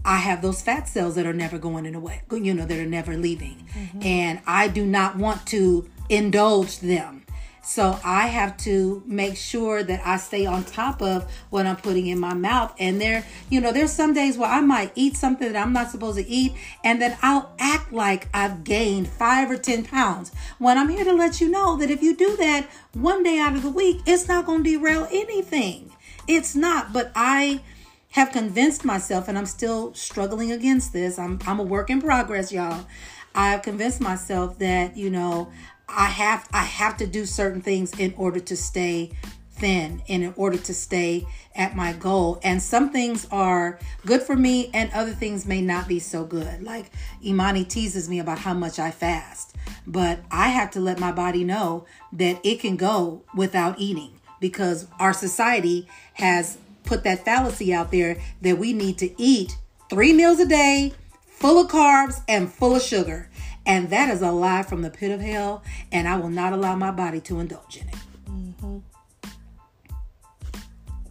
I 0.04 0.18
have 0.18 0.40
those 0.40 0.62
fat 0.62 0.88
cells 0.88 1.16
that 1.16 1.26
are 1.26 1.32
never 1.32 1.58
going 1.58 1.84
in 1.84 1.94
away, 1.94 2.22
you 2.30 2.54
know, 2.54 2.64
that 2.64 2.78
are 2.78 2.86
never 2.86 3.16
leaving. 3.16 3.66
Mm-hmm. 3.74 4.02
And 4.02 4.40
I 4.46 4.68
do 4.68 4.86
not 4.86 5.16
want 5.16 5.46
to 5.48 5.90
indulge 6.08 6.78
them. 6.78 7.25
So 7.66 7.98
I 8.04 8.28
have 8.28 8.56
to 8.58 9.02
make 9.06 9.36
sure 9.36 9.82
that 9.82 10.00
I 10.06 10.18
stay 10.18 10.46
on 10.46 10.62
top 10.62 11.02
of 11.02 11.28
what 11.50 11.66
I'm 11.66 11.74
putting 11.74 12.06
in 12.06 12.20
my 12.20 12.32
mouth. 12.32 12.72
And 12.78 13.00
there, 13.00 13.26
you 13.50 13.60
know, 13.60 13.72
there's 13.72 13.90
some 13.90 14.14
days 14.14 14.38
where 14.38 14.48
I 14.48 14.60
might 14.60 14.92
eat 14.94 15.16
something 15.16 15.52
that 15.52 15.60
I'm 15.60 15.72
not 15.72 15.90
supposed 15.90 16.16
to 16.16 16.26
eat, 16.28 16.52
and 16.84 17.02
then 17.02 17.18
I'll 17.22 17.52
act 17.58 17.92
like 17.92 18.28
I've 18.32 18.62
gained 18.62 19.08
five 19.08 19.50
or 19.50 19.56
10 19.56 19.84
pounds. 19.84 20.30
When 20.58 20.78
I'm 20.78 20.88
here 20.88 21.02
to 21.02 21.12
let 21.12 21.40
you 21.40 21.50
know 21.50 21.76
that 21.78 21.90
if 21.90 22.04
you 22.04 22.14
do 22.14 22.36
that 22.36 22.68
one 22.92 23.24
day 23.24 23.40
out 23.40 23.56
of 23.56 23.64
the 23.64 23.70
week, 23.70 24.00
it's 24.06 24.28
not 24.28 24.46
going 24.46 24.62
to 24.62 24.70
derail 24.70 25.08
anything. 25.10 25.90
It's 26.28 26.54
not. 26.54 26.92
But 26.92 27.10
I 27.16 27.62
have 28.10 28.30
convinced 28.30 28.84
myself, 28.84 29.26
and 29.26 29.36
I'm 29.36 29.44
still 29.44 29.92
struggling 29.92 30.52
against 30.52 30.92
this. 30.92 31.18
I'm, 31.18 31.40
I'm 31.44 31.58
a 31.58 31.64
work 31.64 31.90
in 31.90 32.00
progress, 32.00 32.52
y'all. 32.52 32.86
I've 33.34 33.62
convinced 33.62 34.00
myself 34.00 34.58
that, 34.60 34.96
you 34.96 35.10
know, 35.10 35.50
I 35.88 36.06
have 36.06 36.48
I 36.52 36.64
have 36.64 36.96
to 36.98 37.06
do 37.06 37.26
certain 37.26 37.60
things 37.60 37.92
in 37.98 38.14
order 38.16 38.40
to 38.40 38.56
stay 38.56 39.12
thin 39.52 40.02
and 40.08 40.22
in 40.22 40.34
order 40.36 40.58
to 40.58 40.74
stay 40.74 41.26
at 41.54 41.74
my 41.74 41.92
goal. 41.92 42.38
And 42.42 42.60
some 42.60 42.90
things 42.90 43.26
are 43.30 43.78
good 44.04 44.22
for 44.22 44.36
me 44.36 44.70
and 44.74 44.90
other 44.92 45.12
things 45.12 45.46
may 45.46 45.62
not 45.62 45.88
be 45.88 45.98
so 45.98 46.24
good. 46.24 46.62
Like 46.62 46.90
Imani 47.24 47.64
teases 47.64 48.08
me 48.08 48.18
about 48.18 48.40
how 48.40 48.52
much 48.52 48.78
I 48.78 48.90
fast, 48.90 49.56
but 49.86 50.20
I 50.30 50.48
have 50.48 50.70
to 50.72 50.80
let 50.80 50.98
my 50.98 51.12
body 51.12 51.44
know 51.44 51.86
that 52.12 52.38
it 52.44 52.60
can 52.60 52.76
go 52.76 53.22
without 53.34 53.78
eating 53.78 54.20
because 54.40 54.86
our 54.98 55.12
society 55.12 55.88
has 56.14 56.58
put 56.84 57.02
that 57.04 57.24
fallacy 57.24 57.72
out 57.72 57.90
there 57.90 58.18
that 58.42 58.58
we 58.58 58.72
need 58.72 58.98
to 58.98 59.20
eat 59.20 59.56
3 59.88 60.12
meals 60.12 60.40
a 60.40 60.46
day, 60.46 60.92
full 61.26 61.58
of 61.60 61.70
carbs 61.70 62.20
and 62.28 62.52
full 62.52 62.76
of 62.76 62.82
sugar. 62.82 63.30
And 63.66 63.90
that 63.90 64.08
is 64.08 64.22
a 64.22 64.30
lie 64.30 64.62
from 64.62 64.82
the 64.82 64.90
pit 64.90 65.10
of 65.10 65.20
hell, 65.20 65.64
and 65.90 66.06
I 66.06 66.16
will 66.16 66.30
not 66.30 66.52
allow 66.52 66.76
my 66.76 66.92
body 66.92 67.20
to 67.22 67.40
indulge 67.40 67.78
in 67.78 67.88
it. 67.88 67.96
Mm-hmm. 68.30 68.78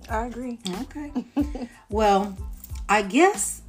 I 0.10 0.26
agree. 0.26 0.60
Okay. 0.84 1.70
well, 1.90 2.38
I 2.88 3.02
guess 3.02 3.62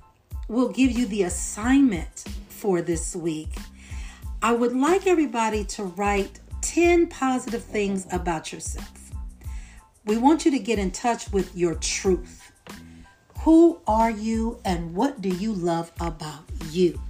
we'll 0.49 0.69
give 0.69 0.93
you 0.93 1.07
the 1.07 1.25
assignment 1.25 2.25
for 2.49 2.81
this 2.81 3.17
week. 3.17 3.57
I 4.43 4.53
would 4.53 4.77
like 4.77 5.07
everybody 5.07 5.65
to 5.65 5.85
write 5.85 6.39
10 6.61 7.09
positive 7.09 7.65
things 7.65 8.07
about 8.13 8.53
yourself. 8.53 9.11
We 10.05 10.19
want 10.19 10.45
you 10.45 10.53
to 10.53 10.59
get 10.59 10.79
in 10.79 10.93
touch 10.93 11.33
with 11.33 11.57
your 11.57 11.75
truth. 11.75 12.53
Who 13.41 13.81
are 13.87 14.11
you 14.11 14.61
and 14.65 14.95
what 14.95 15.21
do 15.21 15.29
you 15.29 15.53
love 15.53 15.91
about 16.01 16.45
you? 16.71 17.01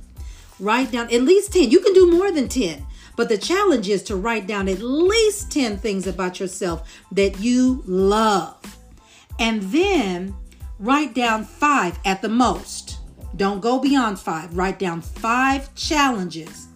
Write 0.58 0.90
down 0.90 1.12
at 1.12 1.22
least 1.22 1.52
10. 1.52 1.70
You 1.70 1.80
can 1.80 1.92
do 1.92 2.10
more 2.10 2.30
than 2.30 2.48
10. 2.48 2.86
But 3.16 3.28
the 3.28 3.38
challenge 3.38 3.88
is 3.88 4.02
to 4.04 4.16
write 4.16 4.46
down 4.46 4.68
at 4.68 4.82
least 4.82 5.50
10 5.50 5.78
things 5.78 6.06
about 6.06 6.38
yourself 6.38 7.00
that 7.12 7.40
you 7.40 7.82
love. 7.86 8.78
And 9.38 9.62
then 9.62 10.34
write 10.78 11.14
down 11.14 11.44
five 11.44 11.98
at 12.04 12.22
the 12.22 12.28
most. 12.28 12.98
Don't 13.36 13.60
go 13.60 13.78
beyond 13.78 14.18
five. 14.18 14.56
Write 14.56 14.78
down 14.78 15.00
five 15.00 15.74
challenges 15.74 16.68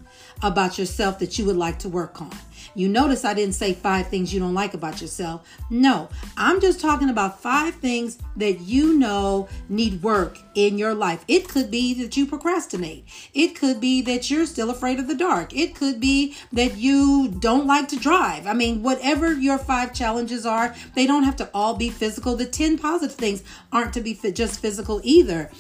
about 0.43 0.79
yourself 0.79 1.19
that 1.19 1.39
you 1.39 1.45
would 1.45 1.57
like 1.57 1.79
to 1.81 1.89
work 1.89 2.21
on. 2.21 2.33
You 2.75 2.89
notice 2.89 3.25
I 3.25 3.35
didn't 3.35 3.55
say 3.55 3.75
five 3.75 4.09
things 4.09 4.33
you 4.33 4.41
don't 4.41 4.55
like 4.55 4.75
about 4.75 5.01
yourself. 5.01 5.49
No, 5.71 6.09
I'm 6.37 6.61
just 6.61 6.81
talking 6.81 7.11
about 7.11 7.41
five 7.41 7.75
things 7.75 8.19
that 8.37 8.61
you 8.61 8.99
know 8.99 9.49
need 9.69 10.03
work 10.03 10.39
in 10.55 10.79
your 10.79 10.95
life. 10.95 11.25
It 11.29 11.49
could 11.49 11.71
be 11.71 11.95
that 11.95 12.17
you 12.17 12.27
procrastinate. 12.27 13.05
It 13.35 13.57
could 13.57 13.81
be 13.81 14.03
that 14.03 14.31
you're 14.31 14.47
still 14.47 14.71
afraid 14.71 14.99
of 14.99 15.09
the 15.09 15.15
dark. 15.15 15.55
It 15.55 15.75
could 15.75 16.01
be 16.01 16.37
that 16.53 16.77
you 16.77 17.35
don't 17.41 17.67
like 17.67 17.89
to 17.89 17.97
drive. 17.97 18.47
I 18.47 18.53
mean, 18.53 18.83
whatever 18.83 19.33
your 19.33 19.59
five 19.59 19.93
challenges 19.93 20.47
are, 20.47 20.75
they 20.95 21.07
don't 21.07 21.25
have 21.25 21.37
to 21.37 21.51
all 21.53 21.75
be 21.75 21.91
physical. 21.91 22.37
The 22.37 22.47
10 22.47 22.79
positive 22.79 23.17
things 23.17 23.43
aren't 23.73 23.95
to 23.95 24.01
be 24.01 24.15
just 24.15 24.61
physical 24.61 25.01
either. 25.03 25.51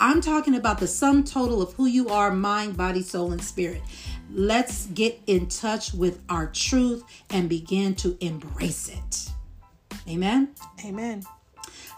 I'm 0.00 0.20
talking 0.20 0.54
about 0.54 0.78
the 0.78 0.86
sum 0.86 1.24
total 1.24 1.60
of 1.60 1.72
who 1.72 1.86
you 1.86 2.08
are 2.08 2.30
mind, 2.30 2.76
body, 2.76 3.02
soul, 3.02 3.32
and 3.32 3.42
spirit. 3.42 3.82
Let's 4.30 4.86
get 4.86 5.20
in 5.26 5.46
touch 5.46 5.94
with 5.94 6.20
our 6.28 6.46
truth 6.46 7.04
and 7.30 7.48
begin 7.48 7.94
to 7.96 8.16
embrace 8.20 8.88
it. 8.88 9.30
Amen. 10.08 10.50
Amen. 10.84 11.24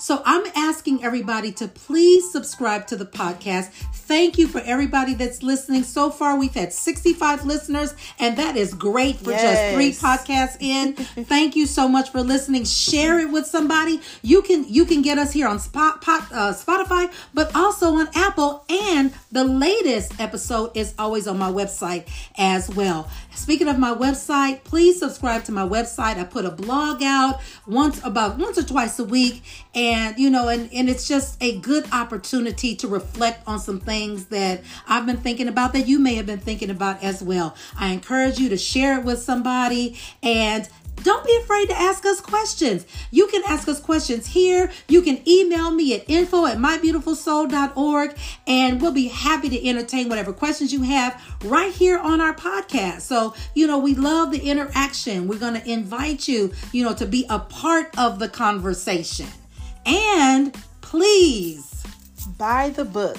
So 0.00 0.22
I'm 0.24 0.44
asking 0.56 1.04
everybody 1.04 1.52
to 1.52 1.68
please 1.68 2.32
subscribe 2.32 2.86
to 2.86 2.96
the 2.96 3.04
podcast. 3.04 3.66
Thank 3.92 4.38
you 4.38 4.48
for 4.48 4.60
everybody 4.62 5.12
that's 5.12 5.42
listening. 5.42 5.82
So 5.82 6.10
far, 6.10 6.38
we've 6.38 6.54
had 6.54 6.72
65 6.72 7.44
listeners, 7.44 7.94
and 8.18 8.36
that 8.38 8.56
is 8.56 8.72
great 8.72 9.18
for 9.18 9.30
yes. 9.30 9.42
just 9.42 9.74
three 9.74 9.92
podcasts 9.92 10.56
in. 10.58 10.94
Thank 11.26 11.54
you 11.54 11.66
so 11.66 11.86
much 11.86 12.10
for 12.10 12.22
listening. 12.22 12.64
Share 12.64 13.20
it 13.20 13.30
with 13.30 13.46
somebody. 13.46 14.00
You 14.22 14.40
can 14.40 14.64
you 14.66 14.86
can 14.86 15.02
get 15.02 15.18
us 15.18 15.32
here 15.32 15.46
on 15.46 15.58
Spot, 15.58 16.00
Pot, 16.00 16.28
uh, 16.32 16.54
Spotify, 16.54 17.12
but 17.34 17.54
also 17.54 17.94
on 17.96 18.08
Apple. 18.14 18.64
And 18.70 19.12
the 19.30 19.44
latest 19.44 20.18
episode 20.18 20.74
is 20.74 20.94
always 20.98 21.28
on 21.28 21.36
my 21.36 21.52
website 21.52 22.08
as 22.38 22.70
well. 22.70 23.10
Speaking 23.34 23.68
of 23.68 23.78
my 23.78 23.94
website, 23.94 24.64
please 24.64 24.98
subscribe 24.98 25.44
to 25.44 25.52
my 25.52 25.66
website. 25.66 26.18
I 26.18 26.24
put 26.24 26.44
a 26.44 26.50
blog 26.50 27.02
out 27.02 27.40
once 27.66 28.00
about 28.04 28.38
once 28.38 28.58
or 28.58 28.64
twice 28.64 28.98
a 28.98 29.04
week, 29.04 29.42
and 29.90 30.18
you 30.18 30.30
know, 30.30 30.48
and 30.48 30.72
and 30.72 30.88
it's 30.88 31.08
just 31.08 31.36
a 31.42 31.58
good 31.58 31.84
opportunity 31.92 32.76
to 32.76 32.86
reflect 32.86 33.42
on 33.48 33.58
some 33.58 33.80
things 33.80 34.26
that 34.26 34.62
I've 34.86 35.04
been 35.04 35.16
thinking 35.16 35.48
about 35.48 35.72
that 35.72 35.88
you 35.88 35.98
may 35.98 36.14
have 36.14 36.26
been 36.26 36.38
thinking 36.38 36.70
about 36.70 37.02
as 37.02 37.22
well. 37.22 37.56
I 37.76 37.88
encourage 37.88 38.38
you 38.38 38.48
to 38.50 38.56
share 38.56 39.00
it 39.00 39.04
with 39.04 39.20
somebody 39.20 39.98
and 40.22 40.68
don't 41.02 41.24
be 41.24 41.34
afraid 41.42 41.70
to 41.70 41.74
ask 41.80 42.04
us 42.04 42.20
questions. 42.20 42.86
You 43.10 43.26
can 43.28 43.42
ask 43.48 43.66
us 43.66 43.80
questions 43.80 44.26
here. 44.26 44.70
You 44.86 45.02
can 45.02 45.26
email 45.26 45.70
me 45.70 45.94
at 45.94 46.08
info 46.08 46.46
at 46.46 46.58
mybeautifulsoul.org 46.58 48.16
and 48.46 48.82
we'll 48.82 48.92
be 48.92 49.08
happy 49.08 49.48
to 49.48 49.68
entertain 49.68 50.08
whatever 50.10 50.32
questions 50.32 50.74
you 50.74 50.82
have 50.82 51.20
right 51.44 51.72
here 51.72 51.98
on 51.98 52.20
our 52.20 52.34
podcast. 52.34 53.00
So, 53.00 53.34
you 53.54 53.66
know, 53.66 53.78
we 53.78 53.94
love 53.94 54.30
the 54.30 54.50
interaction. 54.50 55.26
We're 55.26 55.38
going 55.38 55.58
to 55.58 55.68
invite 55.68 56.28
you, 56.28 56.52
you 56.70 56.84
know, 56.84 56.94
to 56.94 57.06
be 57.06 57.24
a 57.30 57.38
part 57.38 57.98
of 57.98 58.18
the 58.18 58.28
conversation. 58.28 59.26
And 59.86 60.56
please 60.80 61.84
buy 62.38 62.70
the 62.70 62.84
book. 62.84 63.18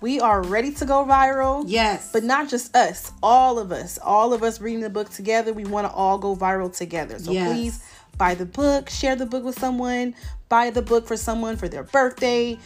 We 0.00 0.20
are 0.20 0.42
ready 0.42 0.72
to 0.74 0.84
go 0.84 1.04
viral. 1.04 1.64
Yes. 1.66 2.12
But 2.12 2.22
not 2.22 2.48
just 2.48 2.74
us, 2.76 3.12
all 3.22 3.58
of 3.58 3.72
us. 3.72 3.98
All 3.98 4.32
of 4.32 4.42
us 4.42 4.60
reading 4.60 4.80
the 4.80 4.90
book 4.90 5.10
together. 5.10 5.52
We 5.52 5.64
want 5.64 5.86
to 5.86 5.92
all 5.92 6.18
go 6.18 6.36
viral 6.36 6.74
together. 6.74 7.18
So 7.18 7.32
yes. 7.32 7.52
please 7.52 7.84
buy 8.16 8.34
the 8.34 8.46
book, 8.46 8.90
share 8.90 9.16
the 9.16 9.26
book 9.26 9.44
with 9.44 9.58
someone, 9.58 10.14
buy 10.48 10.70
the 10.70 10.82
book 10.82 11.06
for 11.06 11.16
someone 11.16 11.56
for 11.56 11.68
their 11.68 11.84
birthday. 11.84 12.58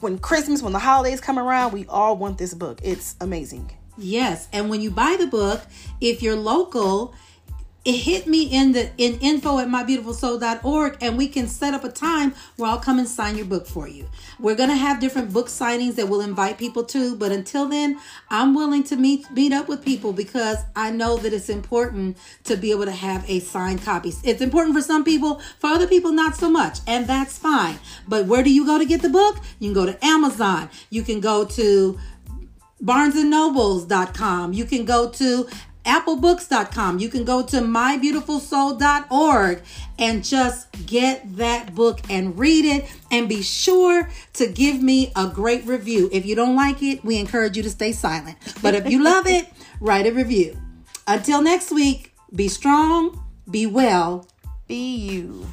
When 0.00 0.18
Christmas, 0.18 0.62
when 0.62 0.72
the 0.72 0.78
holidays 0.78 1.20
come 1.20 1.38
around, 1.38 1.72
we 1.72 1.86
all 1.86 2.16
want 2.16 2.38
this 2.38 2.54
book. 2.54 2.80
It's 2.82 3.16
amazing. 3.20 3.72
Yes. 3.98 4.48
And 4.52 4.70
when 4.70 4.80
you 4.80 4.90
buy 4.90 5.16
the 5.18 5.26
book, 5.26 5.62
if 6.00 6.22
you're 6.22 6.36
local, 6.36 7.14
it 7.84 7.92
hit 7.92 8.26
me 8.26 8.42
in 8.42 8.72
the 8.72 8.90
in 8.98 9.18
info 9.20 9.58
at 9.58 9.68
mybeautifulsoul.org 9.68 10.98
and 11.00 11.16
we 11.16 11.28
can 11.28 11.46
set 11.46 11.72
up 11.72 11.82
a 11.82 11.88
time 11.88 12.34
where 12.56 12.70
I'll 12.70 12.78
come 12.78 12.98
and 12.98 13.08
sign 13.08 13.36
your 13.36 13.46
book 13.46 13.66
for 13.66 13.88
you. 13.88 14.06
We're 14.38 14.54
gonna 14.54 14.76
have 14.76 15.00
different 15.00 15.32
book 15.32 15.46
signings 15.46 15.94
that 15.94 16.08
we'll 16.08 16.20
invite 16.20 16.58
people 16.58 16.84
to, 16.84 17.16
but 17.16 17.32
until 17.32 17.66
then, 17.66 17.98
I'm 18.28 18.54
willing 18.54 18.82
to 18.84 18.96
meet 18.96 19.30
meet 19.30 19.52
up 19.52 19.66
with 19.66 19.82
people 19.82 20.12
because 20.12 20.58
I 20.76 20.90
know 20.90 21.16
that 21.18 21.32
it's 21.32 21.48
important 21.48 22.18
to 22.44 22.56
be 22.56 22.70
able 22.70 22.84
to 22.84 22.92
have 22.92 23.28
a 23.28 23.40
signed 23.40 23.82
copy. 23.82 24.12
It's 24.24 24.42
important 24.42 24.76
for 24.76 24.82
some 24.82 25.02
people, 25.02 25.40
for 25.58 25.68
other 25.68 25.86
people 25.86 26.12
not 26.12 26.36
so 26.36 26.50
much, 26.50 26.80
and 26.86 27.06
that's 27.06 27.38
fine. 27.38 27.78
But 28.06 28.26
where 28.26 28.42
do 28.42 28.52
you 28.52 28.66
go 28.66 28.78
to 28.78 28.84
get 28.84 29.00
the 29.00 29.08
book? 29.08 29.38
You 29.58 29.68
can 29.68 29.74
go 29.74 29.86
to 29.86 30.04
Amazon. 30.04 30.68
You 30.90 31.02
can 31.02 31.20
go 31.20 31.46
to 31.46 31.98
barnesandnobles.com. 32.82 34.52
You 34.52 34.64
can 34.64 34.84
go 34.84 35.10
to 35.10 35.48
applebooks.com. 35.84 36.98
You 36.98 37.08
can 37.08 37.24
go 37.24 37.44
to 37.44 37.58
mybeautifulsoul.org 37.58 39.62
and 39.98 40.24
just 40.24 40.86
get 40.86 41.36
that 41.36 41.74
book 41.74 42.00
and 42.08 42.38
read 42.38 42.64
it 42.64 42.90
and 43.10 43.28
be 43.28 43.42
sure 43.42 44.08
to 44.34 44.46
give 44.46 44.82
me 44.82 45.12
a 45.16 45.28
great 45.28 45.66
review. 45.66 46.08
If 46.12 46.26
you 46.26 46.34
don't 46.34 46.56
like 46.56 46.82
it, 46.82 47.04
we 47.04 47.18
encourage 47.18 47.56
you 47.56 47.62
to 47.62 47.70
stay 47.70 47.92
silent. 47.92 48.36
But 48.62 48.74
if 48.74 48.90
you 48.90 49.02
love 49.04 49.26
it, 49.26 49.48
write 49.80 50.06
a 50.06 50.12
review. 50.12 50.58
Until 51.06 51.42
next 51.42 51.70
week, 51.70 52.14
be 52.34 52.48
strong, 52.48 53.22
be 53.50 53.66
well, 53.66 54.26
be 54.66 54.96
you. 54.96 55.46